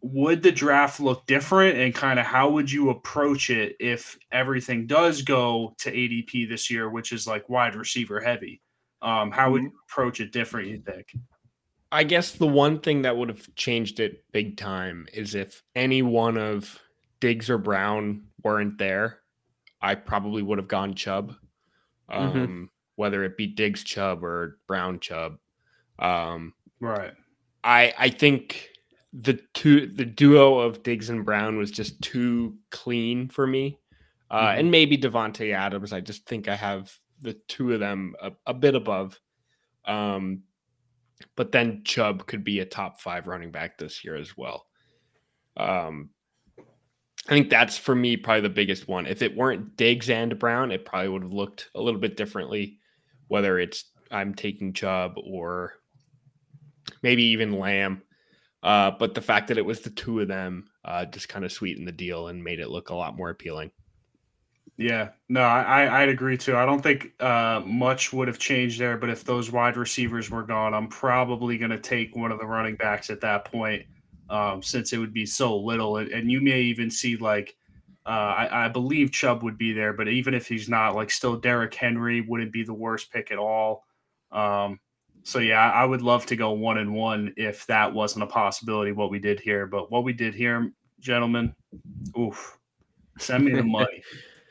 would 0.01 0.41
the 0.41 0.51
draft 0.51 0.99
look 0.99 1.25
different? 1.25 1.77
And 1.77 1.93
kind 1.93 2.19
of 2.19 2.25
how 2.25 2.49
would 2.49 2.71
you 2.71 2.89
approach 2.89 3.49
it 3.49 3.75
if 3.79 4.17
everything 4.31 4.87
does 4.87 5.21
go 5.21 5.75
to 5.79 5.91
ADP 5.91 6.49
this 6.49 6.69
year, 6.69 6.89
which 6.89 7.11
is 7.11 7.27
like 7.27 7.49
wide 7.49 7.75
receiver 7.75 8.19
heavy? 8.19 8.61
Um, 9.01 9.31
how 9.31 9.51
would 9.51 9.63
you 9.63 9.71
approach 9.89 10.19
it 10.19 10.31
different, 10.31 10.67
you 10.69 10.79
think? 10.79 11.07
I 11.91 12.03
guess 12.03 12.31
the 12.31 12.47
one 12.47 12.79
thing 12.79 13.01
that 13.01 13.17
would 13.17 13.29
have 13.29 13.53
changed 13.55 13.99
it 13.99 14.23
big 14.31 14.57
time 14.57 15.07
is 15.13 15.35
if 15.35 15.61
any 15.75 16.01
one 16.01 16.37
of 16.37 16.79
Diggs 17.19 17.49
or 17.49 17.57
Brown 17.57 18.23
weren't 18.43 18.77
there, 18.77 19.20
I 19.81 19.95
probably 19.95 20.41
would 20.43 20.57
have 20.57 20.67
gone 20.67 20.93
Chubb. 20.95 21.35
Um, 22.09 22.33
Mhm. 22.33 22.69
whether 22.95 23.23
it 23.23 23.37
be 23.37 23.47
Diggs 23.47 23.83
Chubb 23.83 24.23
or 24.23 24.59
Brown 24.67 24.99
Chubb. 24.99 25.37
Um, 25.99 26.53
Right. 26.79 27.13
I 27.63 27.93
I 27.97 28.09
think 28.09 28.69
the 29.13 29.33
two 29.53 29.87
the 29.87 30.05
duo 30.05 30.59
of 30.59 30.83
Diggs 30.83 31.09
and 31.09 31.25
Brown 31.25 31.57
was 31.57 31.71
just 31.71 32.01
too 32.01 32.57
clean 32.69 33.27
for 33.29 33.45
me. 33.47 33.77
Uh, 34.29 34.47
Mhm. 34.53 34.59
and 34.59 34.71
maybe 34.71 34.97
Davante 34.97 35.53
Adams. 35.53 35.93
I 35.93 35.99
just 36.01 36.25
think 36.25 36.47
I 36.47 36.55
have 36.55 36.95
the 37.19 37.33
two 37.33 37.73
of 37.73 37.79
them 37.79 38.15
a, 38.21 38.31
a 38.47 38.53
bit 38.53 38.75
above. 38.75 39.19
Um, 39.85 40.43
but 41.35 41.51
then 41.51 41.83
Chubb 41.83 42.25
could 42.25 42.43
be 42.43 42.59
a 42.59 42.65
top 42.65 42.99
five 42.99 43.27
running 43.27 43.51
back 43.51 43.77
this 43.77 44.03
year 44.03 44.15
as 44.15 44.35
well. 44.37 44.67
Um, 45.57 46.09
I 47.27 47.33
think 47.33 47.49
that's 47.49 47.77
for 47.77 47.93
me 47.93 48.17
probably 48.17 48.41
the 48.41 48.49
biggest 48.49 48.87
one. 48.87 49.05
If 49.05 49.21
it 49.21 49.35
weren't 49.35 49.77
Diggs 49.77 50.09
and 50.09 50.37
Brown, 50.39 50.71
it 50.71 50.85
probably 50.85 51.09
would 51.09 51.23
have 51.23 51.33
looked 51.33 51.69
a 51.75 51.81
little 51.81 51.99
bit 51.99 52.17
differently. 52.17 52.79
Whether 53.27 53.59
it's 53.59 53.85
I'm 54.09 54.33
taking 54.33 54.73
Chubb 54.73 55.13
or 55.17 55.75
maybe 57.01 57.23
even 57.23 57.59
Lamb. 57.59 58.01
Uh, 58.63 58.91
but 58.91 59.15
the 59.15 59.21
fact 59.21 59.47
that 59.47 59.57
it 59.57 59.65
was 59.65 59.79
the 59.79 59.89
two 59.89 60.19
of 60.19 60.27
them 60.27 60.67
uh, 60.85 61.05
just 61.05 61.29
kind 61.29 61.45
of 61.45 61.51
sweetened 61.51 61.87
the 61.87 61.91
deal 61.91 62.27
and 62.27 62.43
made 62.43 62.59
it 62.59 62.69
look 62.69 62.89
a 62.89 62.95
lot 62.95 63.17
more 63.17 63.29
appealing. 63.29 63.71
Yeah, 64.77 65.09
no, 65.29 65.41
I, 65.41 66.01
I'd 66.01 66.09
agree 66.09 66.37
too. 66.37 66.55
I 66.55 66.65
don't 66.65 66.81
think 66.81 67.11
uh, 67.19 67.61
much 67.65 68.13
would 68.13 68.27
have 68.27 68.39
changed 68.39 68.79
there, 68.79 68.97
but 68.97 69.09
if 69.09 69.23
those 69.23 69.51
wide 69.51 69.77
receivers 69.77 70.29
were 70.29 70.43
gone, 70.43 70.73
I'm 70.73 70.87
probably 70.87 71.57
going 71.57 71.71
to 71.71 71.79
take 71.79 72.15
one 72.15 72.31
of 72.31 72.39
the 72.39 72.45
running 72.45 72.75
backs 72.75 73.09
at 73.09 73.21
that 73.21 73.45
point, 73.45 73.85
um, 74.31 74.63
since 74.63 74.93
it 74.93 74.97
would 74.97 75.13
be 75.13 75.25
so 75.25 75.57
little. 75.57 75.97
And, 75.97 76.09
and 76.09 76.31
you 76.31 76.41
may 76.41 76.61
even 76.61 76.89
see 76.89 77.17
like, 77.17 77.55
uh, 78.05 78.09
I, 78.09 78.65
I 78.65 78.67
believe 78.69 79.11
Chubb 79.11 79.43
would 79.43 79.57
be 79.57 79.73
there, 79.73 79.93
but 79.93 80.07
even 80.07 80.33
if 80.33 80.47
he's 80.47 80.67
not, 80.67 80.95
like, 80.95 81.11
still 81.11 81.35
Derrick 81.35 81.75
Henry 81.75 82.21
wouldn't 82.21 82.51
be 82.51 82.63
the 82.63 82.73
worst 82.73 83.11
pick 83.11 83.31
at 83.31 83.37
all. 83.37 83.85
Um, 84.31 84.79
so 85.23 85.39
yeah, 85.39 85.71
I 85.71 85.83
I 85.83 85.85
would 85.85 86.01
love 86.01 86.25
to 86.27 86.35
go 86.35 86.51
one 86.51 86.77
and 86.77 86.93
one 86.93 87.33
if 87.37 87.65
that 87.67 87.93
wasn't 87.93 88.23
a 88.23 88.27
possibility. 88.27 88.91
What 88.91 89.11
we 89.11 89.19
did 89.19 89.39
here, 89.39 89.67
but 89.67 89.91
what 89.91 90.03
we 90.03 90.13
did 90.13 90.33
here, 90.33 90.71
gentlemen, 90.99 91.53
oof, 92.17 92.57
send 93.19 93.45
me 93.45 93.51
the 93.53 93.63
money. 93.63 94.01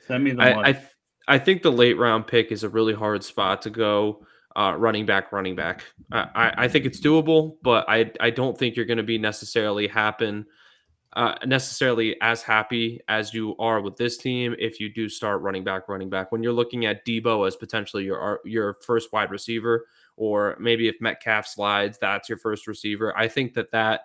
Send 0.07 0.25
me 0.25 0.31
the 0.31 0.37
money. 0.37 0.55
I, 0.55 0.69
I 0.69 0.73
th- 0.73 0.85
I 1.29 1.39
think 1.39 1.63
the 1.63 1.73
late 1.73 1.99
round 1.99 2.27
pick 2.27 2.53
is 2.53 2.63
a 2.63 2.69
really 2.69 2.95
hard 2.95 3.25
spot 3.25 3.63
to 3.63 3.71
go 3.71 4.25
uh, 4.57 4.75
running 4.77 5.07
back, 5.07 5.33
running 5.33 5.55
back. 5.55 5.85
I, 6.13 6.53
I, 6.57 6.69
think 6.69 6.85
it's 6.85 7.01
doable, 7.01 7.57
but 7.63 7.85
I 7.89 8.11
I 8.19 8.31
don't 8.31 8.59
think 8.59 8.75
you're 8.75 8.85
going 8.85 8.97
to 8.99 9.05
be 9.05 9.19
necessarily 9.19 9.87
happen 9.87 10.47
uh, 11.15 11.35
necessarily 11.45 12.17
as 12.21 12.43
happy 12.43 13.01
as 13.09 13.35
you 13.35 13.57
are 13.59 13.81
with 13.81 13.97
this 13.97 14.17
team 14.17 14.55
if 14.59 14.79
you 14.79 14.89
do 14.89 15.09
start 15.09 15.43
running 15.43 15.65
back, 15.65 15.89
running 15.89 16.09
back. 16.09 16.31
When 16.31 16.43
you're 16.43 16.53
looking 16.53 16.87
at 16.87 17.05
Deebo 17.05 17.47
as 17.47 17.57
potentially 17.57 18.05
your 18.05 18.41
your 18.45 18.77
first 18.87 19.13
wide 19.13 19.31
receiver, 19.31 19.87
or 20.17 20.57
maybe 20.61 20.89
if 20.89 21.01
Metcalf 21.01 21.47
slides, 21.47 21.99
that's 22.01 22.29
your 22.29 22.39
first 22.39 22.67
receiver. 22.67 23.17
I 23.17 23.27
think 23.27 23.55
that 23.55 23.73
that 23.73 24.03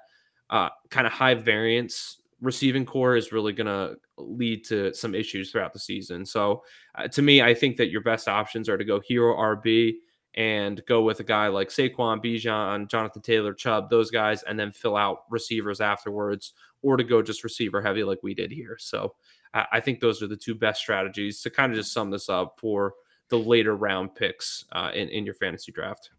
uh, 0.50 0.70
kind 0.90 1.06
of 1.06 1.14
high 1.14 1.36
variance 1.36 2.22
receiving 2.42 2.86
corps 2.86 3.16
is 3.16 3.32
really 3.32 3.54
going 3.54 3.68
to 3.68 3.96
lead 4.18 4.66
to 4.66 4.94
some 4.94 5.16
issues 5.16 5.52
throughout 5.52 5.74
the 5.74 5.80
season. 5.80 6.26
So 6.26 6.64
uh, 6.96 7.08
to 7.10 7.22
me, 7.22 7.42
I 7.42 7.54
think 7.54 7.78
that 7.78 7.90
your 7.90 8.02
best 8.02 8.28
options 8.28 8.68
are 8.68 8.78
to 8.78 8.84
go 8.84 9.00
hero 9.00 9.36
RB 9.36 9.96
and 10.36 10.82
go 10.86 11.02
with 11.02 11.20
a 11.22 11.24
guy 11.24 11.48
like 11.48 11.70
Saquon, 11.70 12.24
Bijan, 12.24 12.88
Jonathan 12.90 13.22
Taylor, 13.22 13.54
Chubb, 13.54 13.90
those 13.90 14.12
guys, 14.12 14.44
and 14.44 14.60
then 14.60 14.72
fill 14.72 14.98
out 14.98 15.24
receivers 15.30 15.82
afterwards, 15.82 16.54
or 16.82 16.98
to 16.98 17.04
go 17.04 17.22
just 17.22 17.44
receiver 17.44 17.82
heavy 17.82 18.04
like 18.04 18.20
we 18.22 18.34
did 18.34 18.52
here. 18.52 18.78
So 18.80 19.16
I, 19.54 19.80
think 19.80 20.02
those 20.02 20.22
are 20.22 20.28
the 20.28 20.36
two 20.36 20.54
best 20.54 20.82
strategies 20.82 21.42
to 21.42 21.50
kind 21.50 21.72
of 21.72 21.78
just 21.78 21.94
sum 21.94 22.12
this 22.12 22.28
up 22.28 22.60
for 22.60 22.94
the 23.30 23.40
later 23.40 23.76
round 23.76 24.14
picks 24.14 24.66
uh, 24.74 24.92
in, 24.94 25.08
in 25.10 25.26
your 25.26 25.34
fantasy 25.34 25.72
draft. 25.72 26.10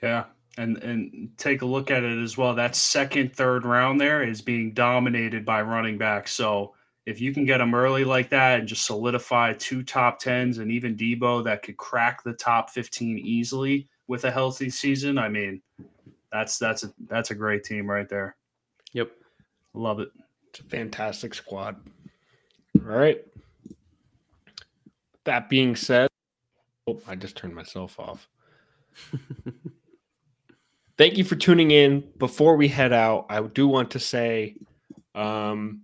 Yeah. 0.00 0.24
And 0.56 0.76
and 0.84 1.30
take 1.36 1.62
a 1.62 1.66
look 1.66 1.90
at 1.90 2.04
it 2.04 2.22
as 2.22 2.38
well. 2.38 2.54
That 2.54 2.76
second, 2.76 3.34
third 3.34 3.64
round 3.64 4.00
there 4.00 4.22
is 4.22 4.40
being 4.40 4.72
dominated 4.72 5.44
by 5.44 5.62
running 5.62 5.98
backs. 5.98 6.30
So 6.30 6.74
if 7.06 7.20
you 7.20 7.34
can 7.34 7.44
get 7.44 7.58
them 7.58 7.74
early 7.74 8.04
like 8.04 8.30
that 8.30 8.60
and 8.60 8.68
just 8.68 8.86
solidify 8.86 9.52
two 9.54 9.82
top 9.82 10.18
tens 10.18 10.58
and 10.58 10.70
even 10.70 10.96
Deebo 10.96 11.44
that 11.44 11.62
could 11.62 11.76
crack 11.76 12.22
the 12.22 12.32
top 12.32 12.70
15 12.70 13.18
easily 13.18 13.86
with 14.06 14.24
a 14.24 14.30
healthy 14.30 14.70
season, 14.70 15.18
I 15.18 15.28
mean, 15.28 15.60
that's 16.32 16.58
that's 16.58 16.82
a 16.82 16.92
that's 17.08 17.30
a 17.30 17.34
great 17.34 17.62
team 17.62 17.88
right 17.88 18.08
there. 18.08 18.36
Yep. 18.92 19.10
Love 19.74 20.00
it. 20.00 20.08
It's 20.50 20.60
a 20.60 20.64
fantastic 20.64 21.34
squad. 21.34 21.76
All 22.76 22.86
right. 22.86 23.24
That 25.24 25.48
being 25.48 25.76
said, 25.76 26.08
oh, 26.86 27.00
I 27.06 27.14
just 27.14 27.36
turned 27.36 27.54
myself 27.54 27.98
off. 27.98 28.28
Thank 30.96 31.18
you 31.18 31.24
for 31.24 31.34
tuning 31.34 31.70
in. 31.72 32.04
Before 32.18 32.56
we 32.56 32.68
head 32.68 32.92
out, 32.92 33.26
I 33.28 33.42
do 33.42 33.66
want 33.66 33.90
to 33.92 33.98
say, 33.98 34.54
um, 35.14 35.82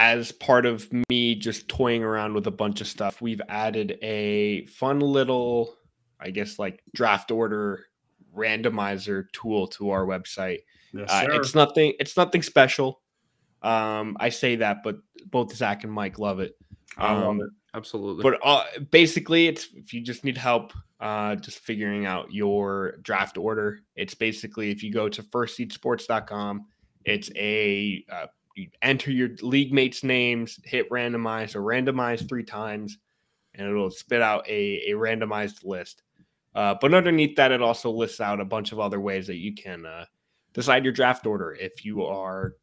as 0.00 0.30
part 0.30 0.64
of 0.64 0.88
me 1.10 1.34
just 1.34 1.66
toying 1.68 2.04
around 2.04 2.32
with 2.32 2.46
a 2.46 2.52
bunch 2.52 2.80
of 2.80 2.86
stuff, 2.86 3.20
we've 3.20 3.40
added 3.48 3.98
a 4.00 4.64
fun 4.66 5.00
little, 5.00 5.74
I 6.20 6.30
guess, 6.30 6.56
like 6.56 6.80
draft 6.94 7.32
order 7.32 7.84
randomizer 8.32 9.24
tool 9.32 9.66
to 9.66 9.90
our 9.90 10.06
website. 10.06 10.60
Yes, 10.92 11.10
Uh, 11.10 11.26
it's 11.32 11.52
nothing. 11.52 11.94
It's 11.98 12.16
nothing 12.16 12.42
special. 12.42 13.00
Um, 13.62 14.16
I 14.20 14.28
say 14.28 14.54
that, 14.56 14.84
but 14.84 14.98
both 15.32 15.52
Zach 15.52 15.82
and 15.82 15.92
Mike 15.92 16.20
love 16.20 16.38
it. 16.38 16.56
I 16.96 17.12
love 17.14 17.24
Um, 17.30 17.40
it. 17.40 17.48
Absolutely. 17.74 18.22
But 18.22 18.38
uh, 18.44 18.62
basically, 18.92 19.48
it's 19.48 19.66
if 19.74 19.92
you 19.92 20.00
just 20.00 20.22
need 20.22 20.36
help, 20.38 20.72
uh, 21.00 21.34
just 21.34 21.58
figuring 21.58 22.06
out 22.06 22.32
your 22.32 22.98
draft 23.02 23.36
order. 23.36 23.80
It's 23.96 24.14
basically 24.14 24.70
if 24.70 24.84
you 24.84 24.92
go 24.92 25.08
to 25.08 25.24
firstseedsports.com, 25.24 26.66
it's 27.04 27.30
a 27.34 28.04
uh, 28.12 28.26
you 28.58 28.68
enter 28.82 29.10
your 29.10 29.30
league 29.40 29.72
mates' 29.72 30.04
names, 30.04 30.58
hit 30.64 30.90
randomize 30.90 31.54
or 31.54 31.62
randomize 31.62 32.28
three 32.28 32.44
times, 32.44 32.98
and 33.54 33.68
it'll 33.68 33.90
spit 33.90 34.20
out 34.20 34.46
a, 34.48 34.90
a 34.90 34.92
randomized 34.92 35.64
list. 35.64 36.02
Uh, 36.54 36.74
but 36.80 36.94
underneath 36.94 37.36
that, 37.36 37.52
it 37.52 37.62
also 37.62 37.90
lists 37.90 38.20
out 38.20 38.40
a 38.40 38.44
bunch 38.44 38.72
of 38.72 38.80
other 38.80 39.00
ways 39.00 39.26
that 39.26 39.36
you 39.36 39.54
can 39.54 39.86
uh, 39.86 40.04
decide 40.52 40.84
your 40.84 40.92
draft 40.92 41.26
order 41.26 41.56
if 41.60 41.84
you 41.84 42.04
are 42.04 42.54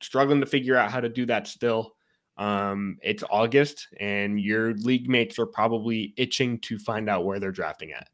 struggling 0.00 0.40
to 0.40 0.46
figure 0.46 0.76
out 0.76 0.90
how 0.90 1.00
to 1.00 1.08
do 1.08 1.26
that 1.26 1.46
still. 1.46 1.94
Um, 2.36 2.96
it's 3.02 3.22
August, 3.30 3.88
and 4.00 4.40
your 4.40 4.74
league 4.74 5.08
mates 5.08 5.38
are 5.38 5.46
probably 5.46 6.14
itching 6.16 6.58
to 6.60 6.78
find 6.78 7.08
out 7.08 7.24
where 7.24 7.38
they're 7.38 7.52
drafting 7.52 7.92
at. 7.92 8.08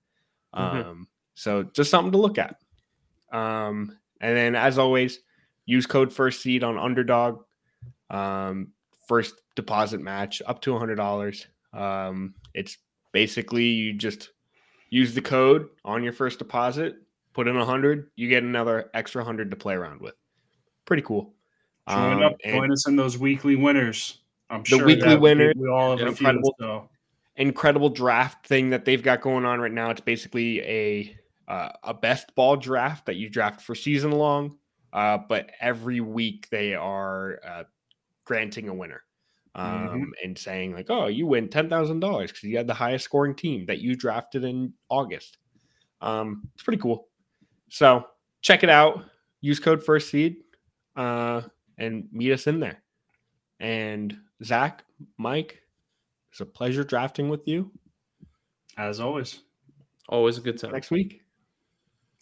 Mhm. 0.54 0.84
Um, 0.84 1.08
so 1.34 1.62
just 1.62 1.90
something 1.90 2.12
to 2.12 2.18
look 2.18 2.38
at. 2.38 2.56
Um, 3.30 3.96
and 4.20 4.36
then, 4.36 4.54
as 4.54 4.78
always, 4.78 5.20
use 5.66 5.86
code 5.86 6.12
first 6.12 6.40
seed 6.42 6.64
on 6.64 6.78
underdog. 6.78 7.42
Um, 8.10 8.68
first 9.08 9.34
deposit 9.56 10.00
match 10.00 10.40
up 10.46 10.60
to 10.62 10.70
$100. 10.72 11.46
Um, 11.72 12.34
it's 12.54 12.78
basically 13.12 13.64
you 13.64 13.92
just 13.92 14.30
use 14.90 15.14
the 15.14 15.22
code 15.22 15.68
on 15.84 16.02
your 16.02 16.12
first 16.12 16.38
deposit, 16.38 16.96
put 17.34 17.48
in 17.48 17.56
100, 17.56 18.10
you 18.16 18.28
get 18.28 18.42
another 18.42 18.90
extra 18.94 19.20
100 19.20 19.50
to 19.50 19.56
play 19.56 19.74
around 19.74 20.00
with. 20.00 20.14
Pretty 20.84 21.02
cool. 21.02 21.34
Join 21.88 22.14
Um, 22.14 22.22
up, 22.22 22.36
join 22.44 22.72
us 22.72 22.86
in 22.88 22.96
those 22.96 23.18
weekly 23.18 23.56
winners. 23.56 24.18
I'm 24.50 24.64
sure. 24.64 24.78
The 24.78 24.80
sure 24.80 24.86
weekly 24.86 25.16
winners, 25.16 25.54
We 25.56 25.68
all 25.68 25.90
have 25.90 26.00
yeah, 26.00 26.08
a 26.08 26.12
few. 26.12 26.26
incredible. 26.28 26.54
So. 26.60 26.88
incredible 27.36 27.88
draft 27.90 28.46
thing 28.46 28.70
that 28.70 28.84
they've 28.84 29.02
got 29.02 29.20
going 29.20 29.44
on 29.44 29.60
right 29.60 29.72
now. 29.72 29.90
It's 29.90 30.00
basically 30.00 30.60
a 30.62 31.16
uh, 31.48 31.70
a 31.84 31.94
best 31.94 32.34
ball 32.34 32.56
draft 32.56 33.06
that 33.06 33.16
you 33.16 33.28
draft 33.28 33.60
for 33.60 33.74
season 33.74 34.10
long, 34.12 34.56
uh, 34.96 35.18
but 35.28 35.50
every 35.60 36.00
week 36.00 36.48
they 36.50 36.74
are 36.74 37.38
uh, 37.46 37.64
granting 38.24 38.68
a 38.68 38.74
winner 38.74 39.02
um, 39.54 39.88
Mhm. 39.88 40.04
and 40.24 40.36
saying 40.38 40.72
like, 40.74 40.90
"Oh, 40.90 41.06
you 41.06 41.26
win 41.26 41.48
ten 41.48 41.68
thousand 41.68 42.00
dollars 42.00 42.32
because 42.32 42.44
you 42.44 42.56
had 42.56 42.66
the 42.66 42.74
highest 42.74 43.04
scoring 43.04 43.34
team 43.36 43.66
that 43.66 43.78
you 43.80 43.94
drafted 43.94 44.42
in 44.44 44.72
August." 44.88 45.38
Um, 46.00 46.50
it's 46.54 46.62
pretty 46.64 46.80
cool. 46.82 47.08
So 47.68 48.06
check 48.42 48.62
it 48.64 48.68
out. 48.70 49.04
Use 49.40 49.58
code 49.60 49.82
First 49.84 50.10
Seed 50.10 50.36
uh, 50.96 51.42
and 51.78 52.08
meet 52.12 52.32
us 52.32 52.46
in 52.46 52.58
there. 52.60 52.82
And 53.60 54.16
Zach, 54.44 54.84
Mike, 55.18 55.62
it's 56.30 56.40
a 56.40 56.46
pleasure 56.46 56.84
drafting 56.84 57.28
with 57.28 57.46
you 57.48 57.70
As 58.76 59.00
always, 59.00 59.40
Always 60.08 60.36
a 60.38 60.42
good 60.42 60.58
time. 60.58 60.72
next 60.72 60.90
week. 60.90 61.22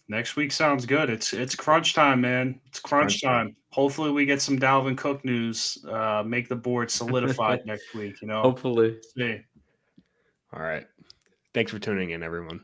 Next 0.07 0.35
week 0.35 0.51
sounds 0.51 0.85
good. 0.85 1.09
It's 1.09 1.33
it's 1.33 1.55
crunch 1.55 1.93
time, 1.93 2.21
man. 2.21 2.59
It's 2.67 2.79
crunch, 2.79 3.19
Crunch 3.19 3.21
time. 3.21 3.47
time. 3.47 3.55
Hopefully, 3.71 4.11
we 4.11 4.25
get 4.25 4.41
some 4.41 4.57
Dalvin 4.59 4.97
Cook 4.97 5.23
news. 5.25 5.77
Uh, 5.89 6.23
make 6.25 6.47
the 6.47 6.55
board 6.55 6.89
solidified 6.91 7.61
next 7.65 7.93
week. 7.93 8.21
You 8.21 8.27
know, 8.27 8.41
Hopefully. 8.41 8.97
see. 9.17 9.41
All 10.53 10.61
right. 10.61 10.85
Thanks 11.53 11.71
for 11.71 11.79
tuning 11.79 12.11
in, 12.11 12.23
everyone. 12.23 12.61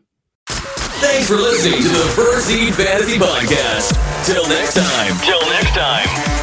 Thanks 0.47 1.27
for 1.27 1.35
listening 1.35 1.81
to 1.81 1.87
the 1.87 2.13
First 2.15 2.47
Seed 2.47 2.73
Fantasy 2.75 3.17
Podcast. 3.17 4.25
Till 4.25 4.47
next 4.47 4.75
time. 4.75 5.17
Till 5.25 5.41
next 5.49 5.71
time. 5.75 6.40